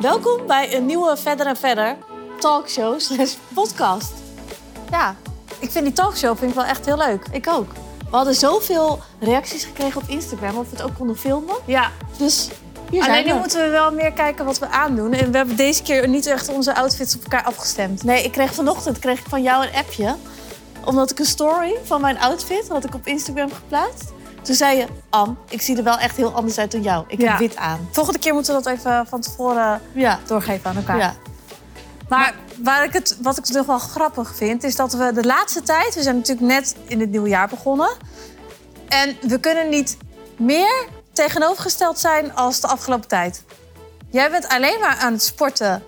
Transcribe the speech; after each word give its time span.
Welkom 0.00 0.46
bij 0.46 0.76
een 0.76 0.86
nieuwe 0.86 1.16
Verder 1.16 1.46
en 1.46 1.56
Verder 1.56 1.96
talkshow 2.38 3.00
slash 3.00 3.34
podcast. 3.54 4.12
Ja, 4.90 5.16
ik 5.58 5.70
vind 5.70 5.84
die 5.84 5.94
talkshow 5.94 6.38
vind 6.38 6.50
ik 6.50 6.56
wel 6.56 6.66
echt 6.66 6.86
heel 6.86 6.96
leuk. 6.96 7.24
Ik 7.32 7.48
ook. 7.48 7.72
We 8.10 8.16
hadden 8.16 8.34
zoveel 8.34 8.98
reacties 9.20 9.64
gekregen 9.64 10.02
op 10.02 10.08
Instagram 10.08 10.56
of 10.56 10.70
we 10.70 10.76
het 10.76 10.82
ook 10.84 10.94
konden 10.96 11.16
filmen. 11.16 11.54
Ja, 11.64 11.90
Dus 12.18 12.48
hier 12.90 13.02
zijn 13.04 13.14
alleen 13.14 13.26
nu 13.26 13.32
we. 13.32 13.38
moeten 13.38 13.62
we 13.64 13.68
wel 13.70 13.92
meer 13.92 14.12
kijken 14.12 14.44
wat 14.44 14.58
we 14.58 14.68
aandoen. 14.68 15.12
En 15.12 15.30
we 15.30 15.36
hebben 15.36 15.56
deze 15.56 15.82
keer 15.82 16.08
niet 16.08 16.26
echt 16.26 16.48
onze 16.48 16.74
outfits 16.74 17.16
op 17.16 17.22
elkaar 17.22 17.44
afgestemd. 17.44 18.04
Nee, 18.04 18.24
ik 18.24 18.32
kreeg 18.32 18.54
vanochtend 18.54 18.98
kreeg 18.98 19.18
ik 19.18 19.26
van 19.28 19.42
jou 19.42 19.66
een 19.66 19.74
appje. 19.74 20.14
Omdat 20.84 21.10
ik 21.10 21.18
een 21.18 21.24
story 21.26 21.76
van 21.84 22.00
mijn 22.00 22.18
outfit 22.18 22.68
had 22.68 22.84
ik 22.84 22.94
op 22.94 23.06
Instagram 23.06 23.50
geplaatst. 23.52 24.12
Toen 24.42 24.54
zei 24.54 24.78
je, 24.78 24.86
Am, 25.10 25.38
ik 25.48 25.60
zie 25.60 25.76
er 25.76 25.82
wel 25.82 25.98
echt 25.98 26.16
heel 26.16 26.34
anders 26.34 26.58
uit 26.58 26.72
dan 26.72 26.82
jou. 26.82 27.04
Ik 27.08 27.20
heb 27.20 27.38
wit 27.38 27.56
aan. 27.56 27.88
Volgende 27.92 28.18
keer 28.18 28.34
moeten 28.34 28.56
we 28.56 28.62
dat 28.62 28.72
even 28.72 29.06
van 29.06 29.20
tevoren 29.20 29.80
doorgeven 30.26 30.70
aan 30.70 30.76
elkaar. 30.76 30.98
ja. 30.98 31.14
Maar 32.08 32.34
waar 32.62 32.84
ik 32.84 32.92
het, 32.92 33.16
wat 33.22 33.38
ik 33.38 33.48
nog 33.48 33.66
wel 33.66 33.78
grappig 33.78 34.34
vind, 34.36 34.64
is 34.64 34.76
dat 34.76 34.92
we 34.92 35.12
de 35.12 35.24
laatste 35.24 35.62
tijd... 35.62 35.94
We 35.94 36.02
zijn 36.02 36.16
natuurlijk 36.16 36.46
net 36.46 36.76
in 36.86 37.00
het 37.00 37.10
nieuwe 37.10 37.28
jaar 37.28 37.48
begonnen. 37.48 37.90
En 38.88 39.16
we 39.20 39.40
kunnen 39.40 39.68
niet 39.68 39.96
meer 40.36 40.86
tegenovergesteld 41.12 41.98
zijn 41.98 42.34
als 42.34 42.60
de 42.60 42.66
afgelopen 42.66 43.08
tijd. 43.08 43.42
Jij 44.10 44.30
bent 44.30 44.48
alleen 44.48 44.80
maar 44.80 44.96
aan 44.96 45.12
het 45.12 45.22
sporten, 45.22 45.82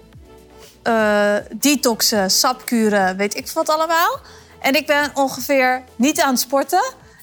eh, 0.83 1.35
detoxen, 1.53 2.31
sapkuren, 2.31 3.17
weet 3.17 3.37
ik 3.37 3.51
wat 3.51 3.69
allemaal. 3.69 4.19
En 4.61 4.75
ik 4.75 4.87
ben 4.87 5.11
ongeveer 5.15 5.83
niet 5.97 6.21
aan 6.21 6.31
het 6.31 6.41
sporten... 6.41 6.83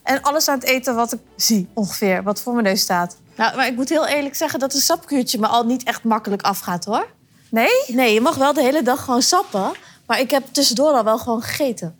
en 0.10 0.22
alles 0.22 0.48
aan 0.48 0.60
het 0.60 0.68
eten 0.68 0.96
wat 0.96 1.14
ik 1.14 1.20
zie, 1.36 1.68
ongeveer, 1.74 2.24
wat 2.24 2.42
voor 2.42 2.54
mijn 2.54 2.66
neus 2.66 2.82
staat. 2.82 3.18
Nou, 3.36 3.56
maar 3.56 3.68
ik 3.68 3.76
moet 3.76 3.90
heel 3.90 4.08
eerlijk 4.08 4.36
zeggen 4.36 4.60
dat 4.60 4.74
een 4.74 4.80
sapkuurtje 4.80 5.40
me 5.40 5.48
al 5.48 5.66
niet 5.66 5.84
echt 5.84 6.04
makkelijk 6.04 6.42
afgaat 6.42 6.86
hoor. 6.86 7.08
Nee? 7.50 7.84
Nee, 7.88 8.14
je 8.14 8.22
mag 8.22 8.36
wel 8.36 8.54
de 8.54 8.62
hele 8.62 8.82
dag 8.82 9.04
gewoon 9.04 9.22
sappen. 9.22 9.72
Maar 10.06 10.20
ik 10.20 10.32
heb 10.32 10.44
tussendoor 10.52 10.92
al 10.92 11.04
wel 11.04 11.18
gewoon 11.18 11.42
gegeten. 11.42 12.00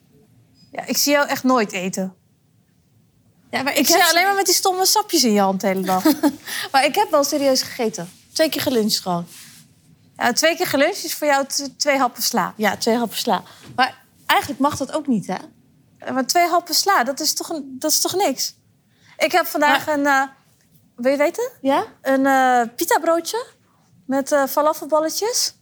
Ja, 0.72 0.86
ik 0.86 0.98
zie 0.98 1.12
jou 1.12 1.28
echt 1.28 1.44
nooit 1.44 1.72
eten. 1.72 2.14
Ja, 3.52 3.64
maar 3.64 3.78
Ik 3.78 3.86
zie 3.86 3.98
je 3.98 4.10
alleen 4.10 4.26
maar 4.26 4.36
met 4.36 4.46
die 4.46 4.56
stomme 4.56 4.86
sapjes 4.86 5.24
in 5.24 5.34
je 5.34 5.40
hand 5.40 5.62
de 5.62 5.68
hele 5.68 5.82
dag. 5.82 6.04
Maar 6.72 6.86
ik 6.86 6.96
heb 6.96 7.12
wel 7.12 7.24
serieus 7.24 7.62
gegeten. 7.62 8.10
Twee 8.34 8.50
keer 8.50 8.62
geluncht 8.62 9.00
gewoon. 9.00 9.28
Ja, 10.18 10.34
twee 10.34 10.56
keer 10.56 10.68
geluncht 10.68 11.04
is 11.04 11.14
voor 11.14 11.28
jou 11.28 11.46
twee 11.78 11.98
happen 11.98 12.24
sla. 12.24 12.54
Ja, 12.56 12.78
twee 12.78 12.96
happen 12.96 13.18
sla. 13.18 13.44
Maar 13.76 14.04
eigenlijk 14.26 14.60
mag 14.60 14.78
dat 14.78 14.92
ook 14.92 15.08
niet, 15.08 15.28
hè? 15.28 15.38
Ja, 16.06 16.12
Maar 16.12 16.26
twee 16.26 16.48
happen 16.48 16.76
sla, 16.76 17.04
dat 17.04 17.20
is 17.20 17.34
toch, 17.34 17.50
een, 17.50 17.76
dat 17.80 17.92
is 17.92 18.00
toch 18.00 18.14
niks? 18.16 18.56
Ik 19.18 19.32
heb 19.32 19.46
vandaag 19.46 19.88
een... 19.88 20.06
eh, 20.06 20.24
wil 20.96 21.12
je 21.12 21.18
weten? 21.18 21.52
Ja? 21.62 21.86
Een 22.02 22.26
eh 22.26 22.62
pita 22.76 23.00
broodje 23.00 23.46
met 24.06 24.32
eh 24.32 24.46
falafelballetjes. 24.46 25.54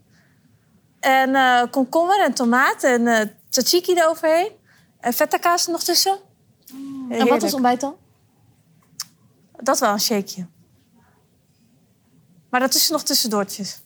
En 1.00 1.36
eh 1.36 1.64
komkommer 1.72 2.24
en 2.24 2.34
tomaat 2.34 2.84
en 2.84 3.08
eh 3.08 3.28
tzatziki 3.50 3.94
eroverheen. 3.94 4.52
En 5.00 5.14
feta 5.14 5.38
kaas 5.38 5.66
er 5.66 5.72
nog 5.72 5.84
tussen. 5.84 6.18
En 7.10 7.28
wat 7.28 7.44
is 7.44 7.54
ontbijt 7.54 7.82
dan? 7.82 7.96
Dat 9.58 9.80
wel 9.80 9.92
een 9.92 10.00
shakeje. 10.00 10.48
Maar 12.50 12.60
daartussen 12.60 12.94
nog 12.94 13.04
tussendoortjes. 13.04 13.80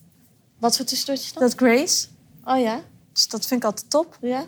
Wat 0.58 0.76
voor 0.76 0.84
tussendoortjes 0.86 1.32
dan? 1.32 1.42
Dat 1.42 1.54
Grace. 1.54 2.06
Oh 2.44 2.58
ja? 2.60 2.80
Dus 3.12 3.28
dat 3.28 3.46
vind 3.46 3.60
ik 3.60 3.66
altijd 3.66 3.90
top. 3.90 4.16
Ja? 4.20 4.44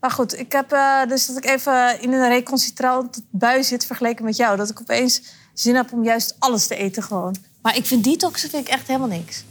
Maar 0.00 0.10
goed, 0.10 0.38
ik 0.38 0.52
heb 0.52 0.72
eh, 0.72 1.06
dus 1.08 1.26
dat 1.26 1.36
ik 1.36 1.44
even 1.44 2.00
in 2.02 2.12
een 2.12 2.28
recalcitrant 2.28 3.20
bui 3.30 3.64
zit 3.64 3.86
vergeleken 3.86 4.24
met 4.24 4.36
jou. 4.36 4.56
Dat 4.56 4.70
ik 4.70 4.80
opeens 4.80 5.22
zin 5.54 5.74
heb 5.74 5.92
om 5.92 6.04
juist 6.04 6.36
alles 6.38 6.66
te 6.66 6.74
eten 6.76 7.02
gewoon. 7.02 7.36
Maar 7.62 7.76
ik 7.76 7.86
vind 7.86 8.04
detoxen 8.04 8.50
vind 8.50 8.66
ik 8.66 8.72
echt 8.72 8.86
helemaal 8.86 9.08
niks. 9.08 9.44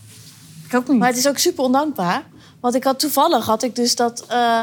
Ik 0.68 0.74
ook 0.76 0.88
niet. 0.88 0.98
Maar 1.00 1.08
het 1.08 1.18
is 1.18 1.28
ook 1.28 1.38
super 1.38 1.64
ondankbaar. 1.64 2.24
Want 2.62 2.76
ik 2.76 2.84
had 2.84 3.00
toevallig 3.00 3.46
had 3.46 3.64
ik 3.64 3.76
dus 3.76 3.96
dat... 3.96 4.26
eh, 4.28 4.62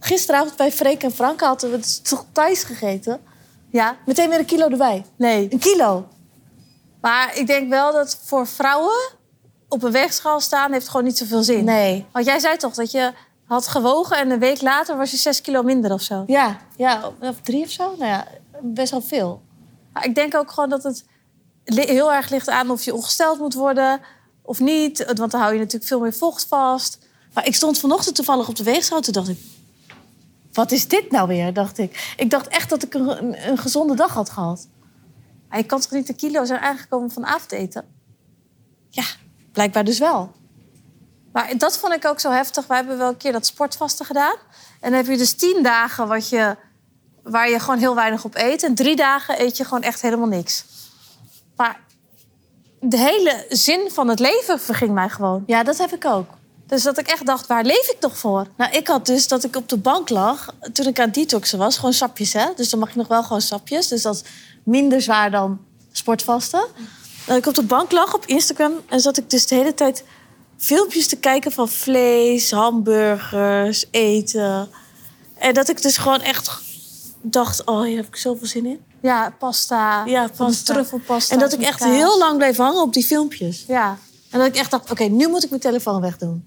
gisteravond 0.00 0.56
bij 0.56 0.72
Freek 0.72 1.02
en 1.02 1.12
Frank 1.12 1.40
hadden 1.40 1.70
we 1.70 1.76
dus 1.76 1.98
toch 1.98 2.24
thuis 2.32 2.62
gegeten. 2.62 3.20
Ja, 3.70 3.96
Meteen 4.06 4.28
weer 4.28 4.38
een 4.38 4.44
kilo 4.44 4.68
erbij. 4.68 5.04
nee. 5.16 5.48
Een 5.52 5.58
kilo. 5.58 6.08
Maar 7.00 7.36
ik 7.36 7.46
denk 7.46 7.68
wel 7.68 7.92
dat 7.92 8.18
voor 8.24 8.46
vrouwen 8.46 8.98
op 9.68 9.82
een 9.82 9.92
weegschaal 9.92 10.40
staan 10.40 10.72
heeft 10.72 10.88
gewoon 10.88 11.04
niet 11.04 11.18
zoveel 11.18 11.42
zin. 11.42 11.64
Nee. 11.64 12.06
Want 12.12 12.24
jij 12.26 12.38
zei 12.38 12.56
toch 12.56 12.74
dat 12.74 12.90
je 12.90 13.12
had 13.50 13.68
gewogen 13.68 14.16
en 14.16 14.30
een 14.30 14.38
week 14.38 14.60
later 14.60 14.96
was 14.96 15.10
je 15.10 15.16
zes 15.16 15.40
kilo 15.40 15.62
minder 15.62 15.92
of 15.92 16.02
zo. 16.02 16.24
Ja, 16.26 16.58
ja, 16.76 17.12
of 17.20 17.40
drie 17.40 17.64
of 17.64 17.70
zo. 17.70 17.94
Nou 17.98 18.10
ja, 18.10 18.26
best 18.60 18.90
wel 18.90 19.00
veel. 19.00 19.42
Maar 19.92 20.04
ik 20.04 20.14
denk 20.14 20.34
ook 20.34 20.50
gewoon 20.50 20.68
dat 20.68 20.82
het 20.82 21.04
heel 21.64 22.12
erg 22.12 22.30
ligt 22.30 22.48
aan 22.48 22.70
of 22.70 22.84
je 22.84 22.94
ongesteld 22.94 23.38
moet 23.38 23.54
worden 23.54 24.00
of 24.42 24.60
niet. 24.60 25.04
Want 25.16 25.30
dan 25.30 25.40
hou 25.40 25.52
je 25.52 25.58
natuurlijk 25.58 25.86
veel 25.86 26.00
meer 26.00 26.12
vocht 26.12 26.46
vast. 26.46 26.98
Maar 27.34 27.46
ik 27.46 27.54
stond 27.54 27.78
vanochtend 27.78 28.14
toevallig 28.14 28.48
op 28.48 28.56
de 28.56 28.62
weegschaal. 28.62 29.00
Toen 29.00 29.12
dacht 29.12 29.28
ik, 29.28 29.38
wat 30.52 30.72
is 30.72 30.88
dit 30.88 31.10
nou 31.10 31.28
weer? 31.28 31.52
Dacht 31.52 31.78
ik. 31.78 32.14
Ik 32.16 32.30
dacht 32.30 32.48
echt 32.48 32.70
dat 32.70 32.82
ik 32.82 32.94
een, 32.94 33.58
gezonde 33.58 33.94
dag 33.94 34.14
had 34.14 34.30
gehad. 34.30 34.68
Maar 35.48 35.58
je 35.58 35.64
kan 35.64 35.80
toch 35.80 35.90
niet 35.90 36.06
de 36.06 36.14
kilo's 36.14 36.48
zijn 36.48 36.60
aangekomen 36.60 37.10
van 37.10 37.26
avondeten? 37.26 37.84
Ja, 38.88 39.04
blijkbaar 39.52 39.84
dus 39.84 39.98
wel. 39.98 40.32
Maar 41.32 41.58
dat 41.58 41.78
vond 41.78 41.94
ik 41.94 42.06
ook 42.06 42.20
zo 42.20 42.30
heftig. 42.30 42.66
Wij 42.66 42.76
hebben 42.76 42.98
wel 42.98 43.08
een 43.08 43.16
keer 43.16 43.32
dat 43.32 43.46
sportvasten 43.46 44.06
gedaan. 44.06 44.36
En 44.80 44.90
dan 44.90 44.92
heb 44.92 45.06
je 45.06 45.16
dus 45.16 45.32
tien 45.32 45.62
dagen 45.62 46.08
wat 46.08 46.28
je, 46.28 46.56
waar 47.22 47.50
je 47.50 47.60
gewoon 47.60 47.78
heel 47.78 47.94
weinig 47.94 48.24
op 48.24 48.34
eet. 48.36 48.62
En 48.62 48.74
drie 48.74 48.96
dagen 48.96 49.40
eet 49.40 49.56
je 49.56 49.64
gewoon 49.64 49.82
echt 49.82 50.00
helemaal 50.00 50.28
niks. 50.28 50.64
Maar 51.56 51.80
de 52.80 52.98
hele 52.98 53.46
zin 53.48 53.90
van 53.92 54.08
het 54.08 54.18
leven 54.18 54.60
verging 54.60 54.92
mij 54.92 55.08
gewoon. 55.08 55.42
Ja, 55.46 55.62
dat 55.62 55.78
heb 55.78 55.92
ik 55.92 56.04
ook. 56.04 56.30
Dus 56.66 56.82
dat 56.82 56.98
ik 56.98 57.06
echt 57.06 57.26
dacht, 57.26 57.46
waar 57.46 57.64
leef 57.64 57.88
ik 57.88 58.00
toch 58.00 58.18
voor? 58.18 58.46
Nou, 58.56 58.72
ik 58.72 58.88
had 58.88 59.06
dus 59.06 59.28
dat 59.28 59.44
ik 59.44 59.56
op 59.56 59.68
de 59.68 59.76
bank 59.76 60.08
lag 60.08 60.54
toen 60.72 60.86
ik 60.86 60.98
aan 60.98 61.04
het 61.04 61.14
detoxen 61.14 61.58
was. 61.58 61.76
Gewoon 61.76 61.92
sapjes, 61.92 62.32
hè? 62.32 62.46
Dus 62.56 62.70
dan 62.70 62.80
mag 62.80 62.90
je 62.92 62.98
nog 62.98 63.08
wel 63.08 63.22
gewoon 63.22 63.40
sapjes. 63.40 63.88
Dus 63.88 64.02
dat 64.02 64.14
is 64.14 64.22
minder 64.64 65.02
zwaar 65.02 65.30
dan 65.30 65.60
sportvasten. 65.92 66.66
Dat 67.26 67.36
ik 67.36 67.46
op 67.46 67.54
de 67.54 67.62
bank 67.62 67.92
lag 67.92 68.14
op 68.14 68.26
Instagram 68.26 68.72
en 68.88 69.00
zat 69.00 69.16
ik 69.16 69.30
dus 69.30 69.46
de 69.46 69.54
hele 69.54 69.74
tijd 69.74 70.04
filmpjes 70.60 71.06
te 71.06 71.16
kijken 71.16 71.52
van 71.52 71.68
vlees, 71.68 72.50
hamburgers, 72.50 73.86
eten. 73.90 74.68
En 75.34 75.54
dat 75.54 75.68
ik 75.68 75.82
dus 75.82 75.96
gewoon 75.96 76.20
echt 76.20 76.60
dacht, 77.22 77.64
oh, 77.64 77.82
hier 77.82 77.96
heb 77.96 78.06
ik 78.06 78.16
zoveel 78.16 78.46
zin 78.46 78.66
in. 78.66 78.80
Ja, 79.02 79.34
pasta. 79.38 80.04
Ja, 80.04 80.28
van 80.32 80.46
pasta. 80.46 80.72
Truffelpasta. 80.72 81.34
En 81.34 81.40
dat 81.40 81.52
ik 81.52 81.60
echt 81.60 81.78
kaas. 81.78 81.90
heel 81.90 82.18
lang 82.18 82.36
bleef 82.36 82.56
hangen 82.56 82.82
op 82.82 82.92
die 82.92 83.04
filmpjes. 83.04 83.64
Ja. 83.66 83.96
En 84.30 84.38
dat 84.38 84.48
ik 84.48 84.56
echt 84.56 84.70
dacht, 84.70 84.90
oké, 84.90 85.04
nu 85.04 85.28
moet 85.28 85.44
ik 85.44 85.50
mijn 85.50 85.62
telefoon 85.62 86.00
wegdoen. 86.00 86.46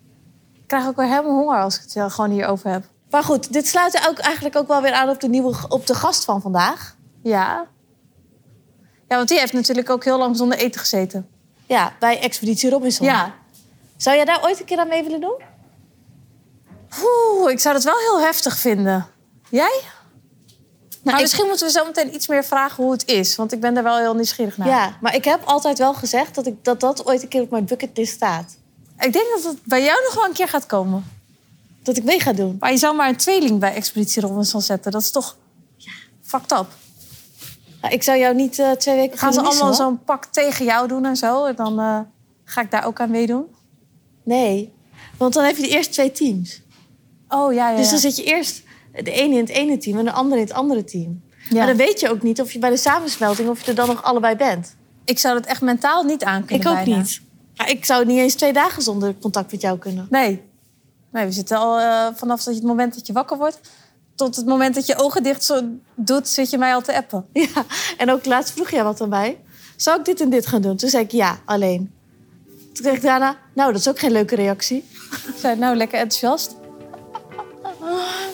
Ik 0.54 0.68
krijg 0.68 0.88
ook 0.88 0.96
weer 0.96 1.08
helemaal 1.08 1.36
honger 1.36 1.62
als 1.62 1.76
ik 1.76 1.82
het 1.82 1.94
wel 1.94 2.10
gewoon 2.10 2.32
hierover 2.32 2.72
heb. 2.72 2.84
Maar 3.10 3.24
goed, 3.24 3.54
dit 3.54 3.68
sluit 3.68 4.08
ook 4.10 4.18
eigenlijk 4.18 4.56
ook 4.56 4.68
wel 4.68 4.82
weer 4.82 4.94
aan 4.94 5.10
op 5.10 5.20
de, 5.20 5.28
nieuwe, 5.28 5.56
op 5.70 5.88
de 5.88 5.96
gast 5.96 6.26
van 6.26 6.42
vandaag. 6.42 6.96
Ja. 7.24 7.66
Ja, 9.08 9.16
want 9.16 9.28
die 9.28 9.40
heeft 9.40 9.54
natuurlijk 9.54 9.90
ook 9.90 10.04
heel 10.04 10.18
lang 10.18 10.38
zonder 10.38 10.58
eten 10.58 10.80
gezeten. 10.80 11.28
Ja, 11.66 11.94
bij 12.00 12.20
Expeditie 12.20 12.70
Robinson. 12.70 13.06
Ja. 13.06 13.34
Zou 13.98 14.16
jij 14.16 14.26
daar 14.26 14.44
ooit 14.44 14.60
een 14.60 14.66
keer 14.66 14.80
aan 14.80 14.88
mee 14.88 15.04
willen 15.04 15.22
doen? 15.22 15.42
Oeh, 17.04 17.52
ik 17.52 17.60
zou 17.60 17.74
dat 17.76 17.84
wel 17.84 17.98
heel 17.98 18.22
heftig 18.22 18.58
vinden. 18.58 19.08
Jij? 19.50 19.82
maar 21.04 21.14
ik- 21.14 21.22
misschien 21.22 21.48
moeten 21.48 21.66
we 21.66 21.72
zo 21.72 21.86
meteen 21.86 22.14
iets 22.14 22.28
meer 22.28 22.44
vragen 22.44 22.84
hoe 22.84 22.92
het 22.92 23.06
is. 23.06 23.36
Want 23.36 23.52
ik 23.52 23.60
ben 23.60 23.74
daar 23.74 23.84
wel 23.84 23.98
heel 23.98 24.14
nieuwsgierig 24.16 24.58
naar. 24.58 24.68
Ja, 24.68 24.98
maar 25.02 25.16
ik 25.16 25.26
heb 25.26 25.42
altijd 25.46 25.78
wel 25.78 25.94
gezegd 25.94 26.36
dat, 26.36 26.46
ik, 26.48 26.64
dat 26.64 26.80
dat 26.80 27.06
ooit 27.06 27.22
een 27.22 27.28
keer 27.28 27.42
op 27.42 27.50
mijn 27.50 27.66
bucketlist 27.66 28.14
staat. 28.14 28.56
Ik 29.00 29.14
denk 29.14 29.26
dat 29.36 29.44
het 29.44 29.64
bij 29.64 29.84
jou 29.84 30.04
nog 30.04 30.14
wel 30.14 30.26
een 30.26 30.34
keer 30.34 30.48
gaat 30.48 30.66
komen. 30.66 31.06
Dat 31.84 31.98
ik 31.98 32.04
mee 32.04 32.20
ga 32.20 32.34
doen. 32.34 32.58
Maar 32.60 32.72
je 32.72 32.78
zou 32.78 32.96
maar 32.96 33.10
een 33.10 33.16
tweeling 33.18 33.60
bij 33.60 33.74
Expeditie 33.74 34.22
Robinson 34.22 34.62
zetten. 34.62 34.92
Dat 34.92 35.02
is 35.02 35.12
toch 35.12 35.38
fucked 36.22 36.52
up. 36.52 36.66
Maar 37.82 37.94
ik 37.94 38.04
zou 38.04 38.18
jou 38.18 38.36
niet 38.36 38.60
eh, 38.60 38.72
twee 38.72 38.96
weken 38.96 39.18
Gaan 39.18 39.34
ze 39.34 39.42
allemaal 39.42 39.74
zo'n 39.74 40.04
pak 40.04 40.26
tegen 40.26 40.66
jou 40.66 40.88
doen 40.88 41.06
en 41.06 41.16
zo? 41.16 41.46
En 41.46 41.56
dan 41.56 41.80
eh, 41.80 42.00
ga 42.46 42.62
ik 42.62 42.72
daar 42.72 42.86
ook 42.86 43.00
aan 43.00 43.10
meedoen. 43.12 43.56
Nee, 44.24 44.74
want 45.18 45.34
dan 45.34 45.44
heb 45.44 45.56
je 45.56 45.62
de 45.62 45.70
eerste 45.70 45.92
twee 45.94 46.12
teams. 46.12 46.62
Oh, 47.28 47.54
ja, 47.54 47.70
ja. 47.70 47.78
Dus 47.78 47.90
dan 47.90 48.00
zit 48.00 48.16
je 48.16 48.24
eerst 48.24 48.64
de 48.92 49.12
ene 49.12 49.34
in 49.34 49.40
het 49.40 49.50
ene 49.50 49.78
team 49.78 49.98
en 49.98 50.06
de 50.06 50.12
andere 50.12 50.42
in 50.42 50.48
het 50.48 50.56
andere 50.56 50.84
team. 50.84 51.22
Ja. 51.50 51.58
Maar 51.58 51.68
dan 51.68 51.78
weet 51.78 52.00
je 52.00 52.10
ook 52.10 52.22
niet 52.22 52.42
of 52.42 52.52
je 52.52 52.60
bij 52.60 52.70
de 52.70 52.78
samensmelting... 52.78 53.50
of 53.50 53.62
je 53.62 53.68
er 53.68 53.76
dan 53.76 53.88
nog 53.88 54.04
allebei 54.04 54.36
bent. 54.36 54.76
Ik 55.06 55.20
zou 55.20 55.34
dat 55.34 55.46
echt 55.46 55.62
mentaal 55.62 56.04
niet 56.04 56.24
aan 56.24 56.46
kunnen 56.46 56.68
ik 56.68 56.74
ook 56.74 56.86
bijna. 56.86 56.98
niet. 56.98 57.22
Ja, 57.54 57.66
ik 57.66 57.86
zou 57.86 58.06
niet 58.06 58.18
eens 58.18 58.34
twee 58.34 58.54
dagen 58.54 58.82
zonder 58.82 59.16
contact 59.22 59.52
met 59.52 59.62
jou 59.62 59.78
kunnen. 59.78 60.08
Nee. 60.10 60.42
Nee, 61.12 61.26
we 61.26 61.32
zitten 61.32 61.58
al 61.58 61.80
eh, 61.80 62.08
vanaf 62.16 62.44
dat 62.44 62.54
je, 62.54 62.60
het 62.60 62.70
moment 62.70 62.96
dat 62.96 63.08
je 63.08 63.14
wakker 63.14 63.38
wordt... 63.38 63.60
tot 64.16 64.36
het 64.36 64.46
moment 64.46 64.76
dat 64.76 64.86
je 64.86 64.98
ogen 64.98 65.24
dicht 65.24 65.44
zo 65.44 65.62
doet, 65.96 66.28
zit 66.28 66.50
je 66.50 66.58
mij 66.58 66.74
al 66.74 66.82
te 66.82 66.96
appen. 66.96 67.26
Ja, 67.34 67.66
en 67.98 68.12
ook 68.12 68.26
laatst 68.26 68.54
vroeg 68.54 68.70
jij 68.70 68.84
wat 68.84 69.02
aan 69.02 69.10
mij. 69.10 69.40
Zou 69.76 70.00
ik 70.00 70.06
dit 70.06 70.22
en 70.22 70.30
dit 70.30 70.48
gaan 70.48 70.62
doen? 70.62 70.78
Toen 70.78 70.90
zei 70.90 71.04
ik 71.04 71.12
ja, 71.12 71.40
alleen. 71.46 71.92
Toen 72.74 72.84
kreeg 72.86 72.96
ik 72.96 73.02
daarna, 73.02 73.36
nou, 73.54 73.72
dat 73.72 73.82
is 73.82 73.90
ook 73.90 74.00
geen 74.00 74.12
leuke 74.12 74.36
reactie. 74.36 74.90
Zei, 75.36 75.56
nou, 75.60 75.76
lekker 75.76 76.00
enthousiast. 76.00 76.56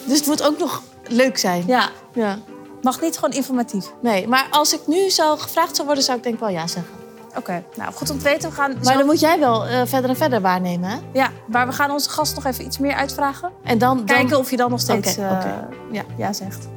Dus 0.05 0.17
het 0.17 0.27
moet 0.27 0.43
ook 0.43 0.59
nog 0.59 0.83
leuk 1.07 1.37
zijn. 1.37 1.63
Ja, 1.67 1.89
Ja. 2.13 2.37
mag 2.81 3.01
niet 3.01 3.15
gewoon 3.17 3.35
informatief. 3.35 3.85
Nee, 4.01 4.27
maar 4.27 4.47
als 4.49 4.73
ik 4.73 4.79
nu 4.87 5.09
zou 5.09 5.39
gevraagd 5.39 5.75
zou 5.75 5.85
worden, 5.85 6.03
zou 6.03 6.17
ik 6.17 6.23
denk 6.23 6.35
ik 6.35 6.41
wel 6.41 6.49
ja 6.49 6.67
zeggen. 6.67 6.93
Oké, 7.37 7.63
nou 7.75 7.93
goed 7.93 8.09
om 8.09 8.17
te 8.17 8.23
weten. 8.23 8.49
We 8.49 8.55
gaan 8.55 8.75
Maar 8.83 8.97
dan 8.97 9.05
moet 9.05 9.19
jij 9.19 9.39
wel 9.39 9.65
eh, 9.65 9.81
verder 9.85 10.09
en 10.09 10.15
verder 10.15 10.41
waarnemen, 10.41 10.89
hè? 10.89 10.97
Ja, 11.13 11.31
maar 11.47 11.67
we 11.67 11.73
gaan 11.73 11.91
onze 11.91 12.09
gast 12.09 12.35
nog 12.35 12.45
even 12.45 12.65
iets 12.65 12.77
meer 12.77 12.93
uitvragen. 12.93 13.51
En 13.63 13.77
dan... 13.77 13.97
dan... 13.97 14.05
Kijken 14.05 14.37
of 14.37 14.49
je 14.51 14.57
dan 14.57 14.69
nog 14.69 14.79
steeds 14.79 15.17
Oké, 15.17 15.27
eh. 15.27 15.91
Ja, 15.91 16.03
ja 16.17 16.33
zegt. 16.33 16.67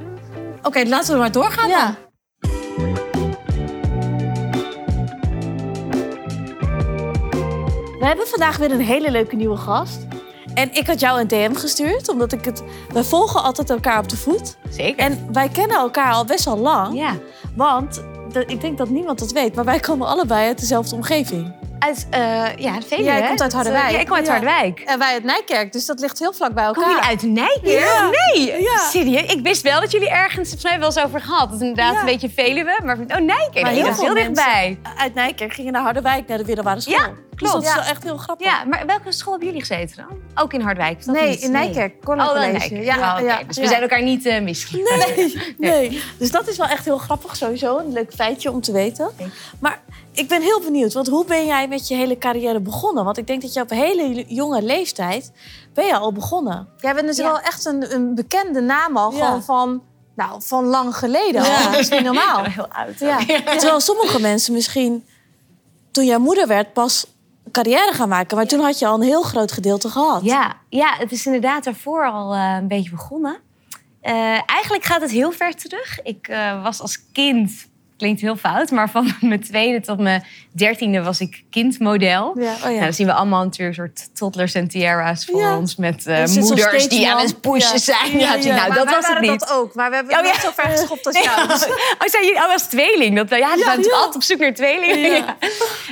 Oké, 0.62 0.82
laten 0.82 1.12
we 1.12 1.18
maar 1.18 1.32
doorgaan 1.32 1.68
dan. 1.68 1.96
We 8.02 8.08
hebben 8.08 8.26
vandaag 8.28 8.56
weer 8.56 8.70
een 8.70 8.80
hele 8.80 9.10
leuke 9.10 9.36
nieuwe 9.36 9.56
gast. 9.56 9.98
En 10.54 10.74
ik 10.74 10.86
had 10.86 11.00
jou 11.00 11.20
een 11.20 11.28
DM 11.28 11.54
gestuurd, 11.54 12.08
omdat 12.08 12.32
ik 12.32 12.44
het... 12.44 12.62
Wij 12.92 13.02
volgen 13.02 13.42
altijd 13.42 13.70
elkaar 13.70 13.98
op 13.98 14.08
de 14.08 14.16
voet. 14.16 14.56
Zeker. 14.70 14.98
En 15.04 15.28
wij 15.32 15.48
kennen 15.48 15.76
elkaar 15.76 16.12
al 16.12 16.24
best 16.24 16.44
wel 16.44 16.58
lang. 16.58 16.94
ja. 16.98 17.16
Want, 17.56 18.02
de- 18.32 18.44
ik 18.46 18.60
denk 18.60 18.78
dat 18.78 18.88
niemand 18.88 19.18
dat 19.18 19.32
weet, 19.32 19.54
maar 19.54 19.64
wij 19.64 19.80
komen 19.80 20.06
allebei 20.06 20.46
uit 20.46 20.60
dezelfde 20.60 20.94
omgeving. 20.94 21.52
Uit, 21.82 22.06
eh 22.10 22.20
ja, 22.56 22.80
Veluwe. 22.86 23.02
Jij 23.10 23.20
hè? 23.20 23.26
komt 23.28 23.40
uit 23.42 23.50
eh, 23.50 23.56
Harderwijk. 23.56 23.90
Ja, 23.90 23.98
ik 23.98 24.06
kom 24.06 24.16
uit 24.16 24.26
Ja. 24.26 24.30
Harderwijk. 24.32 24.80
En 24.80 24.98
wij 24.98 25.12
uit 25.12 25.24
Nijkerk, 25.24 25.72
dus 25.72 25.86
dat 25.86 26.00
ligt 26.00 26.18
heel 26.18 26.32
vlak 26.32 26.54
bij 26.54 26.64
elkaar. 26.64 26.88
Jullie 26.88 27.02
uit 27.02 27.22
Nijkerk? 27.22 27.66
Ja. 27.66 28.10
Nee, 28.34 28.60
Ja. 28.62 28.78
serieus? 28.78 29.32
Ik 29.32 29.40
wist 29.42 29.62
wel 29.62 29.80
dat 29.80 29.92
jullie 29.92 30.10
ergens 30.10 30.48
volgens 30.48 30.62
mij 30.62 30.78
wel 30.78 30.86
eens 30.86 30.98
over 30.98 31.20
gehad. 31.20 31.50
Dat 31.50 31.60
is 31.60 31.66
inderdaad 31.66 31.98
een 32.00 32.04
beetje 32.04 32.30
Veluwe. 32.30 32.80
Maar 32.84 32.98
oh, 32.98 33.06
Nijkerk, 33.06 33.62
Maar 33.62 33.62
nee, 33.62 33.72
heel 33.74 33.84
dat 33.84 33.94
is 33.94 34.00
heel 34.04 34.14
dichtbij. 34.14 34.78
Uit 34.98 35.14
Nijkerk 35.14 35.52
gingen 35.52 35.72
naar 35.72 35.82
Harderwijk, 35.82 36.28
naar 36.28 36.38
de 36.38 36.44
middelbare 36.44 36.80
school. 36.80 36.94
Ja, 36.94 37.06
Dus 37.06 37.14
klopt. 37.36 37.52
dat 37.52 37.62
is 37.62 37.68
Ja. 37.68 37.74
wel 37.74 37.84
echt 37.84 38.02
heel 38.02 38.16
grappig. 38.16 38.46
Ja, 38.46 38.64
maar 38.64 38.86
welke 38.86 39.12
school 39.12 39.32
hebben 39.32 39.48
jullie 39.52 39.66
gezeten 39.66 39.96
dan? 40.08 40.18
Ook 40.44 40.52
in 40.52 40.60
Harderwijk? 40.60 41.04
dat 41.04 41.14
Nee, 41.14 41.28
niet? 41.28 41.40
in 41.42 41.50
Nijkerk. 41.50 42.04
Corner 42.04 42.30
Oh, 42.30 42.44
in. 42.44 42.52
Nijkerk. 42.52 42.84
Ja, 42.84 43.20
Oh, 43.22 43.38
Dus 43.46 43.58
we 43.58 43.66
zijn 43.66 43.82
elkaar 43.82 44.02
niet 44.02 44.26
uh, 44.26 44.40
misgegaan. 44.40 44.98
Nee, 45.16 45.54
nee. 45.58 46.02
Dus 46.18 46.30
dat 46.30 46.48
is 46.48 46.56
wel 46.56 46.66
echt 46.68 46.84
heel 46.84 46.98
grappig 46.98 47.36
sowieso. 47.36 47.78
Een 47.78 47.92
leuk 47.92 48.12
feitje 48.14 48.50
om 48.50 48.60
te 48.60 48.72
weten. 48.72 49.10
Maar 49.60 49.80
ik 50.12 50.28
ben 50.28 50.42
heel 50.42 50.60
benieuwd, 50.60 50.92
want 50.92 51.06
hoe 51.08 51.24
ben 51.24 51.46
jij 51.46 51.68
met 51.68 51.88
je 51.88 51.94
hele 51.94 52.18
carrière 52.18 52.60
begonnen? 52.60 53.04
Want 53.04 53.18
ik 53.18 53.26
denk 53.26 53.42
dat 53.42 53.52
je 53.52 53.60
op 53.60 53.70
een 53.70 53.76
hele 53.76 54.24
jonge 54.28 54.62
leeftijd 54.62 55.32
ben 55.74 55.86
je 55.86 55.96
al 55.96 56.12
begonnen. 56.12 56.68
Jij 56.76 56.94
bent 56.94 57.06
dus 57.06 57.16
Ja. 57.16 57.22
wel 57.24 57.40
echt 57.40 57.64
een, 57.64 57.94
een 57.94 58.14
bekende 58.14 58.60
naam 58.60 58.96
al. 58.96 59.12
Ja. 59.14 59.40
Van, 59.40 59.82
nou, 60.16 60.42
van 60.42 60.64
lang 60.64 60.96
geleden 60.96 61.42
Ja. 61.44 61.56
al. 61.64 61.70
Dat 61.70 61.80
is 61.80 61.88
niet 61.88 62.02
normaal. 62.02 62.44
Heel 62.54 62.68
oud. 62.68 62.98
Terwijl 63.58 63.80
sommige 63.80 64.20
mensen 64.20 64.52
misschien 64.52 65.04
toen 65.90 66.04
jij 66.04 66.18
moeder 66.18 66.46
werd 66.46 66.72
pas 66.72 67.06
carrière 67.50 67.92
gaan 67.92 68.08
maken. 68.08 68.36
Maar 68.36 68.46
toen 68.46 68.60
had 68.60 68.78
je 68.78 68.86
al 68.86 68.94
een 68.94 69.02
heel 69.02 69.22
groot 69.22 69.52
gedeelte 69.52 69.88
gehad. 69.88 70.24
Ja, 70.24 70.56
ja, 70.68 70.94
het 70.98 71.12
is 71.12 71.26
inderdaad 71.26 71.64
daarvoor 71.64 72.10
al 72.10 72.34
eh, 72.34 72.56
een 72.60 72.68
beetje 72.68 72.90
begonnen. 72.90 73.36
Eh, 74.00 74.12
eigenlijk 74.46 74.84
gaat 74.84 75.00
het 75.00 75.10
heel 75.10 75.32
ver 75.32 75.54
terug. 75.54 76.02
Ik 76.02 76.28
eh, 76.28 76.62
was 76.62 76.80
als 76.80 76.98
kind, 77.12 77.68
klinkt 77.96 78.20
heel 78.20 78.36
fout, 78.36 78.70
maar 78.70 78.90
van 78.90 79.12
mijn 79.20 79.40
tweede 79.40 79.80
tot 79.80 79.98
mijn 80.00 80.24
dertiende 80.52 81.02
was 81.02 81.20
ik 81.20 81.42
kindmodel. 81.50 82.38
Ja. 82.38 82.52
Oh 82.52 82.58
ja. 82.60 82.68
Nou, 82.68 82.80
dan 82.80 82.92
zien 82.92 83.06
we 83.06 83.12
allemaal 83.12 83.44
natuurlijk 83.44 83.78
een 83.78 83.84
soort 83.86 84.14
toddlers 84.16 84.54
en 84.54 84.68
tiara's 84.68 85.24
voor 85.24 85.40
Ja. 85.40 85.56
ons 85.56 85.76
met 85.76 86.06
eh, 86.06 86.20
Er 86.22 86.28
moeders 86.40 86.88
die 86.88 87.10
aan 87.10 87.20
het 87.20 87.40
pushen 87.40 87.78
zijn. 87.78 88.18
Ja. 88.18 88.34
Nou, 88.36 88.54
Maar 88.54 88.74
dat 88.74 88.84
was 88.84 88.94
het 88.96 89.06
waren 89.06 89.22
niet. 89.30 89.40
dat 89.40 89.50
ook. 89.52 89.74
Maar 89.74 89.90
we 89.90 89.96
hebben 89.96 90.16
Oh, 90.18 90.22
niet 90.24 90.34
zo 90.34 90.50
ver 90.54 90.68
geschopt 90.70 91.06
als 91.06 91.22
jou. 91.24 91.42
Oh, 91.50 91.56
zijn 92.06 92.24
jullie 92.24 92.36
oh, 92.44 92.52
als 92.52 92.62
tweeling? 92.68 93.16
Dat, 93.16 93.28
ja, 93.30 93.36
zijn 93.36 93.58
natuurlijk 93.58 93.84
ja. 93.86 93.96
altijd 93.96 94.14
op 94.14 94.22
zoek 94.22 94.38
naar 94.38 94.54
tweelingen. 94.54 95.24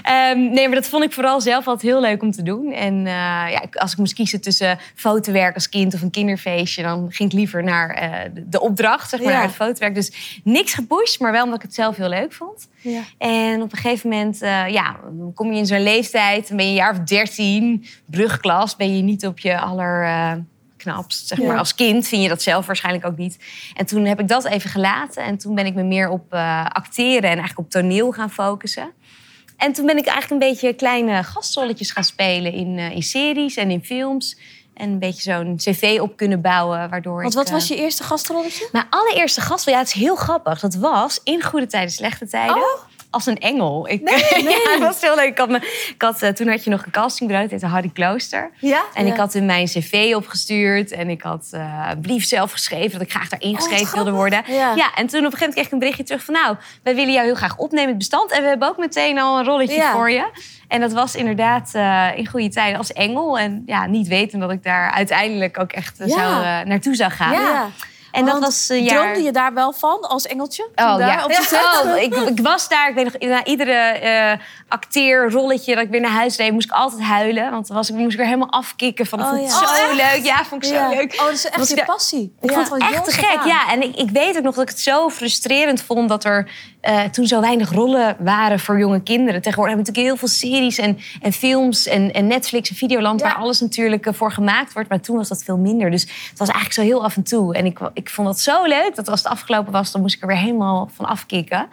Ehm, 0.03 0.39
nee, 0.39 0.67
maar 0.67 0.77
dat 0.77 0.87
vond 0.87 1.05
ik 1.05 1.13
vooral 1.13 1.41
zelf 1.41 1.67
altijd 1.67 1.93
heel 1.93 2.01
leuk 2.01 2.23
om 2.23 2.31
te 2.31 2.43
doen. 2.43 2.73
En 2.73 2.95
eh, 3.07 3.13
ja, 3.51 3.63
als 3.73 3.93
ik 3.93 3.99
moest 3.99 4.15
kiezen 4.15 4.41
tussen 4.41 4.79
fotowerk 4.95 5.55
als 5.55 5.69
kind 5.69 5.95
of 5.95 6.03
een 6.03 6.11
kinderfeestje... 6.11 6.83
dan 6.83 7.07
ging 7.11 7.31
ik 7.31 7.39
liever 7.39 7.63
naar 7.65 7.91
eh, 7.91 8.11
de- 8.35 8.61
opdracht, 8.61 9.11
zeg 9.11 9.21
maar, 9.23 9.33
naar 9.33 9.43
het 9.43 9.55
fotowerk. 9.55 9.95
Dus 9.95 10.41
niks 10.45 10.75
gepusht, 10.75 11.21
maar 11.21 11.33
wel 11.33 11.43
omdat 11.45 11.57
ik 11.59 11.65
het 11.65 11.75
zelf 11.75 11.97
heel 12.01 12.09
leuk 12.09 12.33
vond. 12.33 12.69
Ja. 12.81 13.03
En 13.19 13.63
op 13.63 13.73
een 13.73 13.79
gegeven 13.79 14.11
moment, 14.11 14.43
eh, 14.43 14.69
ja, 14.69 14.97
kom 15.35 15.53
je 15.53 15.59
in 15.59 15.67
zo'n 15.67 15.83
leeftijd... 15.83 16.49
dan 16.49 16.57
ben 16.57 16.67
je 16.67 16.71
een 16.71 16.77
jaar 16.77 16.93
of 16.93 16.99
dertien, 16.99 17.85
brugklas... 18.07 18.77
ben 18.77 18.97
je 18.97 19.03
niet 19.03 19.27
op 19.27 19.39
je 19.39 19.59
aller... 19.59 20.05
eh, 20.05 20.33
knapst, 20.81 21.27
zeg 21.27 21.39
maar. 21.39 21.47
Ja. 21.47 21.59
Als 21.59 21.75
kind 21.75 22.09
vind 22.09 22.23
je 22.23 22.29
dat 22.29 22.43
zelf 22.43 22.67
waarschijnlijk 22.67 23.07
ook 23.07 23.17
niet. 23.17 23.39
En 23.75 23.87
toen 23.87 24.05
heb 24.05 24.21
ik 24.21 24.29
dat 24.29 24.45
even 24.45 24.71
gelaten. 24.71 25.25
En 25.25 25.39
toen 25.39 25.55
ben 25.55 25.67
ik 25.67 25.75
me 25.75 25.83
meer 25.83 26.09
op 26.09 26.33
eh, 26.33 26.67
acteren 26.67 27.31
en 27.31 27.39
eigenlijk 27.39 27.59
op 27.59 27.71
toneel 27.71 28.13
gaan 28.13 28.31
focussen. 28.31 28.93
En 29.57 29.73
toen 29.73 29.87
ben 29.87 29.97
ik 29.97 30.07
eigenlijk 30.07 30.43
een 30.43 30.49
beetje 30.49 30.75
kleine 30.75 31.23
gastrolletjes 31.23 31.91
gaan 31.91 32.05
spelen 32.05 32.53
in, 32.53 32.79
eh, 32.79 32.91
in 32.91 33.03
series 33.03 33.57
en 33.57 33.71
in 33.71 33.85
films. 33.85 34.39
En 34.81 34.91
een 34.91 34.99
beetje 34.99 35.23
zo'n 35.23 35.57
cv 35.57 35.99
op 36.01 36.17
kunnen 36.17 36.41
bouwen, 36.41 36.91
waardoor 36.91 37.23
Want 37.23 37.35
wat 37.35 37.47
eh, 37.47 37.53
was 37.53 37.69
je 37.69 37.77
eerste 37.77 38.03
gastrolletje? 38.03 38.69
Mijn 38.73 38.87
allereerste 38.91 39.41
gastrol, 39.41 39.75
ja, 39.75 39.81
het 39.81 39.89
is 39.89 39.95
heel 39.95 40.17
grappig. 40.17 40.61
Dat 40.61 40.75
was 40.75 41.21
in 41.25 41.43
goede 41.43 41.67
tijden, 41.67 41.91
slechte 41.91 42.29
tijden. 42.29 42.57
Oh. 42.57 42.90
Als 43.11 43.27
een 43.27 43.39
engel. 43.39 43.89
Ik, 43.89 44.01
ja, 44.09 44.71
dat 44.71 44.79
was 44.79 45.01
heel 45.01 45.15
leuk. 45.15 45.27
Ik 45.29 45.39
had 45.39 45.49
me, 45.49 45.57
ik 45.95 46.03
had, 46.03 46.23
eh, 46.23 46.31
toen 46.31 46.49
had 46.49 46.65
je 46.65 46.71
nog 46.71 46.85
een 46.85 46.91
castingbureau, 46.91 47.49
dat 47.49 47.61
heette 47.61 47.75
Harry 47.75 47.91
Klooster. 47.95 48.51
Ja? 48.59 48.83
En 48.95 49.07
Ja. 49.07 49.13
ik 49.13 49.19
had 49.19 49.35
in 49.35 49.47
mijn 49.47 49.67
cv 49.67 50.13
opgestuurd. 50.17 50.91
En 50.93 51.09
ik 51.11 51.23
had 51.23 51.49
eh, 51.51 51.89
een 51.91 52.01
brief 52.01 52.25
zelf 52.25 52.53
geschreven 52.53 52.91
dat 52.93 53.01
ik 53.01 53.11
graag 53.11 53.29
daar 53.29 53.41
ingeschreven 53.41 53.95
wilde 53.95 54.11
worden. 54.13 54.43
Ja. 54.47 54.75
Ja. 54.75 54.95
en 54.95 55.07
toen 55.07 55.27
op 55.27 55.33
een 55.33 55.39
gegeven 55.39 55.39
moment 55.41 55.53
kreeg 55.55 55.67
ik 55.67 55.73
een 55.73 55.79
berichtje 55.79 56.05
terug 56.05 56.25
van... 56.25 56.35
nou, 56.35 56.57
wij 56.83 56.95
willen 56.95 57.13
jou 57.13 57.25
heel 57.27 57.35
graag 57.35 57.57
opnemen 57.57 57.83
in 57.83 57.89
het 57.89 57.99
bestand. 57.99 58.31
En 58.31 58.43
we 58.43 58.49
hebben 58.49 58.69
ook 58.69 58.77
meteen 58.79 59.19
al 59.19 59.39
een 59.39 59.45
rolletje 59.45 59.83
voor 59.93 60.11
je. 60.11 60.31
En 60.69 60.81
dat 60.81 60.93
was 60.93 61.15
inderdaad 61.15 61.71
eh, 61.75 62.07
in 62.15 62.27
goede 62.27 62.49
tijden 62.49 62.79
als 62.79 62.93
engel. 62.93 63.39
En 63.39 63.63
ja, 63.67 63.87
niet 63.87 64.09
weten 64.09 64.41
dat 64.41 64.51
ik 64.53 64.63
daar 64.63 64.91
uiteindelijk 64.91 65.59
ook 65.59 65.73
echt 65.73 65.97
zou, 66.05 66.43
naartoe 66.65 66.95
zou 66.95 67.11
gaan. 67.11 67.33
En 68.13 68.25
dat 68.25 68.39
was 68.41 68.69
een 68.69 68.85
jaar... 68.85 69.03
Droomde 69.03 69.23
je 69.23 69.33
daar 69.33 69.55
wel 69.55 69.73
van 69.73 70.01
als 70.01 70.27
engeltje? 70.27 70.65
Oh 70.75 70.97
daar 70.97 70.99
ja, 71.01 71.25
op 71.25 71.31
de? 71.31 71.69
Oh, 71.85 71.97
ik, 71.97 72.15
ik 72.15 72.41
was 72.41 72.69
daar. 72.69 72.89
Ik 72.89 72.95
weet 72.95 73.05
nog, 73.05 73.31
na 73.31 73.45
iedere 73.45 73.73
eh 73.73 74.33
acteerrolletje 74.69 75.75
dat 75.75 75.85
ik 75.85 75.91
weer 75.91 76.01
naar 76.01 76.11
huis 76.11 76.37
reed, 76.37 76.53
moest 76.53 76.67
ik 76.67 76.73
altijd 76.73 77.03
huilen. 77.03 77.51
Want 77.51 77.67
dan 77.67 77.77
was 77.77 77.91
ik, 77.91 77.97
moest 77.97 78.11
ik 78.13 78.17
weer 78.17 78.27
helemaal 78.27 78.51
afkicken 78.53 79.07
van, 79.07 79.19
ik 79.19 79.25
Oh, 79.25 79.31
vond 79.31 79.51
ja. 79.51 79.77
zo 79.89 79.95
leuk. 79.95 80.25
Ja, 80.25 80.45
vond 80.45 80.65
ik 80.65 80.75
zo 80.75 80.89
leuk. 80.89 81.13
Oh, 81.19 81.25
dat 81.25 81.33
is 81.33 81.45
echt 81.47 81.57
Was 81.57 81.67
je 81.67 81.73
ik 81.73 81.79
daar- 81.79 81.87
passie. 81.87 82.35
Ik 82.41 82.51
vond 82.53 82.69
het 82.71 82.81
echt 82.83 83.05
te 83.05 83.11
gek, 83.11 83.39
aan. 83.39 83.47
ja. 83.49 83.71
En 83.73 83.83
ik, 83.83 83.97
ik 83.97 84.11
weet 84.11 84.37
ook 84.37 84.43
nog 84.43 84.55
dat 84.55 84.63
ik 84.63 84.69
het 84.69 84.81
zo 84.81 85.09
frustrerend 85.09 85.83
vond... 85.83 86.09
dat 86.09 86.25
er 86.25 86.51
eh, 86.81 87.03
toen 87.05 87.27
zo 87.27 87.41
weinig 87.41 87.73
rollen 87.73 88.17
waren 88.19 88.61
voor 88.61 88.79
jonge 88.79 89.03
kinderen. 89.03 89.43
Tegenwoordig 89.43 89.75
hebben 89.75 89.95
we 89.95 90.01
natuurlijk 90.01 90.21
heel 90.21 90.29
veel 90.29 90.51
series 90.51 90.79
en, 90.79 90.99
en 91.23 91.33
films... 91.33 91.87
En, 91.87 92.13
en 92.13 92.27
Netflix 92.27 92.71
en 92.71 92.77
Videoland, 92.77 93.21
waar 93.21 93.35
alles 93.35 93.61
natuurlijk 93.61 94.07
eh, 94.07 94.13
voor 94.15 94.33
gemaakt 94.33 94.73
wordt. 94.73 94.89
Maar 94.89 95.01
toen 95.01 95.17
was 95.17 95.29
dat 95.29 95.43
veel 95.45 95.57
minder. 95.59 95.91
Dus 95.91 96.03
het 96.03 96.39
was 96.39 96.49
eigenlijk 96.49 96.73
zo 96.73 96.83
heel 96.83 97.05
af 97.05 97.17
en 97.17 97.23
toe. 97.23 97.55
En 97.55 97.65
ik, 97.67 97.79
ik 98.01 98.11
vond 98.11 98.27
dat 98.27 98.41
zo 98.41 98.65
leuk, 98.65 98.95
dat 98.95 99.09
als 99.09 99.23
het 99.23 99.33
afgelopen 99.33 99.73
was... 99.73 99.93
dan 99.93 100.01
moest 100.01 100.15
ik 100.15 100.21
er 100.21 100.27
weer 100.27 100.37
helemaal 100.37 100.91
van 100.95 101.07
afkicken. 101.07 101.69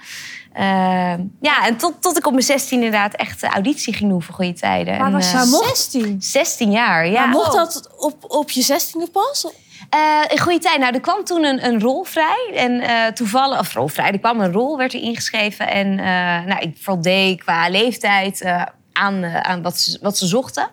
Ehm, 0.53 1.21
ja, 1.41 1.65
en 1.65 1.77
tot, 1.77 2.01
tot 2.01 2.17
ik 2.17 2.25
op 2.25 2.31
mijn 2.31 2.43
16 2.43 2.77
inderdaad 2.77 3.13
echt 3.13 3.41
de 3.41 3.47
auditie 3.47 3.93
ging 3.93 4.09
doen 4.09 4.21
voor 4.21 4.35
goede 4.35 4.53
tijden. 4.53 4.97
Maar 4.97 5.07
En, 5.07 5.11
was 5.13 5.33
eh, 5.33 5.41
je 5.41 5.63
16? 5.65 6.15
16 6.21 6.71
jaar, 6.71 7.07
ja. 7.07 7.19
Maar 7.19 7.29
mocht 7.29 7.47
Oh. 7.47 7.53
dat 7.53 7.89
op, 7.97 8.15
op 8.27 8.49
je 8.49 8.61
zestiende 8.61 9.07
pas? 9.07 9.47
Eh, 9.89 9.99
in 10.27 10.39
goede 10.39 10.59
tijd. 10.59 10.79
Nou, 10.79 10.93
er 10.93 10.99
kwam 10.99 11.23
toen 11.23 11.43
een, 11.43 11.65
een 11.65 11.81
rol 11.81 12.03
vrij. 12.03 12.51
En 12.55 12.79
eh, 12.79 13.05
toevallig, 13.13 13.59
of 13.59 13.73
rol 13.73 13.87
vrij, 13.87 14.11
er 14.11 14.19
kwam 14.19 14.39
een 14.39 14.51
rol, 14.51 14.77
werd 14.77 14.93
er 14.93 15.01
ingeschreven. 15.01 15.67
En 15.67 15.99
eh, 15.99 16.05
nou, 16.45 16.59
ik 16.59 16.77
voldeed 16.81 17.43
qua 17.43 17.69
leeftijd 17.69 18.41
eh, 18.41 18.63
aan, 18.93 19.23
eh, 19.23 19.39
aan 19.39 19.61
wat, 19.61 19.79
ze, 19.79 19.97
wat 20.01 20.17
ze 20.17 20.27
zochten. 20.27 20.69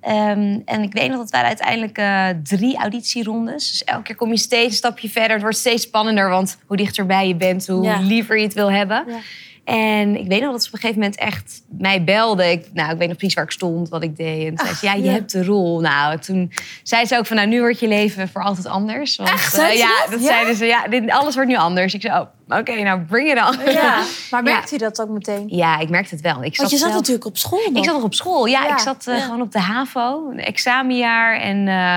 Ehm, 0.00 0.58
en 0.64 0.82
ik 0.82 0.92
weet 0.92 1.08
nog, 1.08 1.18
dat 1.18 1.30
waren 1.30 1.46
uiteindelijk 1.48 1.98
eh, 1.98 2.28
drie 2.42 2.76
auditierondes. 2.76 3.70
Dus 3.70 3.84
elke 3.84 4.02
keer 4.02 4.16
kom 4.16 4.30
je 4.30 4.36
steeds 4.38 4.64
een 4.66 4.72
stapje 4.72 5.08
verder. 5.08 5.30
Het 5.32 5.40
wordt 5.42 5.56
steeds 5.56 5.82
spannender, 5.82 6.28
want 6.28 6.58
hoe 6.66 6.76
dichterbij 6.76 7.28
je 7.28 7.34
bent, 7.36 7.66
hoe 7.66 7.84
Ja. 7.84 7.98
liever 8.00 8.36
je 8.36 8.42
het 8.44 8.54
wil 8.54 8.70
hebben. 8.72 9.04
Ja. 9.08 9.18
En 9.66 10.16
ik 10.16 10.26
weet 10.28 10.40
nog 10.42 10.52
dat 10.52 10.62
ze 10.62 10.68
op 10.68 10.74
een 10.74 10.80
gegeven 10.80 11.00
moment 11.00 11.18
echt 11.18 11.62
mij 11.78 12.04
belde. 12.04 12.50
Ik, 12.50 12.66
nou, 12.72 12.92
ik 12.92 12.98
weet 12.98 13.08
nog 13.08 13.16
precies 13.16 13.34
waar 13.34 13.44
ik 13.44 13.50
stond, 13.50 13.88
wat 13.88 14.02
ik 14.02 14.16
deed. 14.16 14.46
En 14.48 14.54
toen 14.54 14.66
zei 14.66 14.76
ze, 14.78 14.86
ja, 14.86 14.92
je 14.94 15.02
ja. 15.02 15.12
hebt 15.12 15.32
de 15.32 15.44
rol. 15.44 15.80
Nou, 15.80 16.18
toen 16.18 16.52
zei 16.82 17.04
ze 17.06 17.16
ook 17.16 17.26
van, 17.26 17.36
nou, 17.36 17.48
nu 17.48 17.60
wordt 17.60 17.80
je 17.80 17.88
leven 17.88 18.28
voor 18.28 18.42
altijd 18.42 18.66
anders. 18.66 19.16
Want, 19.16 19.28
Echt? 19.30 19.58
eh, 19.58 19.74
ja, 19.78 19.88
dat? 20.02 20.10
dat 20.10 20.20
Ja? 20.20 20.26
zeiden 20.26 20.56
ze. 20.56 20.64
Ja, 20.64 20.88
dit, 20.88 21.10
alles 21.10 21.34
wordt 21.34 21.50
nu 21.50 21.56
anders. 21.56 21.94
Ik 21.94 22.00
zei, 22.00 22.14
oh, 22.20 22.58
oké, 22.58 22.82
nou, 22.82 23.00
bring 23.00 23.30
it 23.30 23.48
on. 23.48 23.72
Ja. 23.72 24.02
Maar 24.30 24.42
merkte 24.42 24.74
je 24.74 24.80
dat 24.80 25.00
ook 25.00 25.08
meteen? 25.08 25.44
Ja, 25.48 25.78
ik 25.78 25.88
merkte 25.88 26.14
het 26.14 26.22
wel. 26.24 26.42
Ik 26.44 26.56
Want 26.56 26.70
je 26.70 26.76
zat 26.76 26.78
zelf- 26.88 26.92
natuurlijk 27.00 27.26
op 27.26 27.36
school 27.38 27.58
nog. 27.68 27.76
ik 27.78 27.84
zat 27.84 27.94
nog 27.94 28.04
op 28.04 28.14
school. 28.14 28.46
Ja, 28.46 28.72
ik 28.72 28.78
zat 28.78 29.06
eh, 29.06 29.22
gewoon 29.22 29.40
op 29.40 29.52
de 29.52 29.60
HAVO, 29.60 30.30
een 30.30 30.40
examenjaar. 30.40 31.40
En 31.40 31.68
eh, 31.68 31.96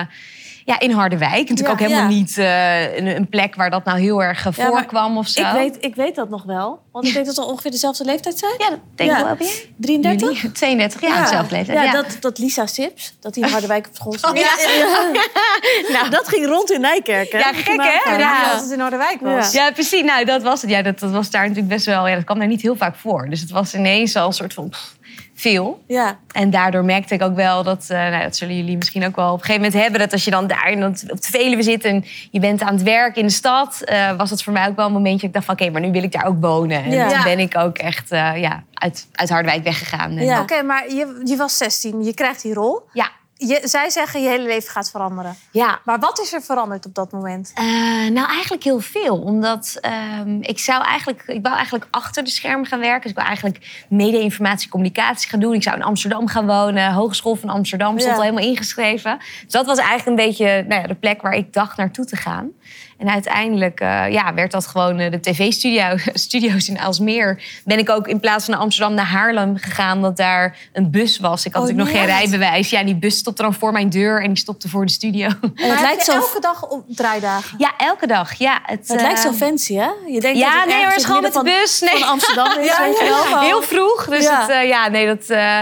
ja, 0.70 0.80
in 0.80 0.92
Harderwijk. 0.92 1.50
Natuurlijk 1.50 1.68
Ja, 1.68 1.72
ook 1.72 1.80
helemaal 1.80 2.10
ja. 2.10 2.16
niet 2.18 2.38
eh, 2.38 2.98
een, 2.98 3.08
een 3.16 3.30
plek 3.30 3.56
waar 3.56 3.70
dat 3.70 3.86
nou 3.86 4.00
heel 4.00 4.24
erg 4.24 4.46
eh, 4.46 4.54
Ja, 4.56 4.68
voorkwam 4.68 5.18
of 5.18 5.28
zo. 5.28 5.42
Ik 5.42 5.52
weet, 5.52 5.78
ik 5.80 5.96
weet 5.96 6.16
dat 6.16 6.30
nog 6.30 6.44
wel. 6.44 6.80
Want 6.92 7.08
ik 7.08 7.14
denk 7.14 7.26
dat 7.26 7.36
we 7.36 7.46
ongeveer 7.46 7.72
dezelfde 7.72 8.06
leeftijd 8.06 8.40
zijn. 8.40 8.54
Ja, 8.58 8.70
dat 8.70 8.80
denk 8.96 9.12
ik 9.12 9.18
wel. 9.18 9.36
Ben 9.36 9.48
jij? 9.48 9.70
33? 9.78 10.42
Jullie? 10.42 10.52
32, 10.52 11.02
ja, 11.02 11.20
hetzelfde 11.20 11.56
leeftijd. 11.56 11.78
Ja, 11.78 11.84
Ja, 11.84 11.92
Dat, 11.92 12.18
dat 12.20 12.38
Lisa 12.38 12.66
Sips, 12.66 13.16
dat 13.20 13.34
die 13.34 13.44
in 13.44 13.50
Harderwijk 13.52 13.88
op 13.88 13.96
school 13.96 14.14
zat. 14.18 14.38
Ja. 14.40 15.92
Nou, 15.92 16.10
dat 16.10 16.28
ging 16.28 16.46
rond 16.46 16.72
in 16.72 16.82
Nijkerk, 16.82 17.32
hè? 17.32 17.38
Ja, 17.38 17.50
je 17.50 17.56
gek, 17.56 17.82
hè? 18.04 18.16
Ja. 18.18 18.60
Het 18.60 18.72
in 18.72 18.80
Harderwijk 18.80 19.20
was. 19.22 19.52
Ja, 19.52 19.72
precies. 19.72 20.04
Nou, 20.04 20.26
dat 20.26 20.42
was 20.42 20.62
het. 20.62 20.70
Ja, 20.70 20.82
dat, 20.82 21.00
dat 21.00 21.12
was 21.12 21.30
daar 21.30 21.42
natuurlijk 21.42 21.68
best 21.68 21.86
wel. 21.86 22.08
Ja, 22.08 22.16
dat 22.16 22.24
kwam 22.24 22.40
daar 22.40 22.48
niet 22.48 22.62
heel 22.62 22.76
vaak 22.76 22.96
voor. 22.96 23.30
Dus 23.30 23.40
het 23.42 23.50
was 23.52 23.74
ineens 23.74 24.16
al 24.16 24.28
een 24.28 24.34
soort 24.34 24.54
van 24.54 24.70
pff, 24.70 24.96
veel. 25.40 25.84
Ja. 25.88 26.18
En 26.32 26.50
daardoor 26.50 26.84
merkte 26.86 27.14
ik 27.14 27.22
ook 27.22 27.36
wel 27.36 27.64
dat, 27.64 27.86
eh, 27.90 27.98
nou, 27.98 28.24
dat 28.24 28.36
zullen 28.36 28.56
jullie 28.56 28.78
misschien 28.78 29.06
ook 29.06 29.16
wel 29.16 29.28
op 29.28 29.40
een 29.40 29.46
gegeven 29.46 29.62
moment 29.62 29.82
hebben, 29.82 30.00
dat 30.00 30.12
als 30.12 30.24
je 30.26 30.32
dan 30.32 30.48
daar 30.48 30.70
in 30.72 30.80
dat- 30.80 31.04
op 31.12 31.22
de 31.22 31.28
Veluwe 31.32 31.64
zit 31.64 31.84
en 31.86 32.06
je 32.32 32.40
bent 32.40 32.62
aan 32.62 32.74
het 32.74 32.84
werk 32.84 33.16
in 33.16 33.26
de 33.26 33.32
stad, 33.32 33.82
eh, 33.82 34.12
was 34.18 34.30
het 34.30 34.44
voor 34.44 34.54
mij 34.54 34.68
ook 34.68 34.76
wel 34.76 34.86
een 34.86 34.92
momentje 34.92 35.18
dat 35.20 35.28
ik 35.28 35.34
dacht 35.34 35.46
van 35.46 35.54
oké, 35.54 35.70
maar 35.70 35.82
nu 35.82 35.92
wil 35.92 36.04
ik 36.04 36.12
daar 36.12 36.26
ook 36.26 36.42
wonen. 36.42 36.84
En 36.84 36.92
Ja. 36.92 37.08
toen 37.08 37.18
Ja. 37.18 37.24
ben 37.24 37.40
ik 37.40 37.58
ook 37.58 37.78
echt 37.78 38.12
eh, 38.12 38.32
ja, 38.38 38.64
uit, 38.74 39.08
uit 39.14 39.30
Harderwijk 39.30 39.64
weggegaan. 39.64 40.14
Ja. 40.14 40.42
Oké, 40.42 40.62
maar 40.64 40.90
je, 40.90 41.22
je 41.26 41.36
was 41.36 41.58
16, 41.58 42.04
je 42.04 42.14
krijgt 42.14 42.42
die 42.42 42.54
rol. 42.54 42.82
ja. 42.94 43.10
Je, 43.42 43.60
zij 43.64 43.90
zeggen 43.90 44.22
je 44.22 44.28
hele 44.28 44.44
leven 44.46 44.70
gaat 44.72 44.90
veranderen. 44.90 45.36
ja. 45.52 45.80
Maar 45.86 46.00
wat 46.00 46.20
is 46.20 46.34
er 46.34 46.42
veranderd 46.42 46.86
op 46.86 46.96
dat 46.96 47.12
moment? 47.12 47.52
Eh, 47.56 47.64
nou, 48.10 48.28
eigenlijk 48.28 48.64
heel 48.64 48.80
veel. 48.80 49.18
Omdat 49.22 49.78
ehm, 49.82 50.38
ik 50.42 50.60
zou 50.60 50.84
eigenlijk, 50.84 51.24
ik 51.28 51.42
wou 51.42 51.56
eigenlijk 51.56 51.88
achter 51.92 52.24
de 52.24 52.30
schermen 52.30 52.66
gaan 52.66 52.80
werken. 52.80 53.02
Dus 53.02 53.10
ik 53.12 53.16
wou 53.16 53.28
eigenlijk 53.28 53.86
media, 53.90 54.20
informatie, 54.20 54.70
communicatie 54.70 55.30
gaan 55.30 55.40
doen. 55.40 55.54
Ik 55.54 55.64
zou 55.64 55.76
in 55.76 55.84
Amsterdam 55.84 56.28
gaan 56.28 56.48
wonen. 56.48 56.94
Hogeschool 56.94 57.36
van 57.36 57.50
Amsterdam 57.50 57.90
stond 58.00 58.04
Ja. 58.12 58.16
al 58.16 58.22
helemaal 58.22 58.50
ingeschreven. 58.50 59.18
Dus 59.44 59.52
dat 59.52 59.66
was 59.66 59.78
eigenlijk 59.78 60.08
een 60.08 60.26
beetje 60.26 60.66
nou 60.68 60.82
ja, 60.82 60.88
de 60.88 60.96
plek 60.96 61.22
waar 61.22 61.34
ik 61.36 61.54
dacht 61.54 61.78
naartoe 61.78 62.06
te 62.06 62.16
gaan. 62.16 62.50
En 62.98 63.10
uiteindelijk 63.10 63.80
eh, 63.80 64.12
ja, 64.12 64.34
werd 64.34 64.52
dat 64.52 64.68
gewoon 64.68 65.00
eh, 65.00 65.12
de 65.12 65.20
tv-studio's 65.20 66.68
in 66.70 66.80
Aalsmeer. 66.80 67.42
Ben 67.66 67.78
ik 67.78 67.90
ook 67.90 68.08
in 68.08 68.20
plaats 68.20 68.46
van 68.46 68.54
naar 68.54 68.64
Amsterdam 68.64 68.94
naar 68.94 69.06
Haarlem 69.06 69.58
gegaan, 69.58 70.02
dat 70.02 70.18
daar 70.18 70.58
een 70.74 70.92
bus 70.92 71.20
was. 71.20 71.46
Ik 71.46 71.54
had 71.54 71.62
Oh, 71.62 71.68
natuurlijk 71.70 71.96
nog 71.98 72.06
geen 72.06 72.16
rijbewijs. 72.18 72.70
Ja, 72.70 72.84
die 72.84 72.96
bus 72.96 73.18
stopte 73.18 73.42
dan 73.42 73.54
voor 73.54 73.72
mijn 73.72 73.90
deur 73.90 74.22
en 74.22 74.28
die 74.28 74.38
stopte 74.38 74.70
voor 74.70 74.86
de 74.86 74.92
studio. 74.92 75.28
En 75.56 75.70
het 75.70 75.82
lijkt, 75.82 76.04
zo, 76.06 76.12
elke 76.12 76.40
dag 76.40 76.68
op 76.68 76.84
draaidagen. 76.88 77.56
Ja, 77.58 77.72
elke 77.78 78.08
dag. 78.08 78.34
Ja, 78.34 78.60
het, 78.64 78.88
het 78.88 79.02
lijkt 79.02 79.20
zo 79.20 79.30
eh, 79.30 79.36
fancy, 79.36 79.76
hè? 79.76 79.90
Je 80.08 80.20
denkt 80.20 80.40
Ja, 80.40 80.52
dat 80.52 80.60
het 80.60 80.68
nee, 80.74 80.86
maar 80.86 81.00
gewoon 81.00 81.24
het 81.24 81.34
met 81.34 81.34
de 81.34 81.40
midden 81.44 81.62
bus. 81.62 81.80
Nee. 81.80 82.00
Van, 82.00 82.08
Amsterdam 82.08 82.60
is. 82.60 82.66
Ja, 82.72 82.82
weet 82.84 82.98
je 82.98 83.04
ja, 83.04 83.10
wel, 83.10 83.24
gewoon- 83.24 83.44
Heel 83.44 83.62
vroeg. 83.62 84.06
Dus 84.08 84.24
Ja. 84.24 84.42
Het, 84.42 84.50
eh, 84.50 84.68
ja, 84.68 84.88
nee, 84.88 85.06
dat, 85.06 85.24
eh, 85.30 85.60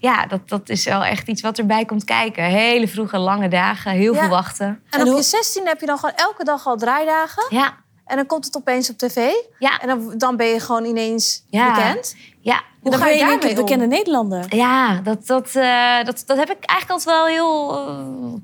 ja, 0.00 0.26
dat, 0.26 0.48
dat 0.48 0.68
is 0.68 0.84
wel 0.84 1.04
echt 1.04 1.28
iets 1.28 1.42
wat 1.42 1.58
erbij 1.58 1.84
komt 1.84 2.04
kijken. 2.04 2.44
Hele 2.44 2.88
vroege, 2.88 3.18
lange 3.18 3.48
dagen. 3.48 3.92
Heel 3.92 4.14
Ja. 4.14 4.20
veel 4.20 4.28
wachten. 4.28 4.66
En, 4.66 4.80
En 4.90 5.00
op 5.00 5.06
hoe- 5.06 5.16
je 5.16 5.22
16 5.22 5.66
heb 5.66 5.80
je 5.80 5.86
dan 5.86 5.98
gewoon 5.98 6.14
elke 6.14 6.44
dag 6.44 6.66
al 6.66 6.76
draaidagen. 6.76 7.44
Ja, 7.48 7.76
En 8.04 8.16
dan 8.16 8.26
komt 8.26 8.44
het 8.44 8.56
opeens 8.56 8.90
op 8.90 8.98
tv. 8.98 9.30
ja, 9.58 9.78
En 9.80 9.88
dan, 9.88 10.14
dan 10.18 10.36
ben 10.36 10.46
je 10.46 10.60
gewoon 10.60 10.84
ineens 10.84 11.44
Ja. 11.48 11.74
bekend. 11.74 12.16
ja. 12.40 12.62
Hoe 12.80 12.90
Dan 12.90 13.00
ga 13.00 13.06
je 13.08 13.16
keer 13.18 13.26
daarmee 13.26 13.54
bekende 13.54 13.86
Nederlander? 13.86 14.54
Ja, 14.56 15.00
dat, 15.00 15.26
dat, 15.26 15.46
eh, 15.54 16.04
dat, 16.04 16.22
dat 16.26 16.36
heb 16.36 16.50
ik 16.50 16.64
eigenlijk 16.64 16.90
altijd 16.90 17.04
wel 17.16 17.26
heel... 17.26 17.78
eh, 17.88 18.40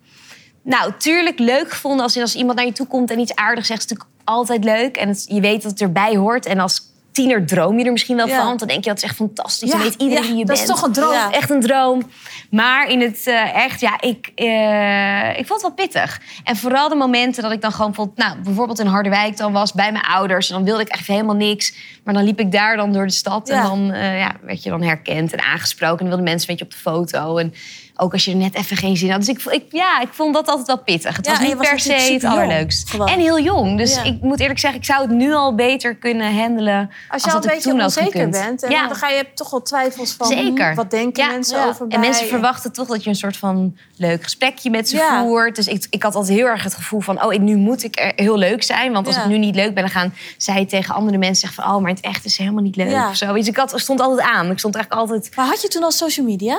nou, 0.62 0.92
tuurlijk 0.98 1.38
leuk 1.38 1.70
gevonden 1.70 2.02
als, 2.02 2.16
als 2.18 2.34
iemand 2.34 2.56
naar 2.58 2.66
je 2.66 2.72
toe 2.72 2.86
komt 2.86 3.10
en 3.10 3.18
iets 3.18 3.34
aardigs 3.34 3.66
zegt. 3.66 3.80
is 3.84 3.86
natuurlijk 3.88 4.18
altijd 4.24 4.64
leuk. 4.64 4.96
En 4.96 5.08
het, 5.08 5.24
je 5.28 5.40
weet 5.40 5.62
dat 5.62 5.70
het 5.70 5.80
erbij 5.80 6.16
hoort. 6.16 6.46
En 6.46 6.58
als 6.60 6.80
tiener 7.16 7.46
droom 7.46 7.78
je 7.78 7.84
er 7.84 7.92
misschien 7.92 8.16
wel 8.16 8.26
Ja. 8.26 8.44
van. 8.44 8.56
Dan 8.56 8.68
denk 8.68 8.84
je, 8.84 8.88
dat 8.90 8.98
is 8.98 9.04
echt 9.04 9.14
fantastisch. 9.14 9.70
Ja, 9.70 9.74
dan 9.76 9.84
weet 9.84 9.94
iedereen 10.00 10.22
ja, 10.22 10.28
wie 10.28 10.38
je 10.38 10.44
dat 10.44 10.56
bent. 10.56 10.68
is 10.68 10.74
toch 10.74 10.82
een 10.82 10.92
droom. 10.92 11.12
Ja. 11.12 11.30
Echt 11.32 11.50
een 11.50 11.60
droom. 11.60 12.02
Maar 12.50 12.88
in 12.88 13.00
het 13.00 13.26
eh, 13.26 13.54
echt, 13.54 13.80
ja, 13.80 14.00
ik, 14.00 14.32
eh, 14.34 15.28
ik 15.38 15.46
vond 15.46 15.62
het 15.62 15.62
wel 15.62 15.86
pittig. 15.86 16.20
En 16.44 16.56
vooral 16.56 16.88
de 16.88 16.94
momenten 16.94 17.42
dat 17.42 17.52
ik 17.52 17.60
dan 17.60 17.72
gewoon 17.72 17.94
vond... 17.94 18.16
Nou, 18.16 18.36
bijvoorbeeld 18.44 18.78
in 18.78 18.86
Harderwijk 18.86 19.36
dan 19.36 19.52
was 19.52 19.72
bij 19.72 19.92
mijn 19.92 20.04
ouders. 20.04 20.48
En 20.48 20.54
dan 20.54 20.64
wilde 20.64 20.80
ik 20.80 20.88
echt 20.88 21.06
helemaal 21.06 21.34
niks. 21.34 21.74
Maar 22.04 22.14
dan 22.14 22.24
liep 22.24 22.40
ik 22.40 22.52
daar 22.52 22.76
dan 22.76 22.92
door 22.92 23.06
de 23.06 23.12
stad. 23.12 23.48
En 23.48 23.62
dan 23.62 23.92
eh, 23.92 24.18
ja, 24.18 24.32
werd 24.42 24.62
je 24.62 24.70
dan 24.70 24.82
herkend 24.82 25.32
en 25.32 25.42
aangesproken. 25.44 25.98
En 25.98 26.10
dan 26.10 26.16
wilden 26.16 26.24
mensen 26.32 26.50
met 26.50 26.58
je 26.58 26.64
op 26.64 26.70
de 26.70 26.76
foto. 26.76 27.36
En 27.36 27.54
ook 27.96 28.12
als 28.12 28.24
je 28.24 28.30
er 28.30 28.36
net 28.36 28.54
even 28.54 28.76
geen 28.76 28.96
zin 28.96 29.10
had. 29.10 29.18
Dus 29.18 29.28
ik, 29.28 29.42
ik, 29.44 29.64
ja, 29.70 30.00
ik 30.00 30.08
vond 30.10 30.34
dat 30.34 30.48
altijd 30.48 30.66
wel 30.66 30.78
pittig. 30.82 31.16
Het 31.16 31.26
Ja, 31.26 31.32
was 31.32 31.40
niet 31.40 31.54
was 31.56 31.68
per 31.68 31.80
se 31.80 31.92
het 32.12 32.24
allerleukst. 32.24 32.90
gewoon. 32.90 33.08
En 33.08 33.18
heel 33.18 33.40
jong. 33.40 33.78
Dus 33.78 33.94
Ja. 33.94 34.02
ik 34.02 34.20
moet 34.22 34.40
eerlijk 34.40 34.58
zeggen, 34.58 34.80
ik 34.80 34.86
zou 34.86 35.00
het 35.02 35.10
nu 35.10 35.32
al 35.34 35.54
beter 35.54 35.96
kunnen 35.96 36.36
handelen. 36.40 36.90
Als 37.08 37.22
je 37.24 37.28
al 37.30 37.34
dat 37.40 37.44
een 37.44 37.50
beetje 37.56 37.72
onzeker 37.72 38.28
bent. 38.28 38.62
En 38.62 38.70
Ja. 38.70 38.86
dan 38.86 38.96
ga 38.96 39.08
je 39.08 39.26
toch 39.34 39.50
wel 39.50 39.62
twijfels 39.62 40.12
van... 40.12 40.26
Zeker. 40.26 40.74
Wat 40.74 40.90
denken 40.90 41.26
mensen 41.26 41.58
Ja. 41.58 41.66
over 41.68 41.86
mij? 41.86 41.94
En 41.96 42.00
mensen 42.02 42.26
verwachten 42.26 42.72
toch 42.72 42.86
dat 42.88 43.04
je 43.04 43.10
een 43.10 43.16
soort 43.16 43.36
van 43.36 43.76
leuk 43.96 44.22
gesprekje 44.22 44.70
met 44.70 44.88
ze 44.88 45.18
voert. 45.22 45.56
Dus 45.56 45.66
ik, 45.66 45.86
ik 45.90 46.02
had 46.02 46.14
altijd 46.14 46.38
heel 46.38 46.46
erg 46.46 46.62
het 46.62 46.74
gevoel 46.74 47.00
van... 47.00 47.24
oh, 47.24 47.38
nu 47.38 47.56
moet 47.56 47.84
ik 47.84 47.98
er 48.00 48.12
heel 48.16 48.36
leuk 48.38 48.62
zijn. 48.62 48.92
Want 48.92 49.06
als 49.06 49.16
ik 49.16 49.26
nu 49.26 49.38
niet 49.38 49.54
leuk 49.54 49.74
ben, 49.74 49.82
dan 49.82 49.92
gaan 49.92 50.14
zij 50.36 50.66
tegen 50.66 50.94
andere 50.94 51.18
mensen 51.18 51.48
zeggen 51.48 51.62
van... 51.64 51.74
oh, 51.74 51.82
maar 51.82 51.90
het 51.90 52.00
echt 52.00 52.24
is 52.24 52.38
helemaal 52.38 52.62
niet 52.62 52.76
leuk 52.76 53.08
of 53.08 53.16
zo. 53.16 53.32
Dus 53.32 53.46
ik 53.46 53.56
had, 53.56 53.72
stond 53.80 54.00
altijd 54.00 54.28
aan. 54.28 54.50
Ik 54.50 54.58
stond 54.58 54.74
eigenlijk 54.74 55.10
altijd 55.10 55.36
Maar 55.36 55.46
had 55.46 55.62
je 55.62 55.68
toen 55.68 55.82
al 55.82 55.90
social 55.90 56.26
media? 56.26 56.58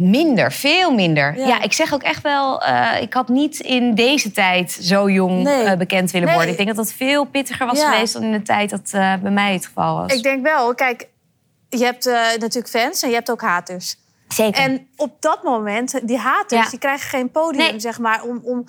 Minder, 0.00 0.52
veel 0.52 0.94
minder. 0.94 1.38
Ja. 1.38 1.46
Ja, 1.46 1.62
ik 1.62 1.72
zeg 1.72 1.94
ook 1.94 2.02
echt 2.02 2.22
wel... 2.22 2.62
eh, 2.62 3.02
ik 3.02 3.12
had 3.14 3.28
niet 3.28 3.58
in 3.60 3.94
deze 3.94 4.30
tijd 4.32 4.72
zo 4.80 5.10
jong 5.10 5.42
Nee. 5.42 5.62
eh, 5.64 5.78
bekend 5.78 6.10
willen 6.10 6.26
Nee. 6.26 6.36
worden. 6.36 6.52
Ik 6.58 6.64
denk 6.64 6.76
dat 6.76 6.86
dat 6.86 6.94
veel 6.94 7.24
pittiger 7.24 7.66
was 7.66 7.78
Ja. 7.80 7.92
geweest... 7.92 8.12
dan 8.12 8.22
in 8.22 8.32
de 8.32 8.42
tijd 8.42 8.70
dat 8.70 8.88
eh, 8.90 9.14
bij 9.22 9.30
mij 9.30 9.52
het 9.52 9.66
geval 9.66 9.96
was. 9.96 10.12
Ik 10.12 10.22
denk 10.22 10.42
wel, 10.42 10.74
kijk, 10.74 11.08
je 11.68 11.84
hebt 11.84 12.04
natuurlijk 12.38 12.68
fans 12.68 13.02
en 13.02 13.08
je 13.08 13.14
hebt 13.14 13.30
ook 13.30 13.40
haters. 13.40 13.96
Zeker. 14.28 14.62
En 14.62 14.86
op 14.96 15.16
dat 15.22 15.42
moment, 15.42 16.00
die 16.08 16.18
haters, 16.18 16.64
Ja. 16.64 16.70
die 16.70 16.78
krijgen 16.78 17.08
geen 17.08 17.30
podium, 17.30 17.70
Nee. 17.70 17.80
zeg 17.80 17.98
maar, 17.98 18.22
om, 18.22 18.40
om, 18.44 18.64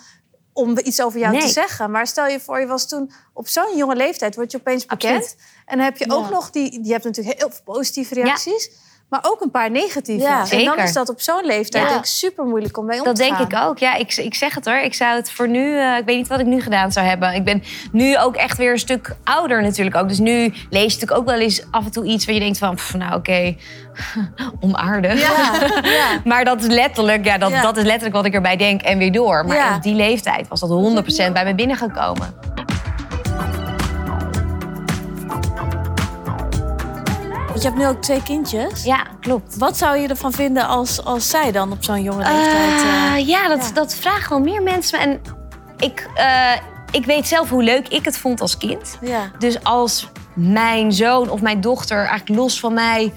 om 0.54 0.78
iets 0.84 1.02
over 1.02 1.20
jou 1.20 1.40
te 1.40 1.48
zeggen. 1.48 1.92
Maar 1.92 2.08
stel 2.08 2.28
je 2.28 2.40
voor, 2.40 2.60
je 2.60 2.66
was 2.68 2.88
toen 2.88 3.12
op 3.34 3.48
zo'n 3.48 3.78
jonge 3.78 3.96
leeftijd, 3.96 4.36
word 4.36 4.52
je 4.52 4.58
opeens 4.58 4.86
bekend. 4.86 5.14
Absoluut. 5.24 5.38
En 5.66 5.76
dan 5.78 5.86
heb 5.86 5.98
je 5.98 6.12
ook 6.12 6.30
nog 6.30 6.50
die, 6.50 6.84
je 6.84 6.92
hebt 6.92 7.04
natuurlijk 7.04 7.40
heel 7.40 7.50
veel 7.50 7.64
positieve 7.74 8.14
reacties. 8.14 8.70
Maar 9.12 9.20
ook 9.24 9.42
een 9.42 9.52
paar 9.52 9.72
negatieve. 9.72 10.24
Ja. 10.24 10.46
en 10.50 10.66
dan 10.66 10.78
is 10.78 10.94
dat 10.94 11.10
op 11.10 11.22
zo'n 11.22 11.46
leeftijd 11.46 11.84
Ja. 11.84 11.90
denk 11.90 12.00
ik 12.02 12.06
super 12.10 12.46
moeilijk 12.46 12.78
om 12.78 12.86
mee 12.86 13.00
om 13.00 13.06
Dat 13.06 13.16
te 13.16 13.22
denk 13.22 13.36
gaan. 13.36 13.46
ik 13.46 13.56
ook. 13.70 13.78
Ja, 13.78 13.96
ik, 13.96 14.16
ik 14.16 14.36
zeg 14.36 14.56
het 14.56 14.66
hoor. 14.66 14.76
Ik 14.78 14.94
zou 14.94 15.16
het 15.16 15.32
voor 15.32 15.48
nu... 15.48 15.78
eh, 15.78 15.98
ik 15.98 16.06
weet 16.06 16.18
niet 16.18 16.28
wat 16.28 16.40
ik 16.40 16.46
nu 16.46 16.62
gedaan 16.62 16.92
zou 16.92 17.06
hebben. 17.06 17.34
Ik 17.34 17.44
ben 17.44 17.64
nu 17.92 18.18
ook 18.18 18.36
echt 18.36 18.58
weer 18.58 18.72
een 18.72 18.80
stuk 18.80 19.16
ouder 19.24 19.62
natuurlijk 19.62 19.96
ook. 19.96 20.08
Dus 20.08 20.20
nu 20.20 20.34
lees 20.34 20.54
je 20.70 20.72
natuurlijk 21.00 21.12
ook 21.12 21.26
wel 21.26 21.40
eens 21.40 21.64
af 21.72 21.86
en 21.86 21.92
toe 21.92 22.06
iets... 22.06 22.26
waar 22.26 22.34
je 22.34 22.40
denkt 22.40 22.58
van, 22.58 22.76
pff, 22.76 22.94
nou 22.94 23.16
oké, 23.16 23.56
onaardig. 24.60 25.22
Ja. 25.22 25.52
ja. 25.90 26.08
Maar 26.32 26.46
dat 26.46 26.62
is 26.62 26.68
letterlijk, 26.68 27.26
ja, 27.26 27.38
dat, 27.38 27.50
Ja. 27.52 27.62
dat 27.62 27.78
is 27.78 27.84
letterlijk 27.84 28.16
wat 28.16 28.26
ik 28.26 28.34
erbij 28.34 28.56
denk 28.58 28.82
en 28.82 28.98
weer 28.98 29.12
door. 29.12 29.46
Maar 29.46 29.56
Ja. 29.58 29.76
op 29.76 29.82
die 29.84 29.96
leeftijd 29.96 30.48
was 30.48 30.60
dat 30.60 30.70
100% 30.70 31.32
bij 31.34 31.46
me 31.46 31.56
binnengekomen. 31.56 32.34
Want 37.52 37.64
je 37.64 37.70
hebt 37.70 37.82
nu 37.82 37.88
ook 37.88 38.02
twee 38.02 38.24
kindjes. 38.24 38.84
Ja, 38.84 39.04
klopt. 39.20 39.58
Wat 39.58 39.78
zou 39.78 39.98
je 39.98 40.08
ervan 40.08 40.32
vinden 40.32 40.68
als, 40.68 41.04
als 41.06 41.30
zij 41.30 41.52
dan 41.52 41.72
op 41.72 41.84
zo'n 41.84 42.04
jonge 42.04 42.24
leeftijd... 42.24 42.82
eh, 42.82 43.14
Eh, 43.16 43.28
ja, 43.28 43.48
dat, 43.48 43.66
ja. 43.68 43.74
dat 43.74 43.96
vragen 43.96 44.30
wel 44.30 44.40
meer 44.40 44.64
mensen. 44.64 45.00
me. 45.00 45.06
En 45.06 45.22
ik, 45.78 46.10
eh, 46.16 46.52
ik 46.92 47.06
weet 47.06 47.28
zelf 47.28 47.50
hoe 47.50 47.64
leuk 47.64 47.88
ik 47.88 48.06
het 48.06 48.18
vond 48.18 48.42
als 48.42 48.58
kind. 48.58 48.98
ja. 49.02 49.32
Dus 49.40 49.64
als 49.64 50.10
mijn 50.34 50.92
zoon 50.92 51.30
of 51.30 51.42
mijn 51.42 51.62
dochter 51.62 51.98
eigenlijk 51.98 52.40
los 52.40 52.60
van 52.60 52.74
mij 52.74 53.14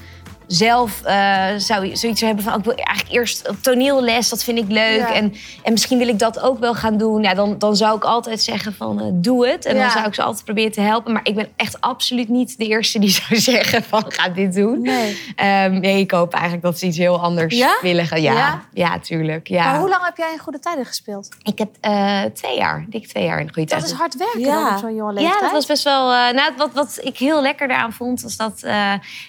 zelf 0.55 1.03
eh, 1.03 1.47
zou 1.57 1.97
zoiets 1.97 2.21
hebben 2.21 2.45
van... 2.45 2.53
oh, 2.53 2.59
ik 2.59 2.65
wil 2.65 2.75
eigenlijk 2.75 3.17
eerst 3.17 3.49
toneelles, 3.61 4.29
dat 4.29 4.45
vind 4.45 4.59
ik 4.59 4.65
leuk. 4.69 4.99
Ja. 4.99 5.13
En, 5.15 5.35
en 5.63 5.73
misschien 5.73 5.99
wil 5.99 6.09
ik 6.09 6.19
dat 6.19 6.41
ook 6.41 6.59
wel 6.59 6.75
gaan 6.75 6.97
doen. 6.97 7.23
Ja, 7.23 7.35
dan, 7.35 7.59
dan 7.59 7.77
zou 7.77 7.97
ik 7.97 8.05
altijd 8.05 8.43
zeggen 8.43 8.75
van 8.75 9.01
eh, 9.01 9.07
doe 9.13 9.49
het. 9.49 9.65
En 9.65 9.75
Ja. 9.77 9.83
dan 9.83 9.91
zou 9.91 10.07
ik 10.07 10.15
ze 10.15 10.23
altijd 10.23 10.45
proberen 10.45 10.73
te 10.73 10.81
helpen. 10.81 11.13
Maar 11.13 11.21
ik 11.25 11.35
ben 11.35 11.49
echt 11.57 11.81
absoluut 11.81 12.29
niet 12.29 12.59
de 12.59 12.67
eerste 12.67 12.99
die 12.99 13.11
zou 13.29 13.41
zeggen 13.41 13.83
van 13.83 14.05
ga 14.09 14.29
dit 14.29 14.55
doen. 14.55 14.83
Nee. 14.83 15.19
Ehm, 15.37 15.81
nee, 15.81 15.99
ik 16.01 16.11
hoop 16.11 16.33
eigenlijk 16.33 16.63
dat 16.63 16.79
ze 16.79 16.87
iets 16.87 16.97
heel 16.99 17.21
anders 17.21 17.57
Ja? 17.59 17.79
willen 17.83 18.07
gaan. 18.07 18.23
Ja, 18.23 18.63
Ja? 18.73 18.99
tuurlijk. 18.99 19.49
Ja. 19.49 19.65
Maar 19.71 19.79
hoe 19.81 19.89
lang 19.89 20.05
heb 20.05 20.17
jij 20.17 20.33
in 20.33 20.39
goede 20.39 20.59
tijden 20.59 20.87
gespeeld? 20.87 21.29
Ik 21.43 21.59
heb 21.59 21.69
eh, 21.81 22.23
twee 22.35 22.57
jaar, 22.57 22.85
dik 22.89 23.07
twee 23.09 23.25
jaar 23.25 23.41
in 23.41 23.47
de 23.47 23.53
goede 23.53 23.69
Dat 23.69 23.79
tijd. 23.79 23.93
is 23.93 23.99
hard 23.99 24.17
werken 24.17 24.41
Ja. 24.41 24.73
op 24.73 24.79
zo'n 24.79 24.95
jonge 24.95 25.13
leeftijd. 25.13 25.35
Ja, 25.35 25.41
dat 25.41 25.53
was 25.53 25.67
best 25.67 25.85
wel. 25.85 26.07
nou, 26.33 26.53
wat, 26.57 26.71
wat 26.73 26.99
ik 27.03 27.19
heel 27.19 27.43
lekker 27.43 27.69
daaraan 27.69 27.93
vond, 27.93 28.23
was 28.23 28.37
dat 28.37 28.61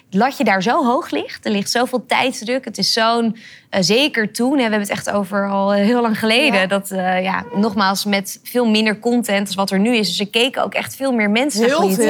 het 0.10 0.16
latje 0.16 0.44
daar 0.44 0.62
zo 0.64 0.86
hoog 0.86 1.12
ligt. 1.22 1.46
Er 1.46 1.52
ligt 1.52 1.70
zoveel 1.72 2.06
tijdsdruk. 2.06 2.66
Het 2.66 2.78
is 2.78 2.94
zo'n. 2.94 3.38
eh, 3.70 3.82
zeker 3.82 4.34
toen, 4.34 4.50
hè, 4.52 4.56
we 4.56 4.62
hebben 4.62 4.80
het 4.80 4.90
echt 4.90 5.12
over 5.12 5.50
al 5.50 5.72
heel 5.72 6.02
lang 6.02 6.20
geleden. 6.20 6.60
Ja. 6.60 6.68
Dat, 6.68 6.92
eh, 6.92 7.24
ja, 7.24 7.44
nogmaals, 7.56 8.06
met 8.06 8.40
veel 8.44 8.66
minder 8.66 9.00
content 9.00 9.48
als 9.48 9.56
wat 9.56 9.72
er 9.72 9.80
nu 9.80 9.96
is. 9.96 10.08
Dus 10.08 10.20
er 10.20 10.30
keken 10.30 10.64
ook 10.64 10.74
echt 10.74 10.96
veel 10.96 11.12
meer 11.12 11.30
mensen 11.30 11.60
naar 11.62 11.70
Heel 11.70 11.80
goede 11.80 11.96
veel. 11.96 12.06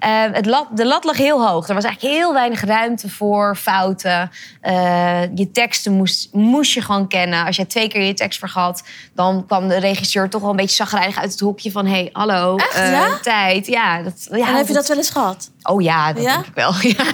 Eh, 0.00 0.10
het 0.32 0.46
lat, 0.46 0.66
de 0.74 0.86
lat 0.86 1.04
lag 1.04 1.16
heel 1.16 1.46
hoog. 1.48 1.68
Er 1.68 1.74
was 1.74 1.84
eigenlijk 1.84 2.14
heel 2.14 2.32
weinig 2.32 2.64
ruimte 2.64 3.08
voor 3.08 3.56
fouten. 3.56 4.30
Eh, 4.60 5.22
je 5.34 5.50
teksten 5.50 5.92
moest, 5.92 6.28
moest 6.32 6.72
je 6.72 6.80
gewoon 6.82 7.08
kennen. 7.08 7.46
Als 7.46 7.56
je 7.56 7.66
twee 7.66 7.88
keer 7.88 8.02
je 8.02 8.14
tekst 8.14 8.38
vergat, 8.38 8.82
dan 9.14 9.46
kwam 9.46 9.68
de 9.68 9.78
regisseur 9.78 10.28
toch 10.28 10.40
wel 10.40 10.50
een 10.50 10.56
beetje 10.56 10.76
zagrijnig 10.76 11.18
uit 11.18 11.30
het 11.30 11.40
hokje 11.40 11.70
van: 11.70 11.86
hé, 11.86 11.92
hey, 11.92 12.08
hallo, 12.12 12.56
Echt, 12.56 12.74
eh, 12.74 12.90
ja? 12.92 13.18
tijd. 13.22 13.66
Ja, 13.66 14.02
dat, 14.02 14.28
ja, 14.30 14.48
en 14.48 14.54
heb 14.54 14.66
je 14.66 14.72
dat 14.74 14.88
wel 14.88 14.96
eens 14.96 15.10
gehad? 15.10 15.50
Oh 15.62 15.82
ja, 15.82 16.12
dat 16.12 16.22
Ja? 16.22 16.32
denk 16.34 16.46
ik 16.46 16.54
wel. 16.54 16.72
Ja. 16.82 17.04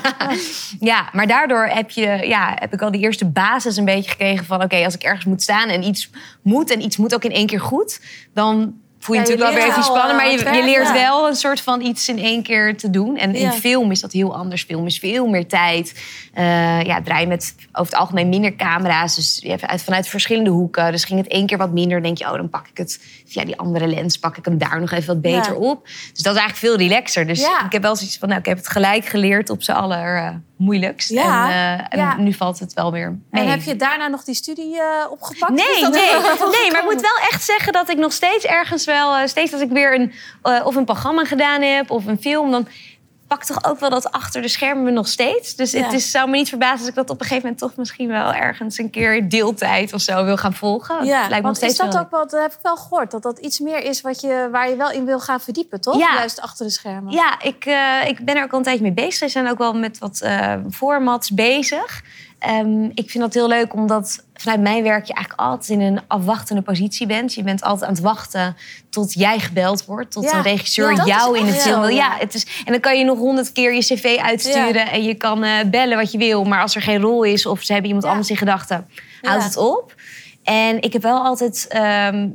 Ja, 0.80 1.08
maar 1.12 1.26
daardoor 1.26 1.66
heb, 1.66 1.90
je, 1.90 2.26
ja, 2.26 2.56
heb 2.58 2.72
ik 2.72 2.82
al 2.82 2.90
die 2.90 3.00
eerste 3.00 3.26
basis 3.26 3.76
een 3.76 3.84
beetje 3.84 4.10
gekregen 4.10 4.44
van... 4.44 4.62
oké, 4.62 4.84
als 4.84 4.94
ik 4.94 5.02
ergens 5.02 5.24
moet 5.24 5.42
staan 5.42 5.68
en 5.68 5.82
iets 5.82 6.10
moet... 6.42 6.70
en 6.70 6.82
iets 6.82 6.96
moet 6.96 7.14
ook 7.14 7.24
in 7.24 7.32
één 7.32 7.46
keer 7.46 7.60
goed... 7.60 8.00
dan 8.34 8.74
voel 9.08 9.16
je 9.16 9.22
Ja, 9.22 9.28
natuurlijk 9.28 9.56
wel 9.56 9.66
weer 9.66 9.70
even 9.70 9.84
spannen... 9.84 10.16
maar 10.16 10.26
eh, 10.26 10.54
je, 10.60 10.64
leert 10.64 10.86
ja. 10.86 10.92
wel 10.92 11.28
een 11.28 11.34
soort 11.34 11.60
van 11.60 11.80
iets 11.80 12.08
in 12.08 12.18
één 12.18 12.42
keer 12.42 12.76
te 12.76 12.90
doen. 12.90 13.16
En 13.16 13.32
Ja. 13.32 13.38
in 13.38 13.52
film 13.52 13.90
is 13.90 14.00
dat 14.00 14.12
heel 14.12 14.36
anders. 14.36 14.62
Film 14.62 14.86
is 14.86 14.98
veel 14.98 15.26
meer 15.26 15.46
tijd. 15.46 15.94
Eh 16.32 16.82
ja, 16.82 17.02
draai 17.02 17.20
je 17.20 17.26
met 17.26 17.54
over 17.72 17.92
het 17.92 18.00
algemeen 18.00 18.28
minder 18.28 18.56
camera's. 18.56 19.14
Dus 19.14 19.38
je 19.42 19.58
vanuit 19.84 20.08
verschillende 20.08 20.50
hoeken. 20.50 20.92
Dus 20.92 21.04
ging 21.04 21.20
het 21.20 21.28
één 21.28 21.46
keer 21.46 21.58
wat 21.58 21.72
minder. 21.72 22.02
Denk 22.02 22.18
je, 22.18 22.24
oh, 22.24 22.32
dan 22.32 22.48
pak 22.48 22.66
ik 22.68 22.76
het 22.76 23.00
via 23.26 23.44
die 23.44 23.58
andere 23.58 23.86
lens... 23.86 24.18
pak 24.18 24.36
ik 24.36 24.44
hem 24.44 24.58
daar 24.58 24.80
nog 24.80 24.90
even 24.90 25.06
wat 25.06 25.20
beter 25.20 25.54
op. 25.54 25.84
Dus 25.84 26.22
dat 26.22 26.34
is 26.34 26.40
eigenlijk 26.40 26.56
veel 26.56 26.76
relaxer. 26.76 27.26
Dus 27.26 27.40
ik 27.40 27.72
heb 27.72 27.82
wel 27.82 27.96
zoiets 27.96 28.18
van, 28.18 28.28
nou, 28.28 28.40
ik 28.40 28.46
heb 28.46 28.56
het 28.56 28.68
gelijk 28.68 29.06
geleerd 29.06 29.50
op 29.50 29.62
z'n 29.62 29.72
aller 29.72 30.16
eh, 30.16 30.30
moeilijkst. 30.56 31.10
En, 31.10 31.88
en 31.88 32.22
nu 32.22 32.32
valt 32.32 32.58
het 32.58 32.72
wel 32.72 32.92
weer 32.92 33.18
mee. 33.30 33.42
En 33.42 33.50
heb 33.50 33.62
je 33.62 33.76
daarna 33.76 34.08
nog 34.08 34.24
die 34.24 34.34
studie 34.34 34.76
opgepakt? 35.10 35.52
Nee, 35.52 35.80
nee, 35.80 35.90
nee, 35.90 36.70
maar 36.70 36.80
ik 36.80 36.90
moet 36.92 37.00
wel 37.00 37.18
echt 37.30 37.44
zeggen 37.44 37.72
dat 37.72 37.88
ik 37.88 37.96
nog 37.96 38.12
steeds 38.12 38.44
ergens 38.44 38.84
wel... 38.84 38.97
eh, 38.98 39.26
steeds 39.26 39.52
als 39.52 39.62
ik 39.62 39.70
weer 39.70 39.94
een, 39.94 40.12
eh, 40.42 40.66
of 40.66 40.76
een 40.76 40.84
programma 40.84 41.24
gedaan 41.24 41.62
heb 41.62 41.90
of 41.90 42.06
een 42.06 42.20
film... 42.20 42.50
dan 42.50 42.68
pak 43.28 43.44
toch 43.44 43.64
ook 43.64 43.80
wel 43.80 43.90
dat 43.90 44.12
achter 44.12 44.42
de 44.42 44.48
schermen 44.48 44.92
nog 44.92 45.08
steeds. 45.08 45.56
Dus 45.56 45.72
Ja. 45.72 45.82
het 45.82 45.92
is, 45.92 46.10
zou 46.10 46.30
me 46.30 46.36
niet 46.36 46.48
verbazen 46.48 46.78
als 46.78 46.88
ik 46.88 46.94
dat 46.94 47.10
op 47.10 47.20
een 47.20 47.26
gegeven 47.26 47.42
moment 47.42 47.60
toch 47.60 47.76
misschien 47.76 48.08
wel 48.08 48.32
ergens 48.32 48.78
een 48.78 48.90
keer 48.90 49.28
deeltijd 49.28 49.92
of 49.92 50.00
zo 50.00 50.24
wil 50.24 50.36
gaan 50.36 50.54
volgen. 50.54 50.96
Het 50.96 51.06
lijkt 51.06 51.30
me 51.30 51.40
Want 51.40 51.56
steeds 51.56 51.72
is 51.72 51.78
dat 51.78 51.92
wel 51.92 52.02
ook 52.02 52.10
wel, 52.10 52.28
dat 52.28 52.40
heb 52.40 52.52
ik 52.52 52.58
wel 52.62 52.76
gehoord, 52.76 53.10
dat 53.10 53.22
dat 53.22 53.38
iets 53.38 53.58
meer 53.58 53.84
is 53.84 54.00
wat 54.00 54.20
je, 54.20 54.48
waar 54.52 54.70
je 54.70 54.76
wel 54.76 54.90
in 54.90 55.04
wil 55.04 55.20
gaan 55.20 55.40
verdiepen, 55.40 55.80
toch? 55.80 55.98
Ja. 55.98 56.14
Juist 56.14 56.40
achter 56.40 56.66
de 56.66 56.72
schermen. 56.72 57.12
Ja, 57.12 57.40
ik, 57.40 57.64
eh, 57.64 58.08
ik 58.08 58.24
ben 58.24 58.36
er 58.36 58.42
ook 58.42 58.52
al 58.52 58.58
een 58.58 58.64
tijdje 58.64 58.82
mee 58.82 58.92
bezig. 58.92 59.20
We 59.20 59.28
zijn 59.28 59.48
ook 59.48 59.58
wel 59.58 59.74
met 59.74 59.98
wat 59.98 60.20
eh, 60.20 60.54
formats 60.70 61.30
bezig. 61.30 62.02
Ehm, 62.38 62.84
ik 62.94 63.10
vind 63.10 63.24
dat 63.24 63.34
heel 63.34 63.48
leuk, 63.48 63.74
omdat 63.74 64.24
vanuit 64.34 64.60
mijn 64.60 64.82
werk 64.82 65.04
je 65.06 65.12
eigenlijk 65.14 65.48
altijd 65.48 65.68
in 65.70 65.80
een 65.80 66.00
afwachtende 66.06 66.62
positie 66.62 67.06
bent. 67.06 67.34
Je 67.34 67.42
bent 67.42 67.62
altijd 67.62 67.84
aan 67.84 67.94
het 67.94 68.02
wachten 68.02 68.56
tot 68.90 69.12
jij 69.12 69.38
gebeld 69.38 69.84
wordt, 69.84 70.10
tot 70.10 70.24
Ja. 70.24 70.36
een 70.36 70.42
regisseur 70.42 70.94
Ja, 70.94 71.04
jou 71.04 71.38
in 71.38 71.46
het 71.46 71.56
film 71.56 71.80
wil. 71.80 71.88
Ja, 71.88 72.16
het 72.18 72.34
is, 72.34 72.46
en 72.64 72.72
dan 72.72 72.80
kan 72.80 72.98
je 72.98 73.04
nog 73.04 73.18
honderd 73.18 73.52
keer 73.52 73.74
je 73.74 73.80
cv 73.80 74.18
uitsturen 74.22 74.90
en 74.90 75.02
je 75.02 75.14
kan 75.14 75.44
eh, 75.44 75.52
bellen 75.66 75.96
wat 75.96 76.12
je 76.12 76.18
wil. 76.18 76.44
Maar 76.44 76.62
als 76.62 76.74
er 76.74 76.82
geen 76.82 77.00
rol 77.00 77.22
is 77.22 77.46
of 77.46 77.62
ze 77.62 77.72
hebben 77.72 77.90
iemand 77.90 78.06
anders 78.06 78.30
in 78.30 78.36
gedachten, 78.36 78.88
houdt 79.22 79.44
het 79.44 79.56
op. 79.56 79.94
En 80.44 80.82
ik 80.82 80.92
heb 80.92 81.02
wel 81.02 81.24
altijd, 81.24 81.66
ehm, 81.68 82.28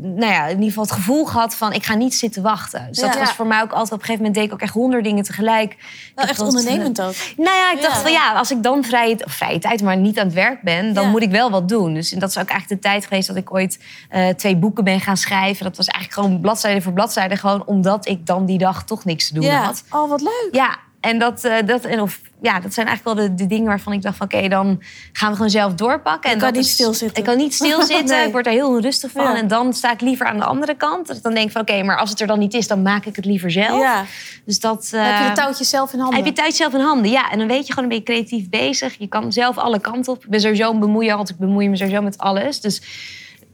nou 0.00 0.32
ja, 0.32 0.44
in 0.44 0.50
ieder 0.50 0.68
geval 0.68 0.82
het 0.82 0.92
gevoel 0.92 1.24
gehad 1.24 1.54
van 1.54 1.72
ik 1.72 1.84
ga 1.84 1.94
niet 1.94 2.14
zitten 2.14 2.42
wachten. 2.42 2.86
Dus 2.88 2.98
dat 2.98 3.14
Ja. 3.14 3.20
was 3.20 3.32
voor 3.32 3.46
mij 3.46 3.62
ook 3.62 3.70
altijd 3.72 3.92
op 3.92 3.98
een 3.98 4.04
gegeven 4.04 4.16
moment 4.16 4.34
deed 4.34 4.44
ik 4.44 4.52
ook 4.52 4.60
echt 4.60 4.72
honderd 4.74 5.04
dingen 5.04 5.24
tegelijk. 5.24 5.76
Heb 6.14 6.28
echt 6.28 6.40
ondernemend 6.40 7.00
ook. 7.00 7.12
eh, 7.12 7.36
nou 7.36 7.56
ja, 7.56 7.72
ik 7.72 7.82
dacht 7.82 7.96
Ja. 7.96 8.02
van 8.02 8.12
ja, 8.12 8.32
als 8.32 8.50
ik 8.50 8.62
dan 8.62 8.84
vrije, 8.84 9.16
vrije 9.24 9.58
tijd, 9.58 9.82
maar 9.82 9.96
niet 9.96 10.18
aan 10.18 10.24
het 10.26 10.34
werk 10.34 10.62
ben, 10.62 10.94
dan 10.94 11.04
Ja. 11.04 11.10
moet 11.10 11.22
ik 11.22 11.30
wel 11.30 11.50
wat 11.50 11.68
doen. 11.68 11.94
Dus 11.94 12.10
dat 12.10 12.28
is 12.30 12.38
ook 12.38 12.48
eigenlijk 12.48 12.82
de 12.82 12.88
tijd 12.88 13.04
geweest 13.06 13.26
dat 13.28 13.36
ik 13.36 13.52
ooit 13.54 13.82
eh, 14.08 14.28
twee 14.28 14.56
boeken 14.56 14.84
ben 14.84 15.00
gaan 15.00 15.16
schrijven. 15.16 15.64
Dat 15.64 15.76
was 15.76 15.86
eigenlijk 15.86 16.20
gewoon 16.26 16.40
bladzijde 16.40 16.80
voor 16.80 16.92
bladzijde, 16.92 17.36
gewoon 17.36 17.66
omdat 17.66 18.08
ik 18.08 18.26
dan 18.26 18.46
die 18.46 18.58
dag 18.58 18.84
toch 18.84 19.04
niks 19.04 19.28
te 19.28 19.34
doen 19.34 19.44
Ja. 19.44 19.62
had. 19.64 19.82
Oh, 19.90 20.08
wat 20.08 20.20
leuk. 20.20 20.48
Ja, 20.50 20.76
en 21.08 21.18
dat, 21.18 21.44
eh, 21.44 21.66
dat, 21.66 21.84
en 21.84 22.00
of, 22.00 22.20
ja, 22.42 22.60
dat 22.60 22.74
zijn 22.74 22.86
eigenlijk 22.86 23.18
wel 23.18 23.28
de, 23.28 23.34
de 23.34 23.46
dingen 23.46 23.66
waarvan 23.66 23.92
ik 23.92 24.02
dacht 24.02 24.16
van... 24.16 24.26
oké, 24.26 24.48
dan 24.48 24.82
gaan 25.12 25.28
we 25.28 25.34
gewoon 25.34 25.50
zelf 25.50 25.74
doorpakken. 25.74 26.30
En 26.30 26.38
kan 26.38 26.46
dat 26.46 26.56
niet 26.56 26.66
is- 26.66 26.72
stilzitten. 26.72 27.18
Ik 27.18 27.24
kan 27.24 27.36
niet 27.36 27.54
stilzitten. 27.64 28.16
Nee. 28.16 28.26
Ik 28.26 28.32
word 28.32 28.46
er 28.46 28.52
heel 28.52 28.68
onrustig 28.68 29.10
van. 29.10 29.22
Ja. 29.22 29.36
En 29.36 29.48
dan 29.48 29.72
sta 29.72 29.92
ik 29.92 30.00
liever 30.00 30.26
aan 30.26 30.36
de 30.36 30.44
andere 30.44 30.74
kant. 30.74 31.06
Dat 31.06 31.16
ik 31.16 31.22
dan 31.22 31.34
denk 31.34 31.50
van 31.50 31.60
oké, 31.60 31.82
maar 31.82 31.98
als 31.98 32.10
het 32.10 32.20
er 32.20 32.26
dan 32.26 32.38
niet 32.38 32.54
is... 32.54 32.66
dan 32.66 32.82
maak 32.82 33.04
ik 33.04 33.16
het 33.16 33.24
liever 33.24 33.50
zelf. 33.50 33.80
Ja. 33.80 34.04
Dus 34.44 34.60
dat... 34.60 34.88
Heb 34.90 35.18
je 35.18 35.24
eh, 35.24 35.28
de 35.28 35.40
touwtjes 35.40 35.68
zelf 35.68 35.92
in 35.92 35.98
handen. 35.98 36.16
heb 36.16 36.26
je 36.26 36.32
tijd 36.32 36.54
zelf 36.54 36.72
in 36.74 36.80
handen, 36.80 37.10
ja. 37.10 37.30
En 37.30 37.38
dan 37.38 37.48
weet 37.48 37.66
je 37.66 37.72
gewoon 37.72 37.90
een 37.90 37.96
beetje 37.98 38.14
creatief 38.14 38.48
bezig. 38.48 38.94
Je 38.98 39.06
kan 39.08 39.32
zelf 39.32 39.58
alle 39.58 39.80
kanten 39.80 40.12
op. 40.12 40.24
Ik 40.24 40.30
ben 40.30 40.40
sowieso 40.40 40.70
een 40.70 40.80
bemoeier, 40.80 41.16
want 41.16 41.30
ik 41.30 41.36
bemoei 41.38 41.68
me 41.68 41.76
sowieso 41.76 42.02
met 42.02 42.18
alles. 42.18 42.60
Dus 42.60 42.82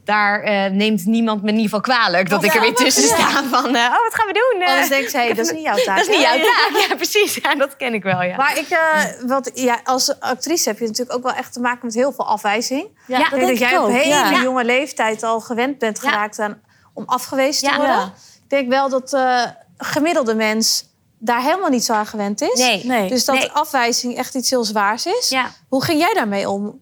daar 0.05 0.41
eh, 0.41 0.71
neemt 0.71 1.05
niemand 1.05 1.41
me 1.41 1.47
in 1.49 1.55
ieder 1.57 1.69
geval 1.69 1.95
kwalijk... 1.95 2.29
dat 2.29 2.43
ik 2.43 2.53
er 2.53 2.61
weer 2.61 2.75
tussen 2.75 3.03
sta 3.03 3.43
van... 3.43 3.75
eh, 3.75 3.81
oh, 3.83 4.01
wat 4.03 4.15
gaan 4.15 4.27
we 4.27 4.33
doen? 4.51 4.61
Eh, 4.61 4.69
Anders 4.69 4.89
denk 4.89 5.07
je, 5.07 5.17
hey, 5.17 5.33
dat 5.33 5.45
is 5.45 5.51
niet 5.51 5.63
jouw 5.63 5.75
taak. 5.75 5.97
dat 5.97 6.07
is 6.07 6.15
niet 6.17 6.21
jouw 6.25 6.37
taak. 6.37 6.85
Ja, 6.89 6.95
precies. 6.95 7.35
Ja, 7.41 7.55
dat 7.55 7.75
ken 7.77 7.93
ik 7.93 8.03
wel, 8.03 8.21
ja. 8.21 8.35
Maar 8.35 8.57
ik, 8.57 8.69
eh, 8.69 9.03
wat, 9.27 9.51
ja, 9.53 9.79
als 9.83 10.19
actrice 10.19 10.69
heb 10.69 10.79
je 10.79 10.85
natuurlijk 10.85 11.17
ook 11.17 11.23
wel 11.23 11.33
echt 11.33 11.53
te 11.53 11.59
maken 11.59 11.79
met 11.85 11.93
heel 11.93 12.11
veel 12.11 12.27
afwijzing. 12.27 12.87
Ja, 13.07 13.29
dat 13.29 13.39
denk 13.39 13.51
ik 13.51 13.57
jij 13.57 13.77
op 13.77 13.83
ook. 13.85 13.91
hele 13.91 14.07
Ja. 14.07 14.41
jonge 14.41 14.63
leeftijd 14.65 15.23
al 15.23 15.39
gewend 15.39 15.77
bent 15.77 15.99
Ja. 16.01 16.09
geraakt 16.09 16.39
aan, 16.39 16.61
om 16.93 17.03
afgewezen 17.05 17.63
te 17.67 17.69
Ja. 17.73 17.77
worden. 17.77 17.95
Ja. 17.95 18.13
Ik 18.43 18.49
denk 18.49 18.69
wel 18.69 18.89
dat 18.89 19.13
eh 19.13 19.41
gemiddelde 19.77 20.35
mens 20.35 20.93
daar 21.19 21.41
helemaal 21.41 21.69
niet 21.69 21.85
zo 21.85 21.93
aan 21.93 22.05
gewend 22.05 22.41
is. 22.41 22.59
Nee. 22.59 22.85
Nee. 22.85 23.09
Dus 23.09 23.25
dat 23.25 23.35
Nee. 23.35 23.51
afwijzing 23.51 24.17
echt 24.17 24.35
iets 24.35 24.49
heel 24.49 24.63
zwaars 24.63 25.05
is. 25.05 25.29
Ja. 25.29 25.51
Hoe 25.69 25.83
ging 25.83 25.99
jij 25.99 26.13
daarmee 26.13 26.49
om? 26.49 26.79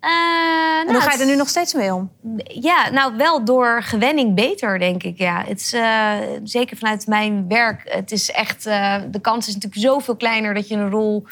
Eh, 0.00 0.10
En 0.78 0.84
nou, 0.86 0.98
hoe 0.98 1.08
ga 1.10 1.12
je 1.16 1.20
er 1.20 1.26
nu 1.26 1.36
nog 1.36 1.48
steeds 1.48 1.74
mee 1.74 1.94
om? 1.94 2.10
Ja, 2.44 2.90
nou 2.90 3.16
wel 3.16 3.44
door 3.44 3.82
gewenning 3.82 4.34
beter, 4.34 4.78
denk 4.78 5.02
ik. 5.02 5.18
Ja. 5.18 5.44
Het 5.46 5.60
is, 5.60 5.72
eh, 5.72 6.12
zeker 6.44 6.76
vanuit 6.76 7.06
mijn 7.06 7.44
werk. 7.48 7.80
Het 7.84 8.12
is 8.12 8.30
echt, 8.30 8.66
eh, 8.66 8.94
de 9.10 9.20
kans 9.20 9.48
is 9.48 9.54
natuurlijk 9.54 9.82
zoveel 9.82 10.16
kleiner 10.16 10.54
dat 10.54 10.68
je 10.68 10.74
een 10.74 10.90
rol 10.90 11.26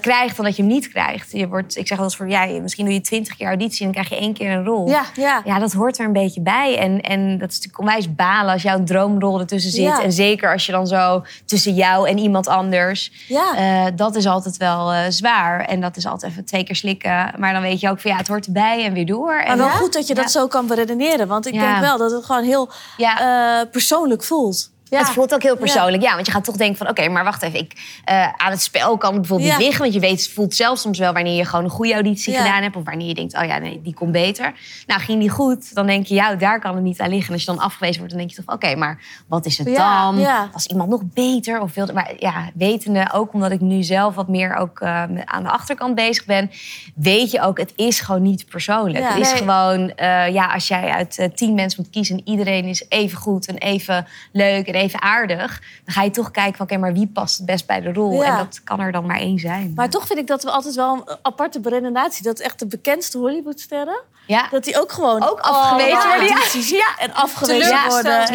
krijgt 0.00 0.36
dan 0.36 0.44
dat 0.44 0.56
je 0.56 0.62
hem 0.62 0.70
niet 0.72 0.88
krijgt. 0.88 1.32
Je 1.32 1.48
wordt, 1.48 1.76
ik 1.76 1.86
zeg 1.86 1.96
wel 1.96 2.06
eens 2.06 2.16
voor, 2.16 2.28
ja, 2.28 2.46
misschien 2.60 2.84
doe 2.84 2.94
je 2.94 3.00
twintig 3.00 3.36
keer 3.36 3.46
auditie 3.46 3.86
en 3.86 3.92
dan 3.92 4.04
krijg 4.04 4.20
je 4.20 4.26
één 4.26 4.34
keer 4.34 4.50
een 4.50 4.64
rol. 4.64 4.88
Ja. 4.88 5.04
Ja. 5.14 5.42
Ja, 5.44 5.58
dat 5.58 5.72
hoort 5.72 5.98
er 5.98 6.04
een 6.06 6.12
beetje 6.12 6.40
bij. 6.40 6.78
En, 6.78 7.00
en 7.00 7.38
dat 7.38 7.50
is 7.50 7.54
natuurlijk 7.56 7.78
onwijs 7.78 8.14
balen 8.14 8.52
als 8.52 8.62
jouw 8.62 8.84
droomrol 8.84 9.40
ertussen 9.40 9.70
zit. 9.70 9.82
Ja. 9.82 10.02
En 10.02 10.12
zeker 10.12 10.52
als 10.52 10.66
je 10.66 10.72
dan 10.72 10.86
zo 10.86 11.24
tussen 11.44 11.74
jou 11.74 12.08
en 12.08 12.18
iemand 12.18 12.48
anders. 12.48 13.12
Ja. 13.28 13.90
Dat 13.90 14.16
is 14.16 14.26
altijd 14.26 14.56
wel 14.56 14.92
zwaar. 15.12 15.64
En 15.64 15.80
dat 15.80 15.96
is 15.96 16.06
altijd 16.06 16.32
even 16.32 16.44
twee 16.44 16.64
keer 16.64 16.76
slikken. 16.76 17.32
Maar 17.38 17.52
dan 17.52 17.62
weet 17.62 17.80
je 17.80 17.90
ook 17.90 18.00
van 18.02 18.10
ja, 18.10 18.16
het 18.16 18.28
hoort 18.28 18.46
erbij 18.46 18.84
en 18.84 18.92
weer 18.92 19.06
door. 19.06 19.26
Maar 19.34 19.44
En, 19.44 19.58
wel 19.58 19.66
Ja. 19.66 19.72
goed 19.72 19.92
dat 19.92 20.06
je 20.06 20.14
dat 20.14 20.30
zo 20.30 20.46
kan 20.46 20.66
beredeneren. 20.66 21.28
Want 21.28 21.46
ik 21.46 21.52
denk 21.52 21.78
wel 21.78 21.98
dat 21.98 22.10
het 22.10 22.24
gewoon 22.24 22.44
heel 22.44 22.68
eh, 22.98 23.60
persoonlijk 23.70 24.22
voelt. 24.24 24.70
Ja. 24.92 24.98
Het 24.98 25.08
voelt 25.08 25.34
ook 25.34 25.42
heel 25.42 25.56
persoonlijk, 25.56 26.02
ja. 26.02 26.14
want 26.14 26.26
je 26.26 26.32
gaat 26.32 26.44
toch 26.44 26.56
denken 26.56 26.76
van... 26.76 26.88
oké, 26.88 27.08
maar 27.08 27.24
wacht 27.24 27.42
even, 27.42 27.58
ik, 27.58 28.00
eh, 28.04 28.28
aan 28.36 28.50
het 28.50 28.62
spel 28.62 28.96
kan 28.96 29.10
het 29.12 29.20
bijvoorbeeld 29.20 29.50
Ja. 29.50 29.56
niet 29.56 29.64
liggen. 29.66 29.82
Want 29.82 29.94
je 29.94 30.00
weet, 30.00 30.30
voelt 30.34 30.54
zelf 30.54 30.78
soms 30.78 30.98
wel 30.98 31.12
wanneer 31.12 31.36
je 31.36 31.44
gewoon 31.44 31.64
een 31.64 31.70
goede 31.70 31.92
auditie 31.92 32.34
gedaan 32.36 32.62
hebt... 32.62 32.76
of 32.76 32.84
wanneer 32.84 33.08
je 33.08 33.14
denkt, 33.14 33.36
oh 33.36 33.44
ja, 33.44 33.58
nee, 33.58 33.80
die 33.82 33.94
komt 33.94 34.12
beter. 34.12 34.52
Nou, 34.86 35.00
ging 35.00 35.20
die 35.20 35.30
goed, 35.30 35.74
dan 35.74 35.86
denk 35.86 36.06
je, 36.06 36.14
ja, 36.14 36.34
daar 36.34 36.60
kan 36.60 36.74
het 36.74 36.84
niet 36.84 37.00
aan 37.00 37.08
liggen. 37.08 37.26
En 37.28 37.32
als 37.32 37.44
je 37.44 37.50
dan 37.50 37.58
afgewezen 37.60 37.96
wordt, 37.98 38.10
dan 38.12 38.20
denk 38.26 38.36
je 38.36 38.42
toch... 38.42 38.54
oké, 38.54 38.74
maar 38.76 39.00
wat 39.26 39.46
is 39.46 39.58
het 39.58 39.74
dan? 39.74 40.26
Was 40.52 40.66
iemand 40.66 40.90
nog 40.90 41.02
beter? 41.14 41.60
Of 41.60 41.74
wilde, 41.74 41.92
maar 41.92 42.12
ja, 42.18 42.50
wetende, 42.54 43.08
ook 43.12 43.32
omdat 43.32 43.50
ik 43.50 43.60
nu 43.60 43.82
zelf 43.82 44.14
wat 44.14 44.28
meer 44.28 44.54
ook 44.56 44.80
eh, 44.80 45.02
aan 45.24 45.42
de 45.42 45.50
achterkant 45.50 45.94
bezig 45.94 46.24
ben... 46.24 46.50
weet 46.94 47.30
je 47.30 47.40
ook, 47.40 47.58
het 47.58 47.72
is 47.76 48.00
gewoon 48.00 48.22
niet 48.22 48.46
persoonlijk. 48.46 49.04
Het 49.08 49.18
is 49.18 49.30
Nee. 49.32 49.40
gewoon, 49.40 49.90
eh, 49.90 50.28
ja, 50.32 50.46
als 50.46 50.68
jij 50.68 50.90
uit 50.90 51.30
tien 51.34 51.54
mensen 51.54 51.82
moet 51.82 51.92
kiezen... 51.92 52.16
en 52.16 52.22
iedereen 52.24 52.64
is 52.64 52.84
even 52.88 53.18
goed 53.18 53.46
en 53.46 53.56
even 53.56 54.06
leuk 54.32 54.66
en 54.66 54.74
even 54.74 54.80
aardig... 55.00 55.60
dan 55.84 55.94
ga 55.94 56.02
je 56.02 56.10
toch 56.10 56.30
kijken 56.30 56.56
van, 56.56 56.66
oké, 56.66 56.76
maar 56.76 56.92
wie 56.92 57.06
past 57.08 57.36
het 57.36 57.46
best 57.46 57.66
bij 57.66 57.80
de 57.80 57.92
rol? 57.92 58.12
Ja. 58.22 58.24
En 58.24 58.36
dat 58.36 58.60
kan 58.64 58.80
er 58.80 58.92
dan 58.92 59.06
maar 59.06 59.18
één 59.18 59.38
zijn. 59.38 59.72
Maar 59.74 59.90
toch 59.90 60.06
vind 60.06 60.18
ik 60.18 60.26
dat 60.26 60.42
we 60.42 60.50
altijd 60.50 60.74
wel 60.74 60.92
een 60.94 61.16
aparte 61.22 61.60
beredenatie. 61.60 62.22
Dat 62.22 62.38
echt 62.38 62.58
de 62.58 62.66
bekendste 62.66 63.18
Hollywoodsterren... 63.18 64.00
ja. 64.26 64.48
dat 64.50 64.64
die 64.64 64.80
ook 64.80 64.92
gewoon... 64.92 65.22
Ook 65.30 65.40
afgewezen 65.40 65.98
allemaal 65.98 66.18
worden, 66.18 66.66
ja. 66.76 66.96
En 66.98 67.14
afgewezen 67.14 67.88
worden. 67.88 68.26
en 68.28 68.34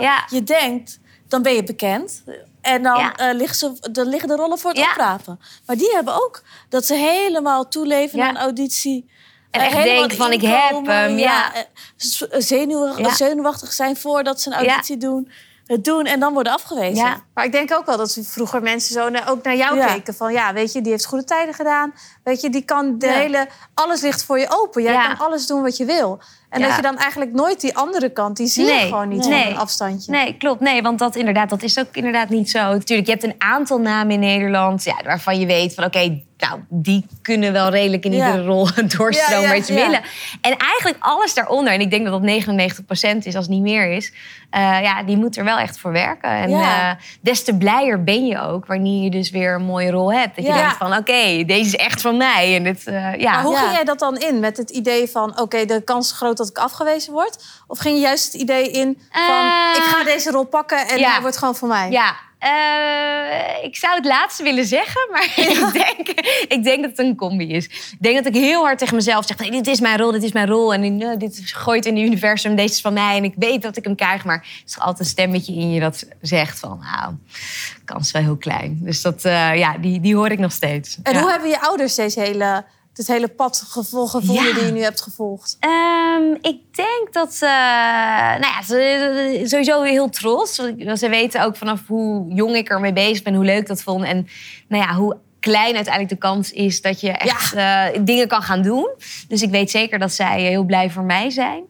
Ja. 0.00 0.24
Je 0.30 0.42
denkt, 0.42 0.98
dan 1.28 1.42
ben 1.42 1.54
je 1.54 1.64
bekend. 1.64 2.22
En 2.60 2.82
dan, 2.82 2.98
Ja. 2.98 3.14
eh, 3.16 3.34
liggen, 3.34 3.56
ze, 3.56 3.90
dan 3.92 4.06
liggen 4.06 4.28
de 4.28 4.36
rollen 4.36 4.58
voor 4.58 4.70
het 4.70 4.78
Ja. 4.78 4.90
oprapen. 4.90 5.40
Maar 5.66 5.76
die 5.76 5.90
hebben 5.94 6.14
ook 6.14 6.42
dat 6.68 6.86
ze 6.86 6.94
helemaal 6.94 7.68
toeleven 7.68 8.18
Ja. 8.18 8.28
aan 8.28 8.36
auditie. 8.38 9.10
En 9.50 9.60
Eh, 9.60 9.66
echt 9.66 9.82
denken 9.84 10.16
van, 10.16 10.32
ik 10.32 10.42
heb 10.42 10.86
hem, 10.86 11.18
ja. 11.18 11.54
eh, 11.54 11.60
z- 11.96 12.22
Zenuwig, 12.30 12.98
Ja. 12.98 13.14
zenuwachtig 13.14 13.72
zijn 13.72 13.96
voordat 13.96 14.40
ze 14.40 14.50
een 14.50 14.56
auditie 14.66 14.96
doen. 14.96 15.30
Het 15.66 15.84
doen 15.84 16.04
en 16.04 16.20
dan 16.20 16.32
worden 16.32 16.52
afgewezen. 16.52 17.04
Ja. 17.04 17.22
Maar 17.34 17.44
ik 17.44 17.52
denk 17.52 17.72
ook 17.74 17.86
wel 17.86 17.96
dat 17.96 18.18
vroeger 18.22 18.62
mensen 18.62 18.92
zo 18.94 19.08
naar, 19.08 19.30
ook 19.30 19.42
naar 19.44 19.56
jou 19.56 19.76
Ja. 19.76 19.86
keken. 19.86 20.14
Van 20.14 20.32
ja, 20.32 20.52
weet 20.52 20.72
je, 20.72 20.80
die 20.80 20.90
heeft 20.92 21.06
goede 21.06 21.24
tijden 21.24 21.54
gedaan. 21.54 21.94
Weet 22.24 22.40
je, 22.40 22.50
die 22.50 22.62
kan 22.64 22.98
de 22.98 23.06
Ja. 23.06 23.12
hele... 23.12 23.46
Alles 23.74 24.00
ligt 24.00 24.24
voor 24.24 24.38
je 24.38 24.46
open. 24.50 24.82
Jij 24.82 24.92
Ja. 24.92 25.06
kan 25.14 25.26
alles 25.26 25.46
doen 25.46 25.62
wat 25.62 25.76
je 25.76 25.84
wil. 25.84 26.20
En 26.48 26.60
dat 26.62 26.76
je 26.76 26.82
dan 26.82 26.96
eigenlijk 26.98 27.32
nooit 27.32 27.60
die 27.60 27.76
andere 27.76 28.10
kant, 28.10 28.36
die 28.36 28.46
zie 28.46 28.64
je 28.64 28.72
Nee. 28.72 28.86
gewoon 28.88 29.08
niet 29.08 29.28
Nee. 29.28 29.42
van 29.42 29.52
een 29.52 29.58
afstandje. 29.58 30.10
Nee, 30.12 30.36
klopt. 30.36 30.60
Nee, 30.60 30.82
want 30.82 30.98
dat 30.98 31.16
inderdaad, 31.16 31.50
dat 31.50 31.62
is 31.62 31.78
ook 31.78 31.86
inderdaad 31.92 32.28
niet 32.28 32.50
zo. 32.50 32.58
Natuurlijk, 32.58 33.08
je 33.08 33.12
hebt 33.12 33.24
een 33.24 33.34
aantal 33.38 33.78
namen 33.78 34.10
in 34.12 34.20
Nederland 34.20 34.84
ja, 34.84 34.96
waarvan 35.04 35.40
je 35.40 35.46
weet 35.46 35.74
van 35.74 35.84
oké, 35.84 36.22
nou, 36.48 36.60
die 36.68 37.06
kunnen 37.22 37.52
wel 37.52 37.68
redelijk 37.68 38.04
in 38.04 38.12
Ja. 38.12 38.26
iedere 38.26 38.44
rol 38.46 38.68
doorstromen 38.96 39.48
waar 39.48 39.62
ze 39.62 39.74
willen. 39.74 40.00
En 40.40 40.56
eigenlijk 40.56 40.96
alles 40.98 41.34
daaronder, 41.34 41.72
en 41.72 41.80
ik 41.80 41.90
denk 41.90 42.06
dat 42.06 42.22
dat 42.22 42.30
99% 42.30 43.16
is 43.26 43.34
als 43.36 43.44
het 43.44 43.48
niet 43.48 43.62
meer 43.62 43.90
is, 43.90 44.12
eh, 44.50 44.82
ja, 44.82 45.02
die 45.02 45.16
moet 45.16 45.36
er 45.36 45.44
wel 45.44 45.58
echt 45.58 45.78
voor 45.78 45.92
werken. 45.92 46.30
En 46.30 46.50
eh, 46.50 46.90
des 47.20 47.44
te 47.44 47.56
blijer 47.56 48.04
ben 48.04 48.26
je 48.26 48.40
ook 48.40 48.66
wanneer 48.66 49.02
je 49.02 49.10
dus 49.10 49.30
weer 49.30 49.54
een 49.54 49.64
mooie 49.64 49.90
rol 49.90 50.12
hebt. 50.12 50.36
Dat 50.36 50.46
je 50.46 50.52
denkt 50.52 50.76
van 50.76 50.96
oké, 50.96 51.44
deze 51.44 51.66
is 51.66 51.76
echt 51.76 52.00
van 52.00 52.16
mij. 52.16 52.56
En 52.56 52.62
dit, 52.62 52.86
eh, 52.86 53.14
ja. 53.14 53.32
Maar 53.32 53.42
hoe 53.42 53.56
ging 53.56 53.72
jij 53.72 53.84
dat 53.84 53.98
dan 53.98 54.16
in? 54.16 54.40
Met 54.40 54.56
het 54.56 54.70
idee 54.70 55.08
van, 55.08 55.40
oké, 55.40 55.64
de 55.64 55.82
kans 55.84 56.10
is 56.10 56.16
groot 56.16 56.36
dat 56.36 56.48
ik 56.48 56.58
afgewezen 56.58 57.12
word? 57.12 57.44
Of 57.66 57.78
ging 57.78 57.94
je 57.94 58.00
juist 58.00 58.32
het 58.32 58.42
idee 58.42 58.70
in 58.70 59.02
van, 59.10 59.46
ik 59.76 59.82
ga 59.82 60.04
deze 60.04 60.30
rol 60.30 60.44
pakken 60.44 60.88
en 60.88 61.02
hij 61.02 61.20
wordt 61.20 61.36
gewoon 61.36 61.54
voor 61.54 61.68
mij? 61.68 61.90
Ja, 61.90 62.14
eh, 62.42 63.64
ik 63.64 63.76
zou 63.76 63.94
het 63.94 64.04
laatste 64.04 64.42
willen 64.42 64.64
zeggen, 64.66 65.08
maar 65.10 65.24
ik, 65.36 65.72
denk, 65.72 66.08
ik 66.48 66.62
denk 66.64 66.80
dat 66.82 66.90
het 66.90 66.98
een 66.98 67.16
combi 67.16 67.52
is. 67.54 67.64
Ik 67.64 67.96
denk 68.00 68.16
dat 68.24 68.34
ik 68.34 68.40
heel 68.40 68.62
hard 68.62 68.78
tegen 68.78 68.94
mezelf 68.94 69.26
zeg: 69.26 69.36
dit 69.36 69.66
is 69.66 69.80
mijn 69.80 69.98
rol, 69.98 70.12
dit 70.12 70.22
is 70.22 70.32
mijn 70.32 70.46
rol. 70.46 70.74
En 70.74 71.00
eh, 71.00 71.16
dit 71.18 71.40
gooit 71.44 71.86
in 71.86 71.96
het 71.96 72.04
universum, 72.04 72.56
deze 72.56 72.72
is 72.74 72.80
van 72.80 72.92
mij. 72.92 73.16
En 73.16 73.24
ik 73.24 73.34
weet 73.36 73.62
dat 73.62 73.76
ik 73.76 73.84
hem 73.84 73.94
krijg. 73.94 74.24
Maar 74.24 74.36
er 74.36 74.62
is 74.66 74.78
altijd 74.78 74.98
een 74.98 75.04
stemmetje 75.04 75.54
in 75.54 75.70
je 75.72 75.80
dat 75.80 76.06
zegt: 76.20 76.58
van 76.58 76.78
nou, 76.92 77.14
kans 77.84 78.06
is 78.06 78.12
wel 78.12 78.22
heel 78.22 78.36
klein. 78.36 78.78
Dus 78.80 79.02
dat, 79.02 79.24
eh, 79.24 79.58
ja, 79.58 79.78
die, 79.78 80.00
die 80.00 80.16
hoor 80.16 80.30
ik 80.30 80.38
nog 80.38 80.52
steeds. 80.52 80.98
En 81.02 81.12
Ja. 81.12 81.20
hoe 81.20 81.30
hebben 81.30 81.48
je 81.48 81.60
ouders 81.60 81.94
deze 81.94 82.20
hele, 82.20 82.64
dit 82.92 83.06
hele 83.06 83.28
pad 83.28 83.64
gevo- 83.68 84.06
gevonden 84.06 84.44
Ja. 84.44 84.54
die 84.54 84.64
je 84.64 84.72
nu 84.72 84.82
hebt 84.82 85.00
gevolgd? 85.00 85.56
Ehm, 85.60 86.32
ik 86.40 86.58
denk 86.74 87.08
dat 87.12 87.34
ze, 87.34 87.46
nou 88.40 88.52
ja, 88.54 88.62
ze 88.62 89.40
sowieso 89.44 89.82
heel 89.82 90.08
trots. 90.08 90.56
Want 90.78 90.98
Ze 90.98 91.08
weten 91.08 91.44
ook 91.44 91.56
vanaf 91.56 91.80
hoe 91.86 92.32
jong 92.34 92.56
ik 92.56 92.68
ermee 92.68 92.92
bezig 92.92 93.22
ben, 93.22 93.34
hoe 93.34 93.44
leuk 93.44 93.66
dat 93.66 93.82
vond. 93.82 94.04
En 94.04 94.26
nou 94.68 94.82
ja, 94.82 94.94
hoe 94.94 95.16
klein 95.40 95.74
uiteindelijk 95.74 96.08
de 96.14 96.26
kans 96.28 96.50
is 96.52 96.80
dat 96.80 97.00
je 97.00 97.10
echt 97.10 97.52
eh, 97.54 97.84
dingen 98.00 98.28
kan 98.28 98.42
gaan 98.42 98.62
doen. 98.62 98.90
Dus 99.28 99.42
ik 99.42 99.50
weet 99.50 99.70
zeker 99.70 99.98
dat 99.98 100.12
zij 100.12 100.40
heel 100.40 100.64
blij 100.64 100.90
voor 100.90 101.02
mij 101.04 101.30
zijn. 101.30 101.62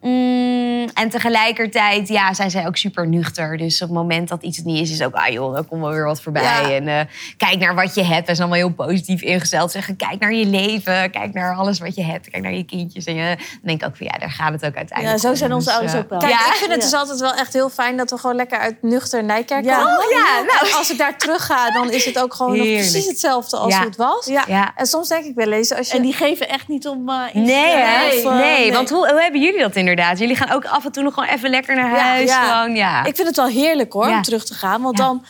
Mm, 0.00 0.88
en 0.94 1.08
tegelijkertijd 1.08 2.08
ja, 2.08 2.34
zijn 2.34 2.50
zij 2.50 2.66
ook 2.66 2.76
super 2.76 3.08
nuchter. 3.08 3.56
Dus 3.56 3.82
op 3.82 3.88
het 3.88 3.96
moment 3.96 4.28
dat 4.28 4.42
iets 4.42 4.56
het 4.56 4.66
niet 4.66 4.80
is, 4.80 4.90
is 4.90 5.02
ook... 5.02 5.14
ah 5.14 5.28
joh, 5.28 5.56
er 5.56 5.64
komt 5.64 5.80
wel 5.80 5.90
weer 5.90 6.04
wat 6.04 6.22
voorbij. 6.22 6.42
Ja. 6.42 6.70
En 6.70 6.88
eh, 6.88 7.00
kijk 7.36 7.58
naar 7.58 7.74
wat 7.74 7.94
je 7.94 8.02
hebt. 8.04 8.28
En 8.28 8.36
zijn 8.36 8.48
allemaal 8.48 8.68
heel 8.68 8.86
positief 8.86 9.22
ingesteld. 9.22 9.70
Zeggen, 9.72 9.96
kijk 9.96 10.20
naar 10.20 10.34
je 10.34 10.46
leven. 10.46 11.10
Kijk 11.10 11.32
naar 11.32 11.56
alles 11.56 11.78
wat 11.78 11.94
je 11.94 12.04
hebt. 12.04 12.30
Kijk 12.30 12.42
naar 12.42 12.52
je 12.54 12.64
kindjes. 12.64 13.04
En 13.04 13.14
je, 13.14 13.36
dan 13.36 13.46
denk 13.62 13.80
ik 13.82 13.88
ook 13.88 13.96
van, 13.96 14.06
ja, 14.06 14.18
daar 14.18 14.30
gaat 14.30 14.52
het 14.52 14.64
ook 14.64 14.72
Ja, 14.72 14.78
uiteindelijk 14.78 15.20
zo 15.20 15.28
om. 15.28 15.36
zijn 15.36 15.52
onze 15.52 15.64
Dus, 15.66 15.74
ouders 15.74 15.94
eh, 15.96 16.00
ook 16.00 16.08
wel. 16.10 16.18
Kijk, 16.18 16.32
Ja. 16.32 16.38
ik 16.38 16.52
vind 16.54 16.70
het 16.72 16.82
Ja. 16.82 16.88
dus 16.90 16.94
altijd 17.00 17.20
wel 17.20 17.34
echt 17.34 17.52
heel 17.52 17.68
fijn 17.70 17.96
dat 17.96 18.10
we 18.10 18.18
gewoon 18.18 18.36
lekker 18.36 18.58
uit 18.58 18.82
nuchter 18.82 19.24
Nijkerk 19.24 19.64
Ja. 19.64 19.76
komen. 19.76 19.98
Oh, 19.98 20.10
ja, 20.10 20.42
nou. 20.46 20.66
En 20.70 20.76
als 20.76 20.90
ik 20.92 20.98
daar 20.98 21.18
terug 21.18 21.46
ga, 21.46 21.70
dan 21.70 21.90
is 21.90 22.04
het 22.04 22.22
ook 22.22 22.34
gewoon 22.34 22.56
nog 22.56 22.66
precies 22.66 23.06
hetzelfde 23.06 23.56
als 23.56 23.72
Ja. 23.72 23.78
hoe 23.78 23.86
het 23.88 23.96
was. 23.96 24.26
Ja. 24.26 24.44
Ja. 24.46 24.72
En 24.76 24.86
soms 24.86 25.08
denk 25.08 25.24
ik 25.24 25.34
wel 25.34 25.52
eens, 25.52 25.74
als 25.74 25.88
je... 25.90 25.96
En 25.96 26.02
die 26.02 26.12
geven 26.12 26.48
echt 26.48 26.68
niet 26.68 26.86
om 26.88 27.08
eh, 27.08 27.14
iets 27.32 27.50
Nee, 27.50 27.70
te- 27.70 27.76
hè? 27.78 28.06
of, 28.06 28.24
eh, 28.24 28.38
nee, 28.38 28.72
want 28.72 28.90
hoe, 28.90 29.08
hoe 29.10 29.20
hebben 29.22 29.40
jullie 29.40 29.60
dat 29.60 29.76
inderdaad? 29.90 30.18
Jullie 30.18 30.36
gaan 30.36 30.50
ook 30.50 30.64
af 30.64 30.84
en 30.84 30.92
toe 30.92 31.02
nog 31.02 31.14
gewoon 31.14 31.28
even 31.28 31.50
lekker 31.50 31.76
naar 31.76 31.98
huis. 31.98 32.28
ja. 32.30 32.62
Gewoon, 32.62 32.76
ja. 32.76 33.04
Ik 33.04 33.14
vind 33.14 33.26
het 33.28 33.36
wel 33.36 33.46
heerlijk 33.46 33.92
hoor, 33.92 34.08
om 34.08 34.22
terug 34.22 34.44
te 34.44 34.54
gaan. 34.54 34.82
Want 34.82 34.96
dan, 34.96 35.24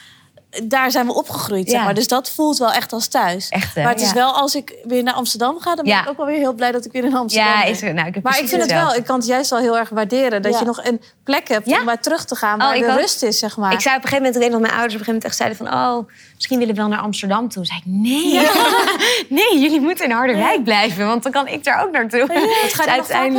daar 0.62 0.90
zijn 0.90 1.06
we 1.06 1.14
opgegroeid, 1.14 1.70
zeg 1.70 1.84
maar. 1.84 1.94
Dus 1.94 2.08
dat 2.08 2.30
voelt 2.30 2.58
wel 2.58 2.72
echt 2.72 2.92
als 2.92 3.06
thuis. 3.06 3.48
Echt, 3.48 3.76
maar 3.76 3.88
het 3.88 4.00
is 4.00 4.12
wel, 4.12 4.32
als 4.32 4.54
ik 4.54 4.74
weer 4.84 5.02
naar 5.02 5.14
Amsterdam 5.14 5.60
ga... 5.60 5.74
dan 5.74 5.84
ben 5.84 5.98
ik 5.98 6.08
ook 6.08 6.16
wel 6.16 6.26
weer 6.26 6.38
heel 6.38 6.52
blij 6.52 6.72
dat 6.72 6.84
ik 6.84 6.92
weer 6.92 7.04
in 7.04 7.16
Amsterdam 7.16 7.52
ja, 7.52 7.62
ben. 7.62 7.70
is 7.70 7.82
er, 7.82 7.94
nou, 7.94 8.06
ik 8.08 8.14
heb 8.14 8.22
maar 8.22 8.38
ik 8.38 8.48
vind 8.48 8.62
het 8.62 8.72
wel, 8.72 8.94
ik 8.94 9.04
kan 9.04 9.16
het 9.18 9.26
juist 9.26 9.50
wel 9.50 9.58
heel 9.58 9.78
erg 9.78 9.88
waarderen. 9.88 10.42
Dat 10.42 10.58
je 10.58 10.64
nog 10.64 10.84
een 10.84 11.00
plek 11.24 11.48
hebt 11.48 11.78
om 11.78 11.84
bij 11.84 11.96
terug 11.96 12.24
te 12.24 12.34
gaan 12.34 12.58
waar 12.58 12.74
Oh, 12.74 12.80
de 12.80 12.92
ook. 12.92 12.98
rust 12.98 13.22
is, 13.22 13.38
zeg 13.38 13.56
maar. 13.56 13.72
Ik 13.72 13.80
zei 13.80 13.96
op 13.96 14.02
een 14.02 14.08
gegeven 14.08 14.32
moment, 14.32 14.34
ik 14.34 14.50
weet 14.50 14.50
nog, 14.50 14.60
mijn 14.60 14.72
ouders 14.80 14.94
op 14.94 15.00
een 15.00 15.14
gegeven 15.14 15.30
moment 15.38 15.58
echt 15.58 15.66
zeiden 15.66 15.86
van, 15.86 15.98
oh, 15.98 16.10
misschien 16.38 16.58
willen 16.58 16.74
we 16.74 16.80
wel 16.80 16.90
naar 16.90 17.00
Amsterdam 17.00 17.48
toe. 17.48 17.66
Zei 17.66 17.78
ik, 17.78 17.86
nee, 17.86 18.46
nee, 19.38 19.60
jullie 19.60 19.80
moeten 19.80 20.04
in 20.04 20.10
Harderwijk 20.10 20.64
blijven, 20.64 21.06
want 21.06 21.22
dan 21.22 21.32
kan 21.32 21.48
ik 21.48 21.64
daar 21.64 21.84
ook 21.84 21.92
naartoe. 21.92 22.20
Wat 22.20 22.74
ga 22.74 22.82
je 22.82 22.88
Dus 22.88 22.96
nog 22.96 23.06
vaak 23.06 23.30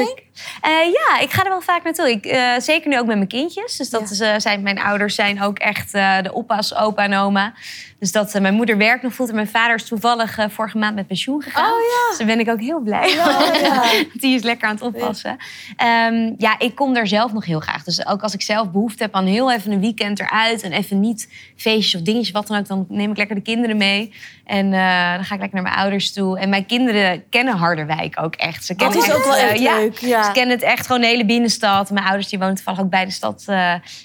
Eh, 0.62 0.72
ja, 0.72 1.20
ik 1.20 1.32
ga 1.32 1.44
er 1.44 1.50
wel 1.50 1.62
vaak 1.62 1.84
naartoe. 1.84 2.10
Ik, 2.10 2.26
eh, 2.26 2.54
zeker 2.58 2.90
nu 2.90 3.00
ook 3.00 3.06
met 3.06 3.16
mijn 3.16 3.28
kindjes. 3.28 3.78
Dus 3.78 3.90
dat 3.90 4.10
is, 4.10 4.20
eh, 4.20 4.34
zijn, 4.38 4.62
mijn 4.62 4.80
ouders 4.80 5.16
zijn 5.16 5.42
ook 5.42 5.60
echt 5.60 5.92
de 5.92 6.30
opa's, 6.34 6.76
opa 6.76 7.04
en 7.04 7.14
oma. 7.14 7.54
Dus 8.00 8.12
dat 8.12 8.34
eh, 8.34 8.42
mijn 8.42 8.54
moeder 8.54 8.78
werkt 8.78 9.04
nog 9.04 9.14
voelt 9.14 9.30
en 9.30 9.36
mijn 9.36 9.48
vader 9.48 9.76
is 9.76 9.84
toevallig 9.86 10.38
eh, 10.38 10.46
vorige 10.50 10.78
maand 10.78 10.96
met 10.96 11.08
pensioen 11.08 11.42
gegaan. 11.42 11.64
Oh, 11.72 11.80
ja. 11.80 12.10
Dus 12.10 12.18
daar 12.18 12.28
ben 12.28 12.40
ik 12.40 12.50
ook 12.50 12.60
heel 12.60 12.80
blij. 12.80 13.10
ja. 13.10 13.84
Die 14.22 14.36
is 14.36 14.44
lekker 14.44 14.68
aan 14.68 14.74
het 14.74 14.84
oppassen. 14.84 15.38
Ja. 15.78 16.12
ja, 16.38 16.56
ik 16.60 16.76
kom 16.76 16.94
daar 16.94 17.08
zelf 17.08 17.34
nog 17.34 17.46
heel 17.46 17.60
graag. 17.60 17.84
Dus 17.84 18.06
ook 18.06 18.22
als 18.22 18.34
ik 18.34 18.42
zelf 18.42 18.72
behoefte 18.72 19.04
heb 19.04 19.16
aan 19.16 19.26
heel 19.26 19.52
even 19.52 19.72
een 19.72 19.80
weekend 19.80 20.20
eruit... 20.20 20.62
en 20.62 20.72
even 20.72 21.00
niet 21.00 21.30
feestjes 21.56 21.96
of 21.96 22.02
dingetjes, 22.02 22.32
wat 22.32 22.48
dan 22.48 22.58
ook... 22.58 22.68
dan 22.68 22.86
neem 22.90 23.12
ik 23.12 23.18
lekker 23.18 23.36
de 23.36 23.42
kinderen 23.42 23.78
mee. 23.78 24.14
En 24.46 24.74
eh, 24.74 25.14
dan 25.14 25.24
ga 25.24 25.34
ik 25.36 25.40
lekker 25.42 25.54
naar 25.54 25.64
mijn 25.64 25.76
ouders 25.76 26.14
toe. 26.14 26.40
En 26.40 26.50
mijn 26.50 26.66
kinderen 26.66 27.24
kennen 27.30 27.56
Harderwijk 27.58 28.22
ook 28.22 28.36
echt. 28.36 28.66
Ze 28.66 28.76
Dat 28.76 28.88
kennen 28.92 29.10
is 29.10 29.16
ook 29.16 29.24
wel 29.24 29.36
echt 29.36 29.60
leuk. 29.60 29.98
Ja. 29.98 30.24
Ze 30.24 30.32
kennen 30.32 30.56
het 30.56 30.66
echt 30.66 30.86
gewoon 30.86 31.02
de 31.02 31.08
hele 31.08 31.26
binnenstad. 31.26 31.90
Mijn 31.90 32.06
ouders 32.06 32.28
die 32.30 32.40
wonen 32.40 32.56
toevallig 32.56 32.80
ook 32.80 32.90
bij 32.90 33.06
de 33.06 33.12
stad 33.12 33.44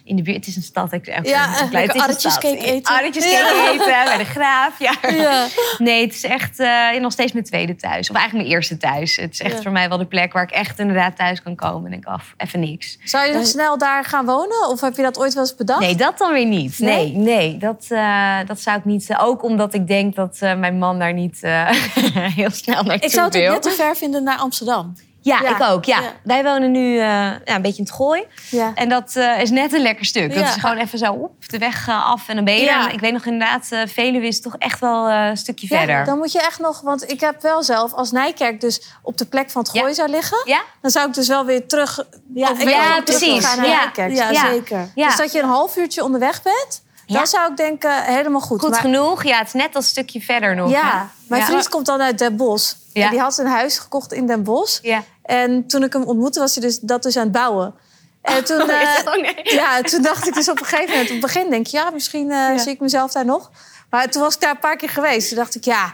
in 0.05 0.17
de 0.17 0.23
buurt. 0.23 0.37
Het 0.37 0.47
is 0.47 0.57
een 0.57 0.63
stad. 0.63 0.93
Ik, 0.93 1.07
Ja, 1.07 1.15
een 1.15 1.23
klein- 1.23 1.87
lekker 1.87 2.01
het 2.07 2.17
is 2.17 2.25
een 2.25 2.31
stad. 2.31 2.43
eten. 2.45 2.65
Eten 2.65 3.84
bij 3.85 4.17
de 4.19 4.25
graaf. 4.25 4.79
Ja. 4.79 4.93
Ja. 5.11 5.47
Nee, 5.79 6.05
het 6.05 6.15
is 6.15 6.25
echt 6.25 6.59
eh, 6.59 7.01
nog 7.01 7.13
steeds 7.13 7.33
mijn 7.33 7.45
tweede 7.45 7.77
thuis. 7.77 8.11
Of 8.11 8.17
eigenlijk 8.17 8.47
mijn 8.47 8.57
eerste 8.59 8.77
thuis. 8.77 9.17
Het 9.17 9.33
is 9.33 9.41
echt 9.41 9.55
Ja. 9.57 9.63
voor 9.63 9.73
mij 9.73 9.89
wel 9.89 9.99
de 9.99 10.07
plek 10.07 10.33
waar 10.33 10.43
ik 10.43 10.51
echt 10.51 10.79
inderdaad 10.79 11.17
thuis 11.17 11.43
kan 11.43 11.55
komen. 11.57 11.85
En 11.85 11.91
denk 11.91 12.05
af, 12.05 12.35
even 12.37 12.61
niks. 12.61 12.99
Zou 13.05 13.27
je 13.27 13.33
nog 13.33 13.47
snel 13.47 13.79
daar 13.79 14.05
gaan 14.05 14.25
wonen? 14.25 14.69
Of 14.69 14.81
heb 14.81 14.97
je 14.97 15.03
dat 15.03 15.19
ooit 15.19 15.35
wel 15.35 15.43
eens 15.43 15.55
bedacht? 15.57 15.81
Nee, 15.81 15.95
dat 15.95 16.19
dan 16.19 16.33
weer 16.33 16.47
niet. 16.47 16.79
Nee? 16.79 17.13
Nee, 17.13 17.17
nee, 17.17 17.57
dat, 17.57 17.87
eh, 17.89 18.37
dat 18.47 18.61
zou 18.61 18.79
ik 18.79 18.85
niet. 18.85 19.15
Ook 19.21 19.43
omdat 19.43 19.75
ik 19.75 19.87
denk 19.87 20.15
dat 20.15 20.37
eh, 20.41 20.55
mijn 20.55 20.79
man 20.79 20.99
daar 20.99 21.13
niet 21.13 21.43
eh, 21.43 21.69
heel 22.41 22.51
snel 22.51 22.83
naartoe 22.83 23.07
Ik 23.07 23.11
zou 23.15 23.27
het 23.27 23.35
ook 23.37 23.43
wil. 23.43 23.53
net 23.53 23.63
te 23.63 23.71
ver 23.71 23.97
vinden 23.97 24.23
naar 24.23 24.39
Amsterdam. 24.39 24.93
Ja, 25.25 25.41
Ja. 25.43 25.49
ik 25.49 25.63
ook. 25.73 25.85
Ja. 25.85 26.01
Ja. 26.01 26.13
Wij 26.23 26.43
wonen 26.45 26.71
nu 26.71 26.93
eh, 26.99 27.05
ja, 27.05 27.41
een 27.45 27.63
beetje 27.63 27.79
in 27.79 27.85
het 27.85 27.93
gooi. 27.93 28.25
Ja. 28.51 28.73
En 28.75 28.89
dat 28.89 29.17
eh, 29.17 29.41
is 29.41 29.51
net 29.51 29.73
een 29.73 29.83
lekker 29.83 30.05
stuk. 30.05 30.35
Dat 30.35 30.45
is 30.45 30.55
gewoon 30.55 30.77
even 30.77 30.99
zo 30.99 31.13
op 31.13 31.49
de 31.49 31.59
weg 31.59 31.89
eh, 31.89 32.11
af 32.11 32.29
en 32.29 32.35
dan 32.35 32.45
ben 32.45 32.55
je 32.55 32.71
er. 32.71 32.93
Ik 32.93 33.01
weet 33.01 33.13
nog 33.13 33.25
inderdaad, 33.25 33.69
Veluwe 33.87 34.27
is 34.27 34.41
toch 34.41 34.57
echt 34.59 34.81
wel 34.81 35.11
een 35.11 35.37
stukje 35.37 35.67
Ja, 35.71 35.77
verder. 35.79 36.05
dan 36.05 36.19
moet 36.19 36.33
je 36.33 36.41
echt 36.41 36.59
nog... 36.61 36.81
Want 36.81 37.11
ik 37.11 37.21
heb 37.21 37.43
wel 37.43 37.63
zelf, 37.63 37.93
als 37.93 38.11
Nijkerk 38.11 38.61
dus 38.61 38.83
op 39.03 39.19
de 39.19 39.27
plek 39.27 39.51
van 39.51 39.63
het 39.63 39.71
gooi 39.79 39.95
zou 39.95 40.09
liggen... 40.09 40.39
Ja? 40.45 40.61
dan 40.81 40.91
zou 40.91 41.09
ik 41.09 41.15
dus 41.15 41.29
wel 41.29 41.45
weer 41.45 41.67
terug... 41.67 42.05
Ja, 42.35 42.51
of 42.51 42.63
ja, 42.63 43.01
precies. 43.01 43.45
gaan 43.47 43.57
naar 43.59 43.67
Ja. 43.69 43.77
Nijkerk. 43.77 44.13
Ja, 44.17 44.47
zeker. 44.51 44.89
Dus 44.95 45.17
dat 45.17 45.33
je 45.33 45.43
een 45.43 45.49
half 45.49 45.77
uurtje 45.77 46.05
onderweg 46.05 46.43
bent... 46.43 46.83
dan 47.07 47.27
zou 47.27 47.51
ik 47.51 47.57
denken, 47.57 48.03
helemaal 48.03 48.41
goed. 48.41 48.61
Goed 48.61 48.71
Maar- 48.71 48.81
genoeg. 48.81 49.25
Ja, 49.25 49.39
het 49.39 49.47
is 49.47 49.53
net 49.53 49.73
dat 49.73 49.85
stukje 49.85 50.21
verder 50.21 50.55
nog. 50.55 50.71
Ja, 50.71 50.99
hè? 50.99 51.05
mijn 51.29 51.43
vriend 51.43 51.69
komt 51.69 51.87
dan 51.87 52.01
uit 52.03 52.19
Den 52.19 52.37
Bosch. 52.37 52.73
Ja. 52.95 53.05
En 53.05 53.11
die 53.11 53.21
had 53.21 53.39
een 53.39 53.47
huis 53.47 53.79
gekocht 53.79 54.13
in 54.13 54.27
Den 54.27 54.43
Bosch. 54.43 54.79
Ja. 54.83 55.05
En 55.23 55.67
toen 55.67 55.83
ik 55.83 55.93
hem 55.93 56.03
ontmoette, 56.03 56.41
was 56.41 56.55
hij 56.55 56.65
dus 56.65 56.79
dat 56.81 57.03
dus 57.03 57.17
aan 57.17 57.23
het 57.23 57.33
bouwen. 57.33 57.75
En 58.23 58.45
toen, 58.45 58.71
eh, 58.71 58.99
Oh, 59.05 59.15
nee. 59.15 59.55
ja, 59.55 59.81
toen 59.81 60.03
dacht 60.03 60.27
ik 60.27 60.35
dus 60.35 60.49
op 60.49 60.61
een 60.61 60.67
gegeven 60.67 60.91
moment... 60.91 61.07
op 61.07 61.13
het 61.13 61.21
begin 61.21 61.51
denk 61.51 61.67
je, 61.67 61.77
ja, 61.77 61.91
misschien 61.91 62.31
eh, 62.31 62.59
zie 62.59 62.73
ik 62.73 62.81
mezelf 62.81 63.13
daar 63.13 63.25
nog. 63.25 63.51
Maar 63.91 64.09
toen 64.09 64.23
was 64.23 64.35
ik 64.35 64.41
daar 64.41 64.51
een 64.51 64.59
paar 64.59 64.77
keer 64.77 64.89
geweest. 64.89 65.29
Toen 65.29 65.37
dacht 65.37 65.55
ik, 65.55 65.65
ja, 65.65 65.93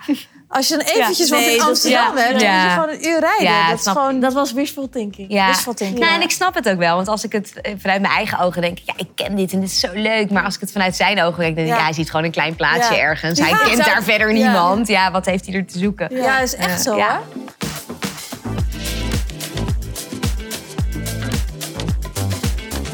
als 0.52 0.68
je 0.68 0.76
dan 0.76 0.86
eventjes 0.86 1.30
nee, 1.30 1.40
wat 1.40 1.50
in 1.52 1.58
dat- 1.58 1.66
Amsterdam 1.68 2.16
ja. 2.16 2.22
hebt... 2.22 2.32
dan 2.40 2.48
Ja. 2.48 2.54
moet 2.62 2.64
je 2.72 2.80
gewoon 2.80 2.88
een 2.88 3.06
uur 3.08 3.20
rijden. 3.20 3.44
Ja, 3.46 3.70
dat 3.70 3.78
is 3.78 3.86
gewoon... 3.86 4.20
Dat 4.20 4.32
was 4.32 4.52
wishful 4.52 4.88
thinking. 4.88 5.32
Ja. 5.32 5.46
wishful 5.46 5.74
thinking, 5.74 5.98
Nou, 5.98 6.10
ja. 6.10 6.16
en 6.18 6.24
ik 6.24 6.30
snap 6.30 6.54
het 6.54 6.68
ook 6.68 6.78
wel. 6.78 6.94
Want 6.96 7.08
als 7.08 7.24
ik 7.24 7.32
het 7.32 7.52
eh, 7.60 7.72
vanuit 7.78 8.00
mijn 8.00 8.12
eigen 8.14 8.38
ogen 8.38 8.62
denk... 8.62 8.78
ja, 8.84 8.92
ik 8.96 9.08
ken 9.14 9.36
dit 9.36 9.52
en 9.52 9.60
dit 9.60 9.68
is 9.68 9.80
zo 9.80 9.88
leuk. 9.92 10.30
Maar 10.30 10.44
als 10.44 10.54
ik 10.54 10.60
het 10.60 10.72
vanuit 10.72 10.96
zijn 10.96 11.22
ogen 11.22 11.40
denk... 11.40 11.54
denk 11.54 11.66
ik, 11.68 11.72
Ja. 11.72 11.78
ja, 11.78 11.84
hij 11.84 11.92
ziet 11.92 12.10
gewoon 12.10 12.24
een 12.24 12.30
klein 12.32 12.56
plaatsje 12.56 12.94
Ja. 12.94 13.00
ergens. 13.00 13.38
Ja, 13.38 13.44
Hij 13.44 13.68
kent 13.70 13.84
daar 13.84 14.02
verder 14.02 14.28
ja. 14.28 14.34
niemand. 14.34 14.88
Ja, 14.88 15.10
wat 15.10 15.24
heeft 15.26 15.46
hij 15.46 15.54
er 15.54 15.66
te 15.66 15.78
zoeken? 15.78 16.16
Ja, 16.16 16.38
is 16.40 16.54
echt 16.54 16.82
zo, 16.82 16.96
ja. 16.96 17.20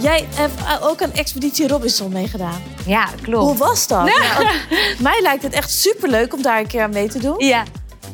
Jij 0.07 0.29
hebt 0.35 0.61
eh, 0.61 0.87
ook 0.87 1.01
een 1.01 1.12
Expeditie 1.12 1.69
Robinson 1.69 2.12
meegedaan. 2.12 2.62
Ja, 2.87 3.09
klopt. 3.23 3.47
Hoe 3.47 3.57
was 3.57 3.87
dat? 3.87 4.05
Mij 4.99 5.21
lijkt 5.23 5.42
het 5.42 5.53
echt 5.53 5.71
superleuk 5.71 6.35
om 6.35 6.42
daar 6.42 6.59
een 6.59 6.66
keer 6.66 6.83
aan 6.83 6.90
mee 6.90 7.09
te 7.09 7.19
doen. 7.19 7.35
Ja. 7.38 7.62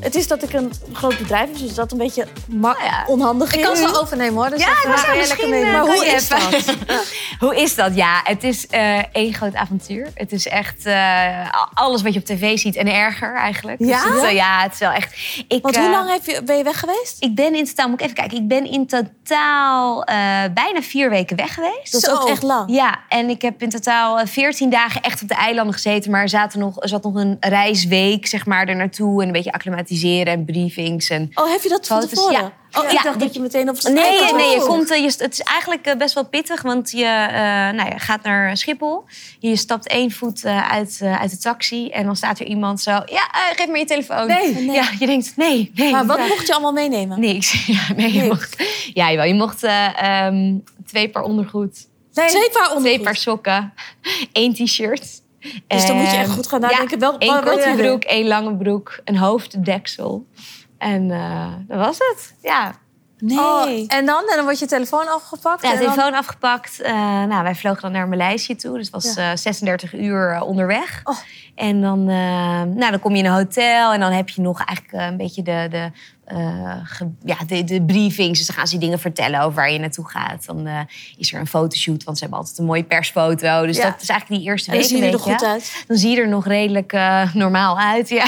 Het 0.02 0.14
is 0.14 0.26
dat 0.28 0.42
ik 0.42 0.52
een 0.52 0.72
groot 0.92 1.18
bedrijf 1.18 1.48
heb, 1.48 1.58
dus 1.58 1.74
dat 1.74 1.92
een 1.92 1.98
beetje 1.98 2.26
ja. 2.60 3.04
onhandig 3.06 3.54
Ik 3.54 3.62
kan 3.62 3.72
is. 3.72 3.80
het 3.80 3.90
wel 3.90 4.00
overnemen, 4.00 4.34
hoor. 4.34 4.50
Dus 4.50 4.60
Ja, 4.60 4.66
dat 4.66 5.00
je 5.00 5.14
misschien, 5.16 5.50
mee. 5.50 5.64
eh, 5.64 5.72
Maar 5.72 5.80
hoe 5.86 6.06
is 6.06 6.28
dat? 6.28 6.40
Hoe 7.38 7.56
is 7.56 7.74
dat? 7.74 7.94
Ja, 7.94 8.20
het 8.24 8.44
is 8.44 8.66
eh 8.66 8.98
één 9.12 9.34
groot 9.34 9.54
avontuur. 9.54 10.08
Het 10.14 10.32
is 10.32 10.46
echt 10.48 10.86
eh, 10.86 11.48
alles 11.74 12.02
wat 12.02 12.12
je 12.14 12.18
op 12.18 12.24
tv 12.24 12.58
ziet 12.58 12.76
en 12.76 12.86
erger 12.94 13.34
eigenlijk. 13.36 13.78
Ja? 13.80 14.04
Dus 14.04 14.22
het, 14.22 14.30
ja, 14.30 14.62
het 14.62 14.72
is 14.72 14.78
wel 14.78 14.90
echt... 14.90 15.16
Ik, 15.48 15.62
Want 15.62 15.76
hoe 15.76 15.90
lang 15.90 16.10
heb 16.10 16.24
je, 16.26 16.42
ben 16.42 16.56
je 16.56 16.64
weg 16.64 16.78
geweest? 16.80 17.16
Ik 17.18 17.34
ben 17.34 17.54
in 17.54 17.64
totaal, 17.64 17.88
moet 17.88 17.98
ik 18.00 18.04
even 18.04 18.16
kijken. 18.16 18.36
Ik 18.38 18.48
ben 18.48 18.64
in 18.70 18.86
totaal 18.86 20.04
bijna 20.54 20.80
vier 20.82 21.10
weken 21.10 21.36
weg 21.36 21.54
geweest. 21.54 21.92
Dat 21.92 22.02
is 22.02 22.08
Zo. 22.08 22.14
ook 22.14 22.28
echt 22.28 22.42
lang. 22.42 22.70
Ja, 22.74 22.98
en 23.08 23.28
ik 23.28 23.42
heb 23.42 23.62
in 23.62 23.68
totaal 23.70 24.26
14 24.26 24.70
dagen 24.70 25.00
echt 25.02 25.22
op 25.22 25.28
de 25.28 25.34
eilanden 25.34 25.74
gezeten. 25.74 26.10
Maar 26.10 26.22
er, 26.22 26.28
zaten 26.28 26.58
nog, 26.60 26.82
er 26.82 26.88
zat 26.88 27.02
nog 27.02 27.14
een 27.14 27.36
reisweek 27.40 28.26
zeg 28.26 28.46
maar, 28.46 28.66
er 28.68 28.76
naartoe. 28.76 29.20
En 29.20 29.26
een 29.26 29.32
beetje 29.32 29.52
en 30.00 30.44
briefings. 30.44 31.08
En... 31.08 31.30
Oh, 31.34 31.50
heb 31.50 31.62
je 31.62 31.68
dat 31.68 31.86
van 31.86 32.06
tevoren? 32.08 32.32
ja. 32.32 32.52
Oh, 32.80 32.92
ik 32.92 33.02
dacht 33.02 33.20
dat 33.20 33.34
je 33.34 33.40
meteen 33.40 33.68
op 33.68 33.82
Nee, 33.82 34.04
eiland 34.04 34.36
nee, 34.36 34.50
je 34.50 34.64
komt, 34.66 34.90
eh, 34.90 34.98
je, 34.98 35.04
het 35.18 35.32
is 35.32 35.40
eigenlijk 35.40 35.86
eh, 35.86 35.96
best 35.96 36.14
wel 36.14 36.24
pittig. 36.28 36.62
Want 36.62 36.90
je, 36.90 37.04
eh, 37.04 37.40
nou, 37.70 37.84
je 37.88 37.98
gaat 37.98 38.22
naar 38.22 38.56
Schiphol. 38.56 39.04
Je 39.38 39.56
stapt 39.56 39.88
één 39.88 40.10
voet 40.10 40.44
uit, 40.44 40.98
eh, 41.02 41.20
uit 41.20 41.30
de 41.30 41.38
taxi. 41.38 41.88
En 41.88 42.04
dan 42.04 42.16
staat 42.16 42.38
er 42.38 42.46
iemand 42.46 42.80
zo... 42.80 42.90
Ja, 42.90 43.28
geef 43.56 43.66
me 43.68 43.78
je 43.78 43.84
telefoon. 43.84 44.26
Nee, 44.26 44.54
nee. 44.54 44.70
Ja, 44.70 44.88
je 44.98 45.06
denkt, 45.06 45.32
nee, 45.36 45.70
nee. 45.74 45.90
Maar 45.92 46.06
wat 46.06 46.18
mocht 46.28 46.46
je 46.46 46.52
allemaal 46.52 46.72
meenemen? 46.72 47.20
Niks. 47.20 47.52
Ja, 47.66 47.92
nee, 47.96 48.12
je 48.12 48.18
Niks. 48.20 48.28
mocht, 48.28 48.56
ja, 48.94 49.10
jawel, 49.10 49.24
je 49.26 49.34
mocht 49.34 49.62
eh, 49.62 50.02
ehm, 50.26 50.54
twee 50.86 51.08
paar 51.08 51.22
ondergoed, 51.22 51.90
Nee, 52.14 52.28
Twee 52.28 52.50
paar 52.50 52.64
twee 52.64 52.76
ondergoed. 52.76 53.02
paar 53.02 53.16
sokken, 53.16 53.72
één 54.32 54.54
t-shirt. 54.54 55.21
Dus 55.66 55.86
dan 55.86 55.96
moet 55.96 56.10
je 56.10 56.16
echt 56.16 56.30
goed 56.30 56.46
gaan 56.46 56.60
nadenken. 56.60 56.98
Wel- 56.98 57.12
wat 57.12 57.22
wil 57.24 57.40
korte 57.40 57.74
broek, 57.76 58.02
één 58.04 58.26
lange 58.26 58.56
broek, 58.56 59.00
een 59.04 59.16
hoofddeksel. 59.16 60.26
En 60.78 61.10
eh, 61.10 61.46
dat 61.68 61.78
was 61.78 61.98
het. 61.98 62.34
Ja, 62.42 62.72
Nee. 63.18 63.38
Oh, 63.38 63.68
en 63.86 64.06
dan? 64.06 64.20
En 64.28 64.36
dan 64.36 64.44
wordt 64.44 64.58
je 64.58 64.66
telefoon 64.66 65.08
afgepakt? 65.08 65.62
ja 65.62 65.72
en 65.72 65.78
dan- 65.82 65.92
telefoon 65.92 66.14
afgepakt. 66.14 66.80
Eh, 66.80 66.92
nou, 67.24 67.42
wij 67.42 67.54
vlogen 67.54 67.82
dan 67.82 67.92
naar 67.92 68.08
Maleisië 68.08 68.56
toe. 68.56 68.76
Dus 68.76 68.86
het 68.92 69.02
was 69.04 69.14
Ja. 69.14 69.30
eh, 69.30 69.36
36 69.36 69.94
uur 69.94 70.40
onderweg. 70.40 71.00
Oh. 71.04 71.16
En 71.54 71.80
dan, 71.80 72.04
nou, 72.04 72.90
dan 72.90 72.98
kom 73.00 73.12
je 73.12 73.18
in 73.18 73.24
een 73.26 73.32
hotel. 73.32 73.92
En 73.92 74.00
dan 74.00 74.12
heb 74.12 74.28
je 74.28 74.40
nog 74.42 74.64
eigenlijk 74.64 75.10
een 75.10 75.16
beetje 75.16 75.42
de, 75.42 75.66
de, 75.70 75.90
eh, 76.32 76.76
ge- 76.84 77.10
ja, 77.24 77.36
de, 77.46 77.64
de 77.64 77.82
briefings. 77.82 78.38
Dus 78.38 78.46
dan 78.46 78.56
gaan 78.56 78.66
ze 78.66 78.78
dingen 78.78 78.98
vertellen 78.98 79.40
over 79.40 79.54
waar 79.54 79.72
je 79.72 79.78
naartoe 79.78 80.08
gaat. 80.08 80.46
Dan 80.46 80.66
eh, 80.66 80.80
is 81.16 81.32
er 81.32 81.40
een 81.40 81.46
fotoshoot. 81.46 82.04
Want 82.04 82.16
ze 82.16 82.22
hebben 82.22 82.40
altijd 82.40 82.58
een 82.58 82.64
mooie 82.64 82.82
persfoto. 82.84 83.66
Dus 83.66 83.76
Ja. 83.76 83.90
dat 83.90 84.02
is 84.02 84.08
eigenlijk 84.08 84.40
die 84.40 84.50
eerste 84.50 84.70
en 84.70 84.76
dan 84.76 84.86
zie 84.86 84.96
je 84.98 85.10
er 85.10 85.18
goed 85.18 85.32
beetje. 85.32 85.46
uit. 85.46 85.84
Dan 85.86 85.96
zie 85.96 86.10
je 86.10 86.20
er 86.20 86.28
nog 86.28 86.46
redelijk 86.46 86.92
eh, 86.92 87.34
normaal 87.34 87.78
uit. 87.78 88.08
Ja. 88.08 88.26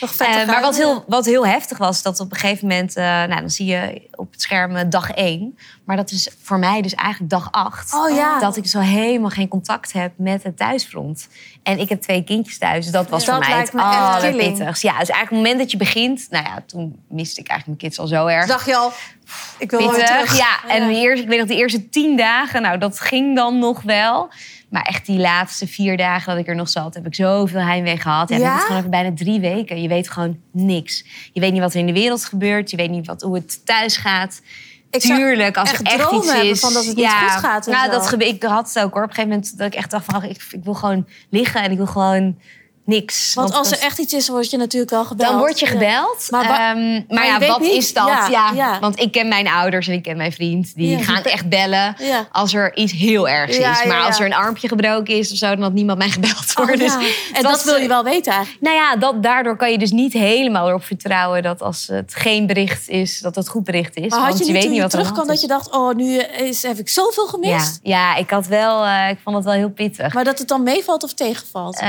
Nog 0.00 0.18
maar 0.46 0.60
wat 0.60 0.76
heel, 0.76 1.04
wat 1.06 1.24
heel 1.24 1.46
heftig 1.46 1.78
was, 1.78 2.02
dat 2.02 2.20
op 2.20 2.30
een 2.32 2.38
gegeven 2.38 2.68
moment... 2.68 2.94
nou, 2.94 3.40
dan 3.40 3.50
zie 3.50 3.66
je 3.66 4.08
op 4.14 4.32
het 4.32 4.42
scherm 4.42 4.90
dag 4.90 5.10
één. 5.10 5.58
Maar 5.84 5.96
dat 5.96 6.10
is 6.10 6.30
voor 6.42 6.58
mij 6.58 6.82
dus 6.82 6.94
eigenlijk 6.94 7.30
dag 7.30 7.48
acht. 7.50 7.94
Oh 7.94 8.14
ja. 8.14 8.40
Dat 8.40 8.56
ik 8.56 8.66
zo 8.66 8.78
helemaal 8.78 9.30
geen 9.30 9.48
contact 9.48 9.92
heb 9.92 10.12
met 10.16 10.42
het 10.42 10.56
thuisfront. 10.56 11.28
En 11.62 11.78
ik 11.78 11.88
heb 11.88 12.00
twee 12.00 12.24
kindjes 12.24 12.58
thuis, 12.58 12.84
dus 12.84 12.92
dat 12.92 13.08
was 13.08 13.24
Dat 13.24 13.34
voor 13.34 13.44
mij 13.44 13.54
lijkt 13.54 13.72
het 13.72 13.80
allerpittigst. 13.80 14.82
Ja, 14.82 14.98
dus 14.98 15.08
eigenlijk 15.08 15.22
op 15.22 15.28
het 15.28 15.38
moment 15.38 15.58
dat 15.58 15.70
je 15.70 15.76
begint... 15.76 16.26
Nou 16.30 16.44
ja, 16.44 16.62
toen 16.66 16.96
miste 17.08 17.41
ik 17.42 17.48
eigenlijk 17.50 17.66
mijn 17.66 17.90
kids 17.92 17.98
al 17.98 18.06
zo 18.06 18.26
erg. 18.26 18.46
Dacht 18.46 18.66
je 18.66 18.76
al, 18.76 18.92
ik 19.58 19.70
wil 19.70 19.80
wel 19.80 19.88
pittig. 19.90 20.08
terug. 20.08 20.36
Ja, 20.38 20.68
en 20.68 20.88
de 20.88 20.94
eerste, 20.94 21.22
ik 21.22 21.28
weet 21.28 21.38
nog 21.38 21.48
de 21.48 21.56
eerste 21.56 21.88
tien 21.88 22.16
dagen, 22.16 22.62
nou 22.62 22.78
dat 22.78 23.00
ging 23.00 23.36
dan 23.36 23.58
nog 23.58 23.82
wel. 23.82 24.28
Maar 24.68 24.82
echt 24.82 25.06
die 25.06 25.18
laatste 25.18 25.66
vier 25.66 25.96
dagen 25.96 26.30
dat 26.32 26.38
ik 26.42 26.48
er 26.48 26.54
nog 26.54 26.68
zat, 26.68 26.94
heb 26.94 27.06
ik 27.06 27.14
zoveel 27.14 27.60
heimwee 27.60 27.96
gehad. 27.96 28.28
Ja, 28.28 28.36
Ja? 28.36 28.48
dit 28.50 28.58
is 28.58 28.62
gewoon 28.64 28.78
even 28.78 28.90
bijna 28.90 29.10
drie 29.14 29.40
weken. 29.40 29.82
Je 29.82 29.88
weet 29.88 30.10
gewoon 30.10 30.38
niks. 30.52 31.04
Je 31.32 31.40
weet 31.40 31.52
niet 31.52 31.60
wat 31.60 31.72
er 31.74 31.80
in 31.80 31.86
de 31.86 31.92
wereld 31.92 32.24
gebeurt. 32.24 32.70
Je 32.70 32.76
weet 32.76 32.90
niet 32.90 33.06
wat, 33.06 33.22
hoe 33.22 33.34
het 33.34 33.66
thuis 33.66 33.96
gaat. 33.96 34.40
Ik 34.90 35.00
Tuurlijk, 35.00 35.56
als 35.56 35.70
echt 35.70 35.80
er 35.80 35.86
echt 35.86 36.08
dromen 36.08 36.36
iets 36.36 36.44
is. 36.50 36.60
van 36.60 36.72
dat 36.72 36.86
het 36.86 36.96
niet 36.96 37.06
goed 37.08 37.30
gaat 37.30 37.66
en 37.66 37.72
Nou, 37.72 37.84
zo. 38.02 38.16
dat 38.16 38.20
ik 38.22 38.42
had 38.42 38.72
het 38.74 38.84
ook 38.84 38.92
hoor. 38.94 39.02
Op 39.02 39.08
een 39.08 39.14
gegeven 39.14 39.28
moment 39.30 39.58
dat 39.58 39.66
ik 39.66 39.74
echt 39.74 39.90
dacht 39.90 40.04
van, 40.04 40.22
ik, 40.24 40.46
ik 40.50 40.64
wil 40.64 40.74
gewoon 40.74 41.06
liggen 41.30 41.62
en 41.62 41.70
ik 41.70 41.76
wil 41.76 41.86
gewoon 41.86 42.38
niks. 42.84 43.34
Want 43.34 43.52
als 43.54 43.70
er 43.72 43.78
echt 43.78 43.98
iets 43.98 44.12
is, 44.12 44.28
word 44.28 44.50
je 44.50 44.56
natuurlijk 44.56 44.90
wel 44.90 45.04
gebeld. 45.04 45.30
dan 45.30 45.38
word 45.38 45.58
je 45.58 45.66
gebeld. 45.66 46.26
Maar 46.30 46.44
Maar, 46.44 46.58
wa- 46.58 46.74
maar, 46.80 47.04
maar 47.08 47.24
je 47.26 47.40
ja, 47.40 47.46
wat 47.46 47.60
niet. 47.60 47.72
is 47.72 47.92
dat? 47.92 48.06
Ja, 48.06 48.28
Ja, 48.30 48.50
ja. 48.54 48.78
Want 48.80 49.00
ik 49.00 49.12
ken 49.12 49.28
mijn 49.28 49.48
ouders 49.48 49.86
en 49.88 49.92
ik 49.94 50.02
ken 50.02 50.16
mijn 50.16 50.32
vriend. 50.32 50.74
Die 50.74 50.98
gaan 51.04 51.22
echt 51.22 51.48
bellen 51.48 51.96
als 52.32 52.54
er 52.54 52.76
iets 52.76 52.92
heel 52.92 53.28
ergs 53.28 53.56
is. 53.56 53.84
Maar 53.86 54.02
als 54.02 54.18
er 54.20 54.26
een 54.26 54.34
armpje 54.34 54.68
gebroken 54.68 55.14
is 55.14 55.30
of 55.32 55.36
zo, 55.38 55.46
dan 55.48 55.62
had 55.62 55.72
niemand 55.72 55.98
mij 55.98 56.10
gebeld. 56.10 56.52
Hoor. 56.54 56.70
Oh, 56.70 56.76
Dus 56.76 56.94
En 57.32 57.42
dat 57.42 57.64
wil 57.64 57.76
je 57.76 57.88
wel 57.88 58.04
weten 58.04 58.32
eigenlijk. 58.32 58.62
Nou 58.64 58.76
ja, 58.76 58.96
dat, 58.96 59.22
daardoor 59.22 59.56
kan 59.56 59.70
je 59.70 59.78
dus 59.78 59.90
niet 59.90 60.12
helemaal 60.12 60.68
erop 60.68 60.84
vertrouwen 60.84 61.42
dat 61.42 61.62
als 61.62 61.86
het 61.92 62.14
geen 62.14 62.46
bericht 62.46 62.88
is, 62.88 63.20
dat 63.20 63.34
het 63.34 63.48
goed 63.48 63.64
bericht 63.64 63.96
is. 63.96 64.08
Maar 64.10 64.18
had 64.18 64.28
want 64.28 64.38
je 64.38 64.44
je 64.46 64.52
niet 64.52 64.62
weet 64.68 64.72
wat 64.72 64.82
er 64.82 64.88
terugkwam 64.90 65.16
hand 65.16 65.28
dat 65.28 65.40
je 65.40 65.46
dacht... 65.46 65.70
oh, 65.70 65.94
nu 65.94 66.16
is, 66.18 66.62
heb 66.62 66.78
ik 66.78 66.88
zoveel 66.88 67.24
is. 67.24 67.30
gemist? 67.30 67.78
Ja, 67.82 68.16
ik 68.16 68.30
had 68.30 68.46
wel, 68.46 68.84
eh, 68.84 69.08
ik 69.10 69.18
vond 69.24 69.36
het 69.36 69.44
wel 69.44 69.54
heel 69.54 69.70
pittig. 69.70 70.14
Maar 70.14 70.24
dat 70.24 70.38
het 70.38 70.48
dan 70.48 70.62
meevalt 70.62 71.02
of 71.02 71.12
tegenvalt? 71.12 71.78
Eh, 71.78 71.88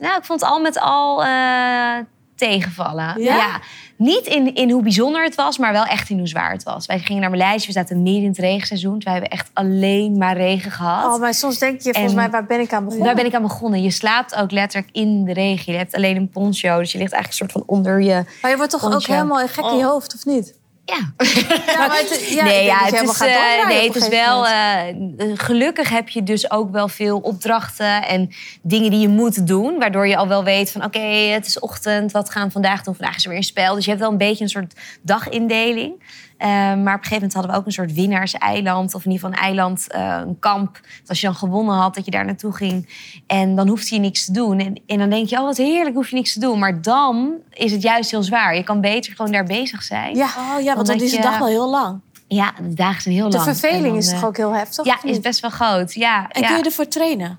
nou, 0.00 0.16
ik 0.16 0.24
vond 0.24 0.31
het 0.32 0.42
al 0.42 0.60
met 0.60 0.80
al 0.80 1.24
eh, 1.24 1.96
tegenvallen. 2.36 3.22
Ja? 3.22 3.60
Niet 3.96 4.26
in, 4.26 4.54
in 4.54 4.70
hoe 4.70 4.82
bijzonder 4.82 5.24
het 5.24 5.34
was, 5.34 5.58
maar 5.58 5.72
wel 5.72 5.84
echt 5.84 6.10
in 6.10 6.18
hoe 6.18 6.28
zwaar 6.28 6.52
het 6.52 6.62
was. 6.62 6.86
Wij 6.86 6.98
gingen 6.98 7.20
naar 7.20 7.30
Maleisië, 7.30 7.66
we 7.66 7.72
zaten 7.72 8.02
midden 8.02 8.22
in 8.22 8.28
het 8.28 8.38
regenseizoen. 8.38 9.00
Wij 9.04 9.12
hebben 9.12 9.30
echt 9.30 9.50
alleen 9.52 10.18
maar 10.18 10.36
regen 10.36 10.70
gehad. 10.70 11.14
Oh, 11.14 11.20
maar 11.20 11.34
soms 11.34 11.58
denk 11.58 11.80
je, 11.80 11.92
volgens 11.92 12.12
En- 12.12 12.18
mij, 12.18 12.30
waar 12.30 12.46
ben 12.46 12.60
ik 12.60 12.72
aan 12.72 12.84
begonnen? 12.84 13.06
Daar 13.06 13.16
ben 13.16 13.26
ik 13.26 13.34
aan 13.34 13.42
begonnen. 13.42 13.82
Je 13.82 13.90
slaapt 13.90 14.34
ook 14.34 14.50
letterlijk 14.50 14.94
in 14.94 15.24
de 15.24 15.32
regen. 15.32 15.72
Je 15.72 15.78
hebt 15.78 15.94
alleen 15.94 16.16
een 16.16 16.28
poncho, 16.28 16.78
dus 16.78 16.92
je 16.92 16.98
ligt 16.98 17.12
eigenlijk 17.12 17.42
een 17.42 17.48
soort 17.48 17.52
van 17.52 17.76
onder 17.76 18.00
je... 18.00 18.24
Maar 18.42 18.50
je 18.50 18.56
wordt 18.56 18.72
toch 18.72 18.94
ook 18.94 19.06
helemaal 19.06 19.46
gek 19.48 19.64
in 19.64 19.76
je 19.76 19.84
hoofd, 19.84 20.14
of 20.14 20.24
niet? 20.24 20.60
Ja, 20.84 21.12
Ja, 21.66 21.86
maar 21.86 21.98
het, 21.98 22.26
ja, 22.30 22.44
nee, 22.44 22.64
ja, 22.64 22.78
je 22.78 22.84
het 22.84 22.94
helemaal 22.94 23.14
is, 23.14 23.20
eh, 23.20 23.66
nee, 23.66 23.86
het 23.86 23.96
is 23.96 24.08
wel. 24.08 24.46
eh, 24.46 24.88
eh, 24.88 24.94
gelukkig 25.34 25.88
heb 25.88 26.08
je 26.08 26.22
dus 26.22 26.50
ook 26.50 26.70
wel 26.70 26.88
veel 26.88 27.18
opdrachten 27.18 28.06
en 28.06 28.30
dingen 28.62 28.90
die 28.90 29.00
je 29.00 29.08
moet 29.08 29.46
doen. 29.46 29.78
Waardoor 29.78 30.06
je 30.08 30.16
al 30.16 30.28
wel 30.28 30.44
weet 30.44 30.70
van 30.70 30.84
oké, 30.84 30.98
het 31.00 31.46
is 31.46 31.58
ochtend, 31.58 32.12
wat 32.12 32.30
gaan 32.30 32.46
we 32.46 32.52
vandaag 32.52 32.82
doen? 32.82 32.94
Vandaag 32.94 33.16
is 33.16 33.22
er 33.22 33.28
weer 33.28 33.38
een 33.38 33.44
spel. 33.44 33.74
Dus 33.74 33.84
je 33.84 33.90
hebt 33.90 34.02
wel 34.02 34.12
een 34.12 34.18
beetje 34.18 34.44
een 34.44 34.50
soort 34.50 34.74
dagindeling. 35.02 36.02
Eh, 36.42 36.48
maar 36.48 36.74
op 36.74 36.86
een 36.86 36.88
gegeven 36.92 37.14
moment 37.14 37.32
hadden 37.32 37.52
we 37.52 37.58
ook 37.58 37.66
een 37.66 37.72
soort 37.72 37.92
winnaarseiland. 37.92 38.94
Of 38.94 39.04
in 39.04 39.10
ieder 39.10 39.26
geval 39.28 39.42
een 39.42 39.46
eiland, 39.48 39.90
eh, 39.90 40.20
een 40.26 40.38
kamp. 40.38 40.74
Dat 40.74 41.08
als 41.08 41.20
je 41.20 41.26
dan 41.26 41.34
gewonnen 41.34 41.74
had, 41.74 41.94
dat 41.94 42.04
je 42.04 42.10
daar 42.10 42.24
naartoe 42.24 42.52
ging. 42.52 42.88
En 43.26 43.54
dan 43.54 43.68
hoefde 43.68 43.94
je 43.94 44.00
niks 44.00 44.24
te 44.24 44.32
doen. 44.32 44.58
En, 44.58 44.80
en 44.86 44.98
dan 44.98 45.10
denk 45.10 45.28
je, 45.28 45.36
oh 45.36 45.42
wat 45.42 45.56
heerlijk, 45.56 45.94
hoef 45.94 46.08
je 46.08 46.16
niks 46.16 46.32
te 46.32 46.40
doen. 46.40 46.58
Maar 46.58 46.82
dan 46.82 47.32
is 47.50 47.72
het 47.72 47.82
juist 47.82 48.10
heel 48.10 48.22
zwaar. 48.22 48.56
Je 48.56 48.62
kan 48.62 48.80
beter 48.80 49.14
gewoon 49.16 49.32
daar 49.32 49.44
bezig 49.44 49.82
zijn. 49.82 50.16
Ja, 50.16 50.26
Oh 50.26 50.62
ja, 50.62 50.74
want 50.74 50.86
dan 50.86 51.00
is 51.00 51.10
de 51.10 51.20
dag 51.20 51.38
wel 51.38 51.48
heel 51.48 51.70
lang. 51.70 52.00
Ja, 52.28 52.52
de 52.68 52.74
dagen 52.74 53.02
zijn 53.02 53.14
heel 53.14 53.30
de 53.30 53.36
lang. 53.36 53.48
En 53.48 53.56
verveling 53.56 53.86
dan, 53.86 53.96
is 53.96 54.12
eh, 54.12 54.14
toch 54.14 54.28
ook 54.28 54.36
heel 54.36 54.54
heftig? 54.54 54.84
Ja, 54.84 54.98
is 55.02 55.20
best 55.20 55.40
wel 55.40 55.50
groot. 55.50 55.92
Ja, 55.92 56.28
En 56.28 56.40
ja. 56.42 56.48
kun 56.48 56.56
je 56.56 56.62
ervoor 56.64 56.88
trainen? 56.88 57.38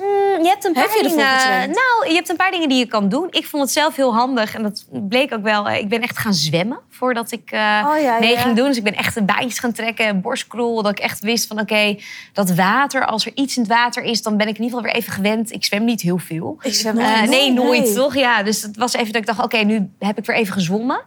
Mm, 0.00 0.42
je 0.42 0.48
hebt 0.48 0.64
een 0.64 0.72
paar 0.72 0.82
Heb 0.82 1.02
dingen. 1.02 1.70
Nou, 1.70 2.08
je 2.08 2.14
hebt 2.14 2.28
een 2.28 2.36
paar 2.36 2.50
dingen 2.50 2.68
die 2.68 2.78
je 2.78 2.86
kan 2.86 3.08
doen. 3.08 3.26
Ik 3.30 3.46
vond 3.46 3.62
het 3.62 3.72
zelf 3.72 3.96
heel 3.96 4.14
handig 4.14 4.54
en 4.54 4.62
dat 4.62 4.86
bleek 4.90 5.34
ook 5.34 5.42
wel. 5.42 5.68
eh, 5.68 5.78
Ik 5.78 5.88
ben 5.88 6.00
echt 6.02 6.18
gaan 6.18 6.34
zwemmen 6.34 6.78
voordat 6.90 7.32
ik 7.32 7.50
eh, 7.50 7.58
Oh, 7.88 8.00
ja, 8.02 8.18
mee 8.18 8.30
ja. 8.32 8.40
ging 8.40 8.56
doen. 8.56 8.66
Dus 8.66 8.76
ik 8.76 8.82
ben 8.84 8.94
echt 8.94 9.16
een 9.16 9.26
baantjes 9.26 9.58
gaan 9.58 9.72
trekken, 9.72 10.20
borstkrol. 10.20 10.82
Dat 10.82 10.90
ik 10.92 10.98
echt 10.98 11.20
wist 11.20 11.46
van 11.46 11.60
oké, 11.60 11.96
dat 12.32 12.54
water, 12.54 13.06
als 13.06 13.26
er 13.26 13.32
iets 13.34 13.56
in 13.56 13.62
het 13.62 13.70
water 13.72 14.02
is, 14.02 14.22
dan 14.22 14.36
ben 14.36 14.48
ik 14.48 14.56
in 14.58 14.62
ieder 14.62 14.76
geval 14.78 14.92
weer 14.92 15.00
even 15.02 15.12
gewend. 15.12 15.52
Ik 15.52 15.64
zwem 15.64 15.84
niet 15.84 16.00
heel 16.00 16.18
veel. 16.18 16.56
Ik 16.62 16.74
zwem 16.74 16.98
Eh, 16.98 17.16
nooit. 17.16 17.30
nee, 17.30 17.52
nooit, 17.52 17.82
Nee. 17.84 17.94
toch? 17.94 18.14
Ja, 18.14 18.42
dus 18.42 18.62
het 18.62 18.76
was 18.76 18.92
even 18.94 19.06
dat 19.12 19.16
ik 19.20 19.26
dacht, 19.26 19.42
oké, 19.42 19.56
nu 19.58 19.90
heb 19.98 20.18
ik 20.18 20.24
weer 20.26 20.36
even 20.36 20.52
gezwommen. 20.54 21.00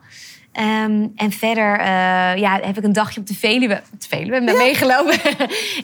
Ehm, 0.57 1.07
en 1.15 1.31
verder 1.31 1.79
eh, 1.79 2.37
ja, 2.37 2.59
heb 2.61 2.77
ik 2.77 2.83
een 2.83 2.93
dagje 2.93 3.19
op 3.19 3.27
de 3.27 3.33
Veluwe, 3.33 3.81
op 3.93 4.01
de 4.01 4.07
Veluwe 4.07 4.41
meegelopen. 4.41 5.15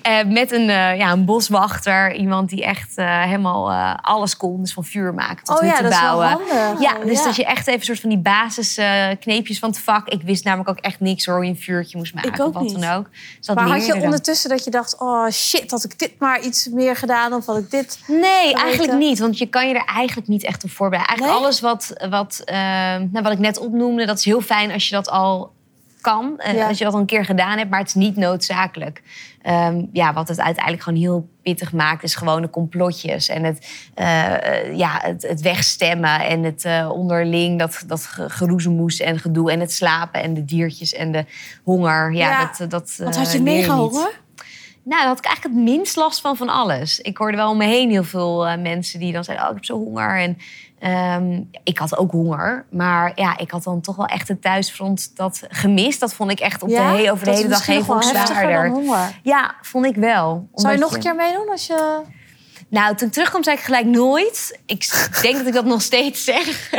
Eh, 0.02 0.26
met 0.26 0.52
een, 0.52 0.70
eh, 0.70 0.98
ja, 0.98 1.12
een 1.12 1.26
boswachter. 1.26 2.16
Iemand 2.16 2.50
die 2.50 2.64
echt 2.64 2.96
helemaal 2.96 3.74
alles 4.02 4.38
kon. 4.38 4.60
Dus 4.62 4.74
van 4.74 4.84
vuur 4.84 5.14
maken 5.14 5.44
tot 5.44 5.60
Oh 5.60 5.66
ja, 5.66 5.68
hutten 5.68 5.84
dat 5.84 5.94
is 5.94 6.02
wel 6.02 6.18
bouwen. 6.18 6.48
Ja, 6.82 6.94
dus 7.06 7.18
ja. 7.18 7.24
dat 7.24 7.36
je 7.36 7.46
echt 7.46 7.68
even 7.68 7.80
een 7.80 7.86
soort 7.86 8.00
van 8.00 8.10
die 8.10 8.20
basis 8.20 8.78
eh, 8.78 9.08
kneepjes 9.20 9.60
van 9.60 9.70
het 9.70 9.80
vak. 9.80 10.08
Ik 10.08 10.22
wist 10.22 10.44
namelijk 10.44 10.70
ook 10.70 10.78
echt 10.78 11.00
niks 11.00 11.26
hoor, 11.26 11.36
hoe 11.36 11.44
je 11.44 11.50
een 11.50 11.58
vuurtje 11.58 11.98
moest 11.98 12.14
maken. 12.14 12.34
Ik 12.34 12.42
ook 12.42 12.48
of 12.48 12.54
wat 12.54 12.64
niet. 12.64 12.82
dan 12.82 12.92
ook. 12.92 13.10
Dus 13.38 13.46
dat 13.46 13.56
Maar 13.56 13.68
had 13.68 13.86
je 13.86 13.94
dan. 13.94 14.02
ondertussen 14.02 14.50
dat 14.50 14.64
je 14.64 14.72
dacht... 14.72 15.00
oh 15.00 15.30
shit, 15.30 15.72
had 15.72 15.84
ik 15.84 16.00
dit 16.00 16.12
maar 16.20 16.42
iets 16.42 16.68
meer 16.68 16.96
gedaan... 16.96 17.34
of 17.34 17.46
had 17.46 17.58
ik 17.58 17.72
dit... 17.72 18.00
Nee, 18.08 18.54
eigenlijk 18.54 18.78
weten? 18.78 18.98
niet. 18.98 19.20
Want 19.20 19.38
je 19.38 19.46
kan 19.46 19.68
je 19.68 19.74
er 19.74 19.86
eigenlijk 19.86 20.28
niet 20.28 20.44
echt 20.44 20.64
op 20.64 20.72
voorbereiden. 20.72 21.18
Eigenlijk 21.18 21.40
Nee? 21.40 21.48
alles 21.48 21.62
wat, 21.62 22.08
wat, 22.10 22.42
nou, 23.12 23.24
wat 23.24 23.32
ik 23.32 23.40
net 23.40 23.58
opnoemde, 23.58 24.06
dat 24.06 24.18
is 24.18 24.26
heel 24.26 24.42
fijn 24.42 24.63
als 24.72 24.88
je 24.90 24.96
dat 24.96 25.10
al 25.10 25.52
kan. 26.02 26.40
En 26.40 26.56
Ja. 26.56 26.68
Als 26.68 26.78
je 26.78 26.84
dat 26.84 26.94
al 26.94 27.00
een 27.00 27.06
keer 27.06 27.26
gedaan 27.26 27.58
hebt, 27.58 27.70
maar 27.70 27.80
het 27.80 27.88
is 27.88 27.94
niet 27.94 28.16
noodzakelijk. 28.16 29.02
Ehm, 29.42 29.86
ja, 29.94 30.14
wat 30.14 30.28
het 30.28 30.40
uiteindelijk 30.40 30.84
gewoon 30.84 31.00
heel 31.00 31.28
pittig 31.42 31.74
maakt, 31.74 32.04
is 32.04 32.16
gewoon 32.16 32.42
de 32.42 32.50
complotjes. 32.50 33.28
En 33.30 33.44
het, 33.44 33.68
eh, 33.94 34.34
eh, 34.68 34.78
ja, 34.78 35.00
het, 35.02 35.22
het 35.28 35.42
wegstemmen 35.42 36.20
en 36.26 36.44
het 36.44 36.66
eh, 36.66 36.90
onderling, 36.94 37.60
dat, 37.60 37.84
dat 37.88 38.06
ge- 38.06 38.30
geroezemoes 38.30 39.00
en 39.00 39.20
gedoe. 39.20 39.52
En 39.52 39.60
het 39.60 39.72
slapen 39.74 40.22
en 40.22 40.34
de 40.34 40.46
diertjes 40.46 40.94
en 40.94 41.12
de 41.12 41.26
honger. 41.64 42.14
Ja, 42.14 42.30
Ja. 42.30 42.52
dat, 42.58 42.70
dat 42.72 42.96
Want 42.98 43.16
eh, 43.16 43.22
had 43.22 43.32
je 43.32 43.42
mega 43.42 43.76
honger? 43.76 44.22
Nou, 44.84 45.00
daar 45.00 45.08
had 45.10 45.18
ik 45.18 45.26
eigenlijk 45.26 45.56
het 45.56 45.66
minst 45.66 45.96
last 45.96 46.22
van 46.22 46.38
van 46.38 46.50
alles. 46.50 47.00
Ik 47.00 47.18
hoorde 47.18 47.38
wel 47.38 47.50
om 47.50 47.58
me 47.58 47.66
heen 47.66 47.90
heel 47.90 48.04
veel 48.04 48.48
eh, 48.48 48.62
mensen 48.62 49.00
die 49.00 49.14
dan 49.14 49.24
zeiden... 49.24 49.46
oh, 49.46 49.52
ik 49.52 49.58
heb 49.58 49.66
zo 49.66 49.78
honger. 49.78 50.20
En 50.20 50.38
ehm, 50.80 51.42
ik 51.64 51.78
had 51.78 51.98
ook 51.98 52.12
honger. 52.12 52.66
Maar 52.70 53.12
ja, 53.16 53.38
ik 53.38 53.52
had 53.52 53.64
dan 53.64 53.82
toch 53.82 53.96
wel 53.96 54.06
echt 54.06 54.28
het 54.28 54.42
thuisfront 54.42 55.12
dat 55.16 55.44
gemist. 55.50 56.00
Dat 56.00 56.14
vond 56.14 56.32
ik 56.32 56.40
echt 56.40 56.62
op 56.64 56.70
de 56.70 56.76
he- 56.98 57.12
over 57.12 57.26
de 57.26 57.30
Dat 57.32 57.36
hele 57.40 57.50
dag 57.50 57.66
heftiger 57.66 57.88
dan 57.94 58.04
zwaarder. 58.26 58.72
Ja, 59.24 59.56
vond 59.62 59.86
ik 59.86 59.96
wel. 59.96 60.48
Zou 60.54 60.74
je 60.74 60.80
nog 60.80 60.94
een 60.94 61.00
keer 61.02 61.16
meedoen 61.16 61.50
als 61.50 61.68
je... 61.68 62.02
nou, 62.74 62.96
toen 62.96 63.08
ik 63.08 63.14
terugkwam 63.14 63.44
zei 63.44 63.58
ik 63.58 63.64
gelijk 63.64 63.86
nooit. 63.86 64.60
Ik 64.66 64.86
denk 65.22 65.38
dat 65.38 65.48
ik 65.48 65.54
dat 65.54 65.66
nog 65.66 65.82
steeds 65.82 66.24
zeg. 66.24 66.72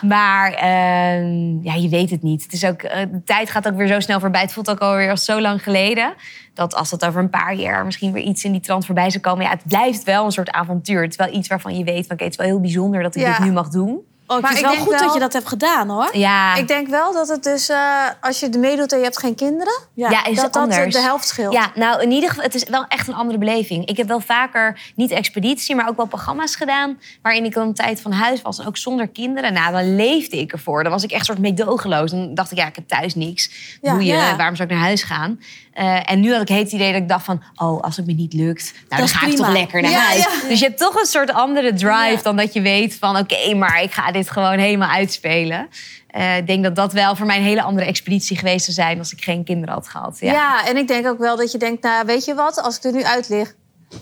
Maar 0.00 0.52
ehm, 0.52 1.62
ja, 1.62 1.74
je 1.74 1.88
weet 1.90 2.10
het 2.10 2.22
niet. 2.22 2.42
Het 2.42 2.52
is 2.52 2.64
ook, 2.64 2.82
eh, 2.82 3.00
de 3.10 3.22
tijd 3.24 3.50
gaat 3.50 3.66
ook 3.68 3.76
weer 3.76 3.86
zo 3.86 4.00
snel 4.00 4.20
voorbij. 4.20 4.40
Het 4.40 4.52
voelt 4.52 4.70
ook 4.70 4.78
alweer 4.78 5.10
als 5.10 5.24
zo 5.24 5.40
lang 5.40 5.62
geleden. 5.62 6.14
Dat 6.54 6.74
als 6.74 6.90
het 6.90 7.04
over 7.04 7.20
een 7.20 7.30
paar 7.30 7.54
jaar 7.54 7.84
misschien 7.84 8.12
weer 8.12 8.22
iets 8.22 8.44
in 8.44 8.52
die 8.52 8.60
trant 8.60 8.86
voorbij 8.86 9.10
zou 9.10 9.22
komen. 9.22 9.44
Ja, 9.44 9.50
het 9.50 9.66
blijft 9.66 10.02
wel 10.04 10.24
een 10.24 10.32
soort 10.32 10.50
avontuur. 10.50 11.02
Het 11.02 11.10
is 11.10 11.16
wel 11.16 11.34
iets 11.34 11.48
waarvan 11.48 11.78
je 11.78 11.84
weet, 11.84 12.06
van, 12.06 12.14
oké, 12.14 12.24
het 12.24 12.32
is 12.32 12.38
wel 12.38 12.46
heel 12.46 12.60
bijzonder 12.60 13.02
dat 13.02 13.16
ik 13.16 13.22
Ja. 13.22 13.36
dit 13.36 13.46
nu 13.46 13.52
mag 13.52 13.68
doen. 13.68 14.00
Oh, 14.26 14.36
ik 14.36 14.42
Maar 14.42 14.52
het 14.52 14.60
wel 14.60 14.70
denk 14.70 14.82
goed 14.82 14.92
wel- 14.92 15.02
dat 15.04 15.12
je 15.14 15.18
dat 15.20 15.32
hebt 15.32 15.48
gedaan, 15.48 15.88
hoor. 15.88 16.08
Ja, 16.16 16.54
Ik 16.54 16.68
denk 16.68 16.88
wel 16.88 17.12
dat 17.12 17.28
het 17.28 17.42
dus... 17.42 17.68
eh, 17.68 17.78
als 18.20 18.40
je 18.40 18.48
meedoet 18.58 18.92
en 18.92 18.98
je 18.98 19.04
hebt 19.04 19.18
geen 19.18 19.34
kinderen... 19.34 19.72
Ja, 19.94 20.24
is 20.24 20.34
dat 20.34 20.44
het 20.44 20.52
dat 20.52 20.62
anders. 20.62 20.94
de 20.94 21.00
helft 21.00 21.26
scheelt. 21.28 21.52
Ja, 21.52 21.70
nou 21.74 22.02
in 22.02 22.10
ieder 22.10 22.28
geval, 22.28 22.44
het 22.44 22.54
is 22.54 22.64
wel 22.64 22.84
echt 22.88 23.08
een 23.08 23.14
andere 23.14 23.38
beleving. 23.38 23.86
Ik 23.88 23.96
heb 23.96 24.08
wel 24.08 24.20
vaker, 24.20 24.80
niet 24.94 25.10
expeditie, 25.10 25.74
maar 25.74 25.88
ook 25.88 25.96
wel 25.96 26.06
programma's 26.06 26.56
gedaan... 26.56 26.98
waarin 27.22 27.44
ik 27.44 27.54
dan 27.54 27.66
een 27.66 27.74
tijd 27.74 28.00
van 28.00 28.12
huis 28.12 28.42
was 28.42 28.58
en 28.58 28.66
ook 28.66 28.76
zonder 28.76 29.08
kinderen. 29.08 29.52
Nou, 29.52 29.72
dan 29.72 29.96
leefde 29.96 30.36
ik 30.40 30.52
ervoor. 30.52 30.82
Dan 30.82 30.92
was 30.92 31.02
ik 31.04 31.10
echt 31.10 31.24
soort 31.24 31.38
meedogenloos. 31.38 32.10
Dan 32.10 32.34
dacht 32.34 32.50
ik, 32.50 32.58
ja, 32.58 32.66
ik 32.66 32.74
heb 32.76 32.88
thuis 32.88 33.14
niks. 33.14 33.50
Ja, 33.82 33.90
Boeien, 33.92 34.16
ja. 34.16 34.36
waarom 34.36 34.56
zou 34.56 34.68
ik 34.68 34.74
naar 34.74 34.84
huis 34.84 35.02
gaan? 35.02 35.40
Eh, 35.72 36.10
en 36.10 36.20
nu 36.20 36.32
had 36.32 36.40
ik 36.40 36.48
het 36.56 36.72
idee 36.72 36.92
dat 36.92 37.00
ik 37.02 37.08
dacht 37.08 37.24
van... 37.24 37.42
oh, 37.56 37.80
als 37.82 37.96
het 37.96 38.06
me 38.06 38.12
niet 38.12 38.32
lukt, 38.32 38.72
nou, 38.72 38.84
dan 38.88 39.00
is 39.00 39.12
ga 39.12 39.26
ik 39.26 39.36
toch 39.36 39.48
lekker 39.52 39.82
naar 39.82 39.90
Ja, 39.90 39.98
huis. 40.00 40.18
ja. 40.42 40.48
Dus 40.48 40.58
je 40.58 40.64
hebt 40.66 40.78
toch 40.78 40.94
een 41.00 41.06
soort 41.06 41.32
andere 41.32 41.72
drive 41.72 41.90
Ja. 42.16 42.22
dan 42.22 42.36
dat 42.36 42.52
je 42.52 42.60
weet 42.60 42.96
van... 43.00 43.16
oké, 43.16 43.54
maar 43.54 43.82
ik 43.82 43.92
ga 43.92 44.12
dit 44.16 44.30
gewoon 44.30 44.58
helemaal 44.58 44.88
uitspelen. 44.88 45.68
Eh, 46.08 46.36
ik 46.36 46.46
denk 46.46 46.62
dat 46.64 46.76
dat 46.76 46.92
wel 46.92 47.16
voor 47.16 47.26
mij 47.26 47.36
een 47.36 47.42
hele 47.42 47.62
andere 47.62 47.86
expeditie 47.86 48.36
geweest 48.38 48.64
zou 48.64 48.76
zijn... 48.76 48.98
als 48.98 49.12
ik 49.12 49.22
geen 49.22 49.44
kinderen 49.44 49.74
had 49.74 49.88
gehad. 49.88 50.16
Ja. 50.20 50.66
en 50.66 50.76
ik 50.76 50.88
denk 50.88 51.06
ook 51.06 51.18
wel 51.18 51.36
dat 51.36 51.52
je 51.52 51.58
denkt, 51.58 51.82
nou 51.82 52.06
weet 52.06 52.24
je 52.24 52.34
wat, 52.34 52.62
als 52.62 52.76
ik 52.76 52.84
er 52.84 52.92
nu 52.92 53.02
uit 53.04 53.28
lig, 53.28 53.54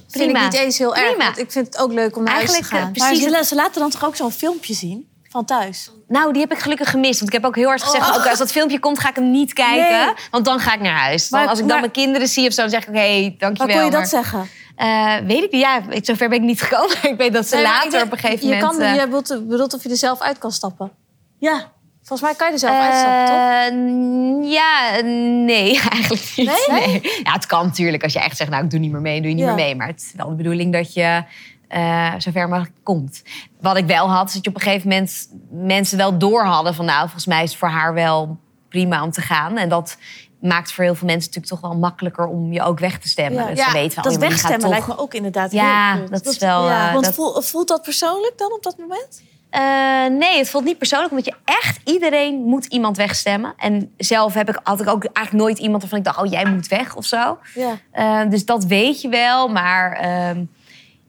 vind 0.09 0.31
ik 0.37 0.41
niet 0.43 0.55
eens 0.55 0.79
heel 0.79 0.97
erg. 0.97 1.09
Prima. 1.09 1.25
Want 1.25 1.39
ik 1.39 1.51
vind 1.53 1.67
het 1.67 1.79
ook 1.79 1.93
leuk 1.93 2.17
om 2.17 2.23
naar 2.25 2.35
huis 2.35 2.47
te 2.47 2.53
Eigenlijk, 2.53 2.83
gaan. 2.85 2.93
eh, 2.95 2.99
Maar 3.01 3.09
Precies. 3.31 3.49
ze, 3.49 3.55
laten 3.55 3.81
dan 3.81 3.91
toch 3.91 4.05
ook 4.05 4.17
zo'n 4.17 4.33
filmpje 4.33 4.75
zien 4.75 5.09
van 5.29 5.45
thuis? 5.45 5.91
Nou, 6.09 6.33
die 6.33 6.43
heb 6.43 6.53
ik 6.53 6.59
gelukkig 6.59 6.91
gemist. 6.91 7.21
Want 7.21 7.33
ik 7.33 7.41
heb 7.41 7.45
ook 7.49 7.57
heel 7.57 7.69
hard 7.69 7.83
gezegd... 7.83 8.17
oké, 8.17 8.29
als 8.29 8.39
dat 8.39 8.53
filmpje 8.53 8.79
komt, 8.79 8.99
ga 8.99 9.09
ik 9.09 9.15
hem 9.15 9.31
niet 9.31 9.53
kijken. 9.53 9.99
Nee. 10.07 10.15
Want 10.31 10.45
dan 10.45 10.59
ga 10.61 10.75
ik 10.75 10.81
naar 10.81 10.99
huis. 11.01 11.29
Dan, 11.29 11.41
Maar- 11.41 11.49
als 11.49 11.59
ik 11.59 11.65
dan 11.65 11.73
maar- 11.73 11.81
mijn 11.81 11.93
kinderen 11.93 12.29
zie 12.29 12.47
of 12.47 12.53
zo, 12.53 12.61
dan 12.61 12.71
zeg 12.71 12.83
ik... 12.83 12.89
oké, 12.89 12.99
Waar 13.23 13.35
dankjewel. 13.39 13.75
kon 13.77 13.85
je 13.85 13.91
dat 13.91 14.01
maar- 14.01 14.07
zeggen? 14.09 14.49
Eh, 14.77 15.17
weet 15.27 15.43
ik 15.43 15.53
niet. 15.53 15.61
Ja, 15.61 15.83
zover 16.03 16.29
ben 16.29 16.39
ik 16.39 16.45
niet 16.45 16.63
gekomen. 16.63 16.97
ik 17.13 17.15
weet 17.17 17.33
dat 17.33 17.47
ze 17.47 17.55
Nee, 17.55 17.65
later 17.65 17.91
denk- 17.91 18.05
op 18.05 18.13
een 18.13 18.19
gegeven 18.19 18.49
je 18.49 18.55
moment... 18.55 18.73
Kan, 18.79 18.87
eh, 18.87 18.95
je 18.95 19.05
bedoelt, 19.05 19.49
bedoelt 19.49 19.75
of 19.75 19.83
je 19.83 19.89
er 19.89 19.97
zelf 19.97 20.21
uit 20.21 20.39
kan 20.39 20.53
stappen. 20.53 20.91
Ja. 21.39 21.73
Volgens 22.03 22.29
mij 22.29 22.35
kan 22.39 22.47
je 22.47 22.53
er 22.53 22.59
zelf 22.59 22.75
uitstappen, 22.81 23.27
toch? 23.27 24.45
Eh, 24.45 24.51
Ja, 24.53 25.01
nee, 25.45 25.81
eigenlijk 25.91 26.33
niet. 26.37 26.67
Nee? 26.71 27.01
Ja, 27.23 27.33
het 27.33 27.47
kan 27.47 27.65
natuurlijk 27.67 28.03
als 28.03 28.13
je 28.13 28.21
echt 28.21 28.37
zegt, 28.37 28.51
nou, 28.51 28.65
ik 28.65 28.71
doe 28.71 28.79
niet 28.81 28.93
meer 28.93 29.01
mee, 29.01 29.21
doe 29.21 29.29
je 29.29 29.35
niet 29.35 29.45
Ja. 29.45 29.55
meer 29.55 29.65
mee. 29.65 29.75
Maar 29.77 29.87
het 29.87 30.01
is 30.01 30.13
wel 30.17 30.29
de 30.29 30.35
bedoeling 30.35 30.73
dat 30.73 30.95
je... 30.95 31.25
eh 31.69 32.13
zover 32.19 32.49
mogelijk 32.49 32.75
komt. 32.83 33.23
Wat 33.61 33.77
ik 33.77 33.87
wel 33.87 34.11
had, 34.11 34.27
is 34.29 34.33
dat 34.35 34.45
je 34.45 34.51
op 34.51 34.57
een 34.57 34.63
gegeven 34.63 34.89
moment 34.89 35.29
mensen 35.51 35.99
wel 35.99 36.19
door 36.19 36.45
hadden 36.45 36.75
van 36.75 36.85
nou, 36.85 37.01
volgens 37.01 37.27
mij 37.27 37.43
is 37.43 37.51
het 37.51 37.59
voor 37.59 37.69
haar 37.69 37.95
wel 37.95 38.39
prima 38.69 39.03
om 39.03 39.11
te 39.11 39.21
gaan. 39.21 39.57
En 39.59 39.69
dat 39.69 39.97
maakt 40.45 40.73
voor 40.73 40.85
heel 40.85 40.95
veel 40.95 41.07
mensen 41.07 41.31
natuurlijk 41.31 41.61
toch 41.63 41.71
wel 41.71 41.79
makkelijker 41.81 42.27
om 42.27 42.53
je 42.53 42.63
ook 42.63 42.79
weg 42.79 42.99
te 42.99 43.09
stemmen. 43.09 43.43
Ja. 43.43 43.49
Dus 43.51 43.59
Ja, 43.59 43.73
weten 43.73 44.03
Dat 44.03 44.13
oh, 44.15 44.19
wegstemmen 44.19 44.61
toch- 44.61 44.71
lijkt 44.71 44.87
me 44.87 44.99
ook 44.99 45.15
inderdaad 45.15 45.53
Ja, 45.53 45.93
heel 45.93 46.01
kut. 46.03 46.11
dat 46.25 46.27
is 46.27 46.39
wel, 46.39 46.69
eh, 46.69 46.93
Want 46.93 47.05
dat- 47.05 47.15
voel- 47.15 47.41
voelt 47.43 47.69
dat 47.69 47.83
persoonlijk 47.83 48.33
dan 48.37 48.53
op 48.53 48.63
dat 48.63 48.79
moment? 48.79 49.23
Eh, 49.51 49.61
nee, 50.19 50.39
het 50.39 50.49
voelt 50.51 50.65
niet 50.65 50.79
persoonlijk, 50.79 51.11
omdat 51.11 51.25
je 51.27 51.35
echt 51.45 51.81
iedereen 51.85 52.35
moet 52.43 52.65
iemand 52.67 52.97
wegstemmen. 52.97 53.55
En 53.57 53.93
zelf 53.97 54.35
heb 54.35 54.49
ik, 54.49 54.61
had 54.63 54.81
ik 54.81 54.89
ook 54.89 55.05
eigenlijk 55.05 55.47
nooit 55.47 55.59
iemand 55.59 55.81
waarvan 55.81 55.99
ik 55.99 56.05
dacht, 56.05 56.19
oh 56.19 56.31
jij 56.31 56.45
moet 56.47 56.69
weg 56.69 56.97
of 56.97 57.05
zo. 57.05 57.39
Ja. 57.55 57.79
Eh, 57.91 58.31
dus 58.31 58.45
dat 58.45 58.65
weet 58.65 59.01
je 59.01 59.09
wel, 59.09 59.49
maar 59.49 59.93
ehm, 59.93 60.45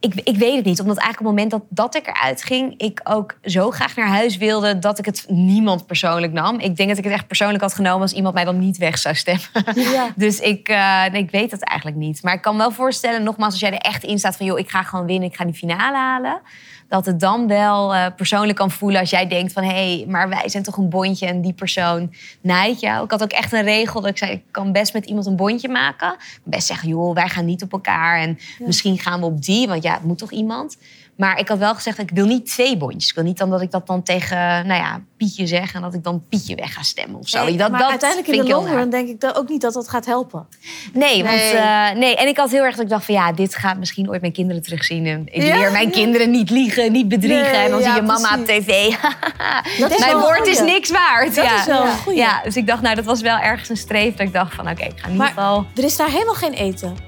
ik, 0.06 0.22
ik 0.24 0.38
weet 0.38 0.56
het 0.56 0.66
niet. 0.66 0.80
Omdat 0.80 0.98
eigenlijk 0.98 1.32
op 1.32 1.38
het 1.38 1.46
moment 1.46 1.52
dat, 1.52 1.62
dat 1.70 1.96
ik 1.96 2.08
eruit 2.08 2.44
ging, 2.44 2.74
ik 2.78 3.02
ook 3.04 3.38
zo 3.44 3.72
graag 3.72 3.96
naar 3.96 4.08
huis 4.08 4.38
wilde 4.38 4.80
dat 4.80 5.00
ik 5.00 5.06
het 5.06 5.26
niemand 5.28 5.86
persoonlijk 5.86 6.34
nam. 6.34 6.60
Ik 6.60 6.76
denk 6.76 6.90
dat 6.90 6.98
ik 6.98 7.04
het 7.04 7.14
echt 7.14 7.28
persoonlijk 7.28 7.62
had 7.62 7.74
genomen 7.74 8.02
als 8.02 8.14
iemand 8.14 8.34
mij 8.34 8.44
dan 8.44 8.60
niet 8.60 8.78
weg 8.78 8.98
zou 8.98 9.16
stemmen. 9.16 9.44
Ja. 9.76 10.08
Dus 10.16 10.40
ik, 10.40 10.68
eh, 10.68 11.06
nee, 11.12 11.22
ik 11.22 11.32
weet 11.32 11.52
het 11.52 11.64
eigenlijk 11.64 12.00
niet. 12.00 12.24
Maar 12.24 12.34
ik 12.34 12.42
kan 12.42 12.58
wel 12.58 12.72
voorstellen, 12.72 13.24
nogmaals, 13.24 13.52
als 13.52 13.62
jij 13.62 13.72
er 13.72 13.78
echt 13.78 14.04
in 14.04 14.20
staat 14.20 14.38
van... 14.38 14.46
joh, 14.46 14.60
ik 14.60 14.70
ga 14.70 14.84
gewoon 14.84 15.06
winnen, 15.06 15.30
ik 15.30 15.36
ga 15.36 15.46
die 15.46 15.54
finale 15.54 15.98
halen... 15.98 16.42
dat 16.90 17.06
het 17.06 17.20
dan 17.20 17.48
wel 17.48 17.94
eh, 17.96 18.06
persoonlijk 18.16 18.58
kan 18.58 18.72
voelen 18.72 19.00
als 19.00 19.10
jij 19.10 19.28
denkt 19.28 19.54
van... 19.54 19.64
hé, 19.64 19.70
hey, 19.70 20.06
maar 20.08 20.30
wij 20.30 20.50
zijn 20.50 20.64
toch 20.64 20.78
een 20.78 20.90
bondje 20.90 21.26
en 21.26 21.42
die 21.42 21.54
persoon 21.54 22.14
naait 22.42 22.80
jou. 22.80 23.04
Ik 23.04 23.12
had 23.12 23.24
ook 23.24 23.32
echt 23.32 23.54
een 23.54 23.64
regel 23.64 24.02
dat 24.02 24.10
ik 24.10 24.18
zei, 24.18 24.32
ik 24.32 24.44
kan 24.52 24.72
best 24.72 24.94
met 24.94 25.06
iemand 25.06 25.26
een 25.26 25.36
bondje 25.36 25.70
maken. 25.70 26.16
Best 26.44 26.68
zeggen, 26.68 26.90
joh, 26.90 27.14
wij 27.14 27.30
gaan 27.30 27.46
niet 27.46 27.64
op 27.64 27.72
elkaar... 27.72 28.20
en 28.20 28.38
misschien 28.60 28.98
gaan 28.98 29.20
we 29.20 29.26
op 29.26 29.44
die, 29.44 29.68
want 29.68 29.84
ja, 29.84 29.94
het 29.94 30.04
moet 30.04 30.18
toch 30.18 30.32
iemand... 30.32 30.78
Maar 31.18 31.40
ik 31.40 31.48
had 31.48 31.58
wel 31.58 31.76
gezegd, 31.76 31.98
ik 32.00 32.10
wil 32.14 32.26
niet 32.26 32.46
twee 32.46 32.78
bondjes. 32.78 33.10
Ik 33.10 33.16
wil 33.16 33.24
niet 33.24 33.38
dan 33.38 33.50
dat 33.50 33.62
ik 33.62 33.72
dat 33.72 33.88
dan 33.88 34.04
tegen, 34.04 34.38
nou 34.38 34.82
ja, 34.82 35.02
Pietje 35.18 35.48
zeg... 35.48 35.74
en 35.74 35.82
dat 35.82 35.94
ik 35.94 36.04
dan 36.04 36.24
Pietje 36.30 36.56
weg 36.56 36.74
ga 36.74 36.82
stemmen 36.84 37.20
of 37.20 37.28
zo. 37.28 37.44
Nee, 37.44 37.58
dat, 37.58 37.72
maar 37.72 37.80
dat 37.80 37.90
uiteindelijk 37.90 38.32
in 38.32 38.42
de 38.42 38.48
long 38.48 38.68
run 38.68 38.90
denk 38.90 39.08
ik 39.08 39.20
dat 39.20 39.36
ook 39.38 39.50
niet 39.50 39.62
dat 39.62 39.74
dat 39.74 39.90
gaat 39.90 40.06
helpen. 40.06 40.48
Nee, 40.94 41.24
want 41.24 41.36
Nee. 41.36 41.52
eh, 41.54 41.92
nee. 41.96 42.16
En 42.16 42.28
ik 42.28 42.38
had 42.38 42.52
heel 42.52 42.64
erg 42.64 42.76
dat 42.76 42.84
ik 42.84 42.90
dacht 42.90 43.06
van 43.06 43.16
ja, 43.16 43.32
dit 43.32 43.56
gaat 43.56 43.78
misschien 43.78 44.10
ooit 44.10 44.22
mijn 44.22 44.34
kinderen 44.34 44.62
terugzien. 44.62 45.06
En 45.06 45.22
ik 45.26 45.44
Ja? 45.44 45.56
leer 45.58 45.72
mijn 45.72 45.92
kinderen 45.92 46.32
niet 46.32 46.50
liegen, 46.50 46.92
niet 46.92 47.08
bedriegen. 47.08 47.52
Nee, 47.52 47.64
en 47.64 47.70
dan 47.72 47.80
ja, 47.80 47.86
zie 47.94 48.02
je 48.02 48.08
mama 48.08 48.38
op 48.38 48.46
tv. 48.46 48.96
Dat 49.80 49.92
is 49.92 50.00
mijn 50.00 50.18
woord 50.18 50.48
is 50.48 50.60
niks 50.62 50.90
waard. 50.92 51.36
Dat 51.36 51.46
ja. 51.46 51.60
is 51.60 51.66
wel 51.66 51.82
een 51.82 51.88
ja. 51.88 51.96
goeie. 51.96 52.18
Ja, 52.20 52.42
dus 52.44 52.56
ik 52.56 52.68
dacht, 52.68 52.82
nou, 52.82 52.96
dat 52.96 53.06
was 53.06 53.22
wel 53.22 53.38
ergens 53.38 53.70
een 53.70 53.78
streef. 53.78 54.16
Dat 54.16 54.28
ik 54.28 54.34
dacht 54.34 54.54
van, 54.54 54.70
oké, 54.70 54.84
ik 54.84 54.92
ga 54.96 55.06
in 55.08 55.12
ieder 55.12 55.18
Maar 55.18 55.28
geval... 55.28 55.66
er 55.76 55.84
is 55.84 55.98
daar 55.98 56.10
helemaal 56.10 56.34
geen 56.34 56.54
eten. 56.54 57.05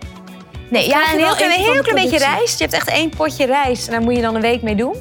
Nee, 0.69 0.87
ja, 0.87 1.13
een 1.13 1.19
heel, 1.19 1.35
klein, 1.35 1.51
een 1.51 1.73
heel 1.73 1.81
klein 1.81 1.95
beetje 1.95 2.17
rijst. 2.17 2.57
Je 2.57 2.63
hebt 2.63 2.75
echt 2.75 2.89
één 2.89 3.09
potje 3.09 3.45
rijst. 3.45 3.87
En 3.87 3.91
daar 3.91 4.01
moet 4.01 4.15
je 4.15 4.21
dan 4.21 4.35
een 4.35 4.41
week 4.41 4.61
mee 4.61 4.75
doen. 4.75 4.95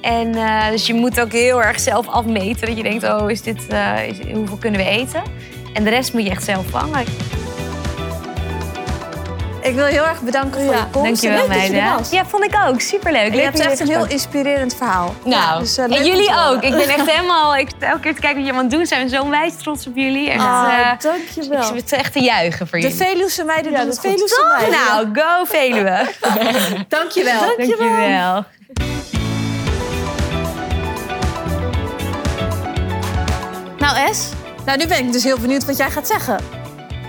En 0.00 0.34
eh, 0.34 0.70
dus 0.70 0.86
je 0.86 0.94
moet 0.94 1.20
ook 1.20 1.32
heel 1.32 1.62
erg 1.62 1.80
zelf 1.80 2.08
afmeten. 2.08 2.66
Dat 2.66 2.76
je 2.76 2.82
denkt, 2.82 3.04
oh, 3.04 3.30
is 3.30 3.42
dit, 3.42 3.66
eh, 3.68 4.08
is, 4.08 4.16
hoeveel 4.32 4.56
kunnen 4.56 4.80
we 4.80 4.86
eten? 4.86 5.22
En 5.72 5.84
de 5.84 5.90
rest 5.90 6.12
moet 6.12 6.22
je 6.22 6.30
echt 6.30 6.44
zelf 6.44 6.66
vangen. 6.66 7.04
Ik 9.64 9.74
wil 9.74 9.84
heel 9.84 10.04
erg 10.06 10.20
bedanken 10.20 10.60
voor 10.64 10.74
je 10.74 10.80
komst. 10.90 11.22
Dankjewel, 11.22 11.48
meiden. 11.48 11.76
Ja, 12.10 12.24
vond 12.26 12.44
ik 12.44 12.54
ook. 12.68 12.80
Superleuk. 12.80 13.22
En 13.22 13.30
Leuk 13.30 13.38
je 13.40 13.44
hebt 13.44 13.58
echt 13.60 13.80
een 13.80 13.88
heel 13.88 14.06
inspirerend 14.06 14.74
verhaal. 14.74 15.14
Nou, 15.24 15.60
dus, 15.60 15.76
eh, 15.78 15.84
en 15.84 16.04
jullie 16.04 16.30
ook. 16.48 16.62
Ik 16.62 16.70
ben 16.70 16.88
echt 16.88 17.10
helemaal... 17.14 17.56
Ik, 17.56 17.68
elke 17.80 18.00
keer 18.00 18.14
te 18.14 18.20
kijken 18.20 18.36
wat 18.38 18.46
je 18.46 18.52
allemaal 18.52 18.70
doen, 18.70 18.86
zijn 18.86 19.02
we 19.08 19.16
zo 19.16 19.28
wijs 19.30 19.52
trots 19.56 19.86
op 19.86 19.96
jullie. 19.96 20.30
Echt, 20.30 20.40
Ah, 20.44 20.68
eh, 20.80 20.92
ik 20.92 21.00
dankjewel. 21.02 21.62
zit 21.62 21.92
echt 21.92 22.12
te 22.12 22.20
juichen 22.20 22.68
voor 22.68 22.80
De 22.80 22.88
jullie. 22.88 23.04
Veluwse 23.06 23.44
meiden 23.44 23.72
Ja, 23.72 23.78
doen 23.78 23.86
de 23.86 23.92
het 23.92 24.00
goed. 24.00 24.10
Veluwse 24.10 24.34
Toch? 24.34 24.58
meiden. 24.58 24.78
Nou, 24.86 25.08
go 25.38 25.44
Veluwe. 25.44 26.06
Dankjewel. 26.96 27.40
Dankjewel. 27.56 28.44
Nou, 33.78 34.08
Es, 34.10 34.28
Nou, 34.66 34.78
nu 34.78 34.86
ben 34.86 34.98
ik 34.98 35.12
dus 35.12 35.24
heel 35.24 35.38
benieuwd 35.38 35.64
wat 35.64 35.76
jij 35.76 35.90
gaat 35.90 36.06
zeggen. 36.06 36.38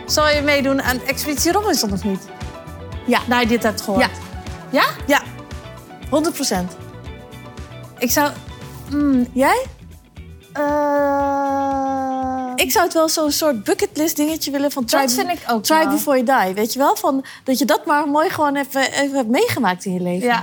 Zal 0.06 0.30
je 0.30 0.42
meedoen 0.42 0.82
aan 0.82 1.02
Expeditie 1.08 1.52
Robinson 1.52 1.92
of 1.92 2.04
niet? 2.04 2.20
Ja. 3.06 3.20
Nou, 3.28 3.42
je 3.42 3.48
dit 3.48 3.64
hebt 3.64 3.82
gehoord. 3.82 4.02
Ja. 4.02 4.10
Ja? 4.72 4.86
ja, 5.08 5.22
100 6.10 6.36
procent. 6.36 6.76
Ik 7.98 8.12
zou... 8.12 8.32
Mm, 8.92 9.28
Jij? 9.34 9.66
eh, 10.54 12.52
Ik 12.56 12.72
zou 12.72 12.84
het 12.86 12.94
wel 12.94 13.10
zo'n 13.10 13.32
soort 13.32 13.64
bucketlist 13.64 14.16
dingetje 14.16 14.52
willen 14.52 14.72
van 14.72 14.86
try, 14.86 15.00
dat 15.02 15.12
vind 15.14 15.30
ik 15.30 15.44
ook 15.48 15.64
try 15.64 15.78
wel. 15.80 15.90
before 15.90 16.24
you 16.24 16.46
die. 16.46 16.54
Weet 16.56 16.74
je 16.74 16.80
wel? 16.80 16.96
Van, 16.96 17.26
dat 17.44 17.58
je 17.60 17.66
dat 17.66 17.86
maar 17.86 18.08
mooi 18.08 18.30
gewoon 18.30 18.56
even, 18.56 18.92
even 18.92 19.16
hebt 19.18 19.30
meegemaakt 19.30 19.86
in 19.86 19.94
je 19.94 20.00
leven. 20.02 20.28
Ja. 20.28 20.40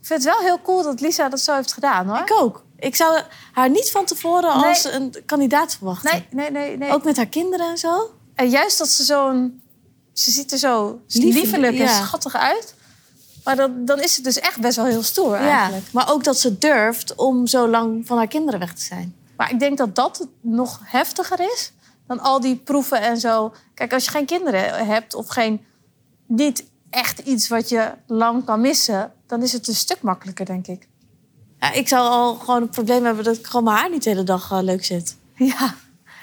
Ik 0.00 0.06
vind 0.14 0.24
het 0.24 0.34
wel 0.34 0.42
heel 0.46 0.60
cool 0.60 0.82
dat 0.82 1.00
Lisa 1.00 1.28
dat 1.28 1.40
zo 1.40 1.54
heeft 1.54 1.72
gedaan, 1.72 2.06
hoor. 2.08 2.18
Ik 2.18 2.32
ook. 2.40 2.64
Ik 2.78 2.96
zou 2.96 3.20
haar 3.52 3.70
niet 3.70 3.90
van 3.90 4.04
tevoren 4.04 4.56
Nee. 4.56 4.64
als 4.68 4.84
een 4.84 5.14
kandidaat 5.26 5.74
verwachten. 5.76 6.10
Nee, 6.30 6.50
nee, 6.50 6.62
nee. 6.66 6.76
nee. 6.76 6.92
Ook 6.92 7.04
met 7.04 7.16
haar 7.16 7.26
kinderen 7.26 7.70
en 7.70 7.78
zo. 7.78 8.10
En 8.34 8.48
juist 8.48 8.78
dat 8.78 8.88
ze 8.88 9.04
zo'n... 9.04 9.62
Ze 10.18 10.30
ziet 10.30 10.52
er 10.52 10.58
zo 10.58 11.00
Liefelijk, 11.06 11.40
liefelijk 11.40 11.72
en 11.72 11.84
ja. 11.84 12.04
schattig 12.04 12.36
uit. 12.36 12.74
Maar 13.44 13.56
dan, 13.56 13.84
dan 13.84 14.00
is 14.00 14.16
het 14.16 14.24
dus 14.24 14.38
echt 14.38 14.60
best 14.60 14.76
wel 14.76 14.84
heel 14.84 15.02
stoer 15.02 15.34
eigenlijk. 15.34 15.84
Ja, 15.84 15.90
maar 15.92 16.12
ook 16.12 16.24
dat 16.24 16.38
ze 16.38 16.58
durft 16.58 17.14
om 17.14 17.46
zo 17.46 17.68
lang 17.68 18.06
van 18.06 18.16
haar 18.16 18.26
kinderen 18.26 18.60
weg 18.60 18.74
te 18.74 18.82
zijn. 18.82 19.14
Maar 19.36 19.50
ik 19.50 19.58
denk 19.58 19.78
dat 19.78 19.94
dat 19.94 20.26
nog 20.40 20.80
heftiger 20.84 21.40
is 21.40 21.72
dan 22.06 22.20
al 22.20 22.40
die 22.40 22.56
proeven 22.56 23.00
en 23.00 23.20
zo. 23.20 23.54
Kijk, 23.74 23.92
als 23.92 24.04
je 24.04 24.10
geen 24.10 24.26
kinderen 24.26 24.86
hebt 24.86 25.14
of 25.14 25.28
geen 25.28 25.64
niet 26.26 26.64
echt 26.90 27.18
iets 27.18 27.48
wat 27.48 27.68
je 27.68 27.92
lang 28.06 28.44
kan 28.44 28.60
missen, 28.60 29.12
dan 29.26 29.42
is 29.42 29.52
het 29.52 29.68
een 29.68 29.74
stuk 29.74 30.02
makkelijker, 30.02 30.46
denk 30.46 30.66
ik. 30.66 30.88
Ja, 31.60 31.72
ik 31.72 31.88
zou 31.88 32.08
al 32.08 32.34
gewoon 32.34 32.62
het 32.62 32.70
probleem 32.70 33.04
hebben 33.04 33.24
dat 33.24 33.36
ik 33.36 33.46
gewoon 33.46 33.64
mijn 33.64 33.76
haar 33.76 33.90
niet 33.90 34.02
de 34.02 34.10
hele 34.10 34.24
dag 34.24 34.50
eh, 34.50 34.58
leuk 34.62 34.84
zit. 34.84 35.16
Ja, 35.34 35.74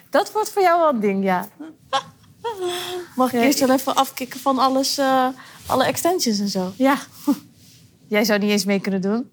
dat 0.10 0.31
wordt 0.31 0.49
voor 0.49 0.62
jou 0.62 0.79
wel 0.79 0.89
een 0.89 0.99
ding, 0.99 1.23
ja. 1.23 1.47
Mag 3.15 3.34
ik 3.34 3.41
eerst 3.41 3.60
wel 3.60 3.69
even 3.71 3.95
afkicken 3.95 4.39
van 4.39 4.60
alles, 4.60 4.97
eh, 4.97 5.28
alle 5.65 5.86
extensions 5.86 6.39
en 6.39 6.47
zo? 6.49 6.71
Ja. 6.75 6.97
Jij 8.08 8.23
zou 8.23 8.39
niet 8.39 8.49
eens 8.51 8.65
mee 8.65 8.80
kunnen 8.80 9.01
doen. 9.01 9.30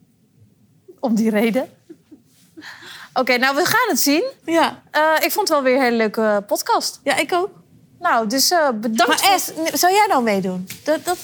Om 1.00 1.14
die 1.14 1.30
reden. 1.30 1.68
Oké, 3.14 3.36
nou, 3.36 3.56
we 3.56 3.64
gaan 3.64 3.88
het 3.88 4.00
zien. 4.00 4.24
Ja, 4.44 4.82
Eh, 4.90 5.00
ik 5.20 5.32
vond 5.32 5.48
het 5.48 5.56
wel 5.56 5.62
weer 5.62 5.76
een 5.76 5.82
hele 5.82 5.96
leuke 5.96 6.44
podcast. 6.46 7.00
ja 7.04 7.16
ik 7.16 7.32
ook. 7.34 7.50
Nou, 8.00 8.26
dus 8.28 8.50
eh, 8.50 8.68
bedankt. 8.74 9.22
Maar 9.22 9.40
voor- 9.40 9.62
nee, 9.62 9.76
zou 9.76 9.92
jij 9.92 10.06
nou 10.08 10.22
meedoen? 10.22 10.68
Dat, 10.84 11.04
dat, 11.04 11.18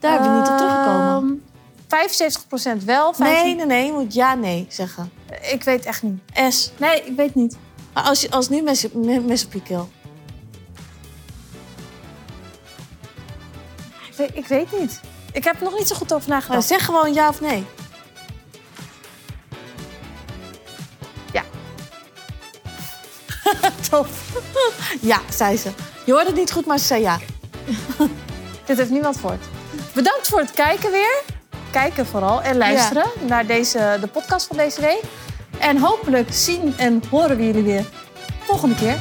daar 0.00 0.12
hebben 0.12 0.32
we 0.32 0.38
niet 0.40 0.48
op 0.48 0.56
teruggekomen. 0.56 1.42
Ehm, 1.88 2.78
75% 2.80 2.84
wel. 2.84 3.12
15... 3.14 3.44
Nee, 3.44 3.54
nee, 3.54 3.66
nee. 3.66 3.86
Je 3.86 3.92
moet 3.92 4.14
ja, 4.14 4.34
nee 4.34 4.66
zeggen. 4.68 5.10
Ik 5.52 5.62
weet 5.62 5.84
echt 5.84 6.02
niet. 6.02 6.20
S. 6.50 6.70
Nee, 6.78 7.00
ik 7.04 7.16
weet 7.16 7.34
niet. 7.34 7.56
Maar 7.94 8.02
als, 8.02 8.30
als 8.30 8.48
nu 8.48 8.62
mes, 8.62 8.86
me- 8.92 9.20
mes 9.20 9.44
op 9.44 9.52
je 9.52 9.62
keel. 9.62 9.88
Weet, 14.26 14.36
ik 14.44 14.46
weet 14.46 14.80
niet. 14.80 15.00
Ik 15.32 15.44
heb 15.44 15.56
er 15.56 15.62
nog 15.62 15.78
niet 15.78 15.88
zo 15.88 15.94
goed 15.94 16.12
over 16.12 16.28
Nou, 16.28 16.40
nagedacht. 16.40 16.66
zeg 16.68 16.84
gewoon 16.84 17.12
ja 17.14 17.28
of 17.28 17.40
nee. 17.40 17.66
Ja. 21.32 21.42
Top. 23.90 24.06
ja, 25.00 25.20
zei 25.30 25.56
ze. 25.56 25.70
Je 26.04 26.12
hoorde 26.12 26.26
het 26.26 26.36
niet 26.38 26.52
goed, 26.52 26.66
maar 26.66 26.78
ze 26.78 26.84
zei 26.84 27.00
ja. 27.00 27.18
Dit 28.66 28.76
heeft 28.76 28.90
niemand 28.90 29.16
gehoord. 29.16 29.44
Bedankt 29.94 30.28
voor 30.28 30.38
het 30.40 30.50
kijken 30.50 30.90
weer. 30.90 31.22
Kijken 31.70 32.06
vooral 32.06 32.42
en 32.42 32.56
luisteren 32.56 33.06
naar 33.26 33.46
deze, 33.46 33.96
de 34.00 34.06
podcast 34.06 34.46
van 34.46 34.56
deze 34.56 34.80
week. 34.80 35.02
En 35.58 35.78
hopelijk 35.78 36.28
zien 36.32 36.74
en 36.76 37.02
horen 37.10 37.36
we 37.36 37.44
jullie 37.46 37.62
weer 37.62 37.84
volgende 38.46 38.74
keer. 38.74 38.96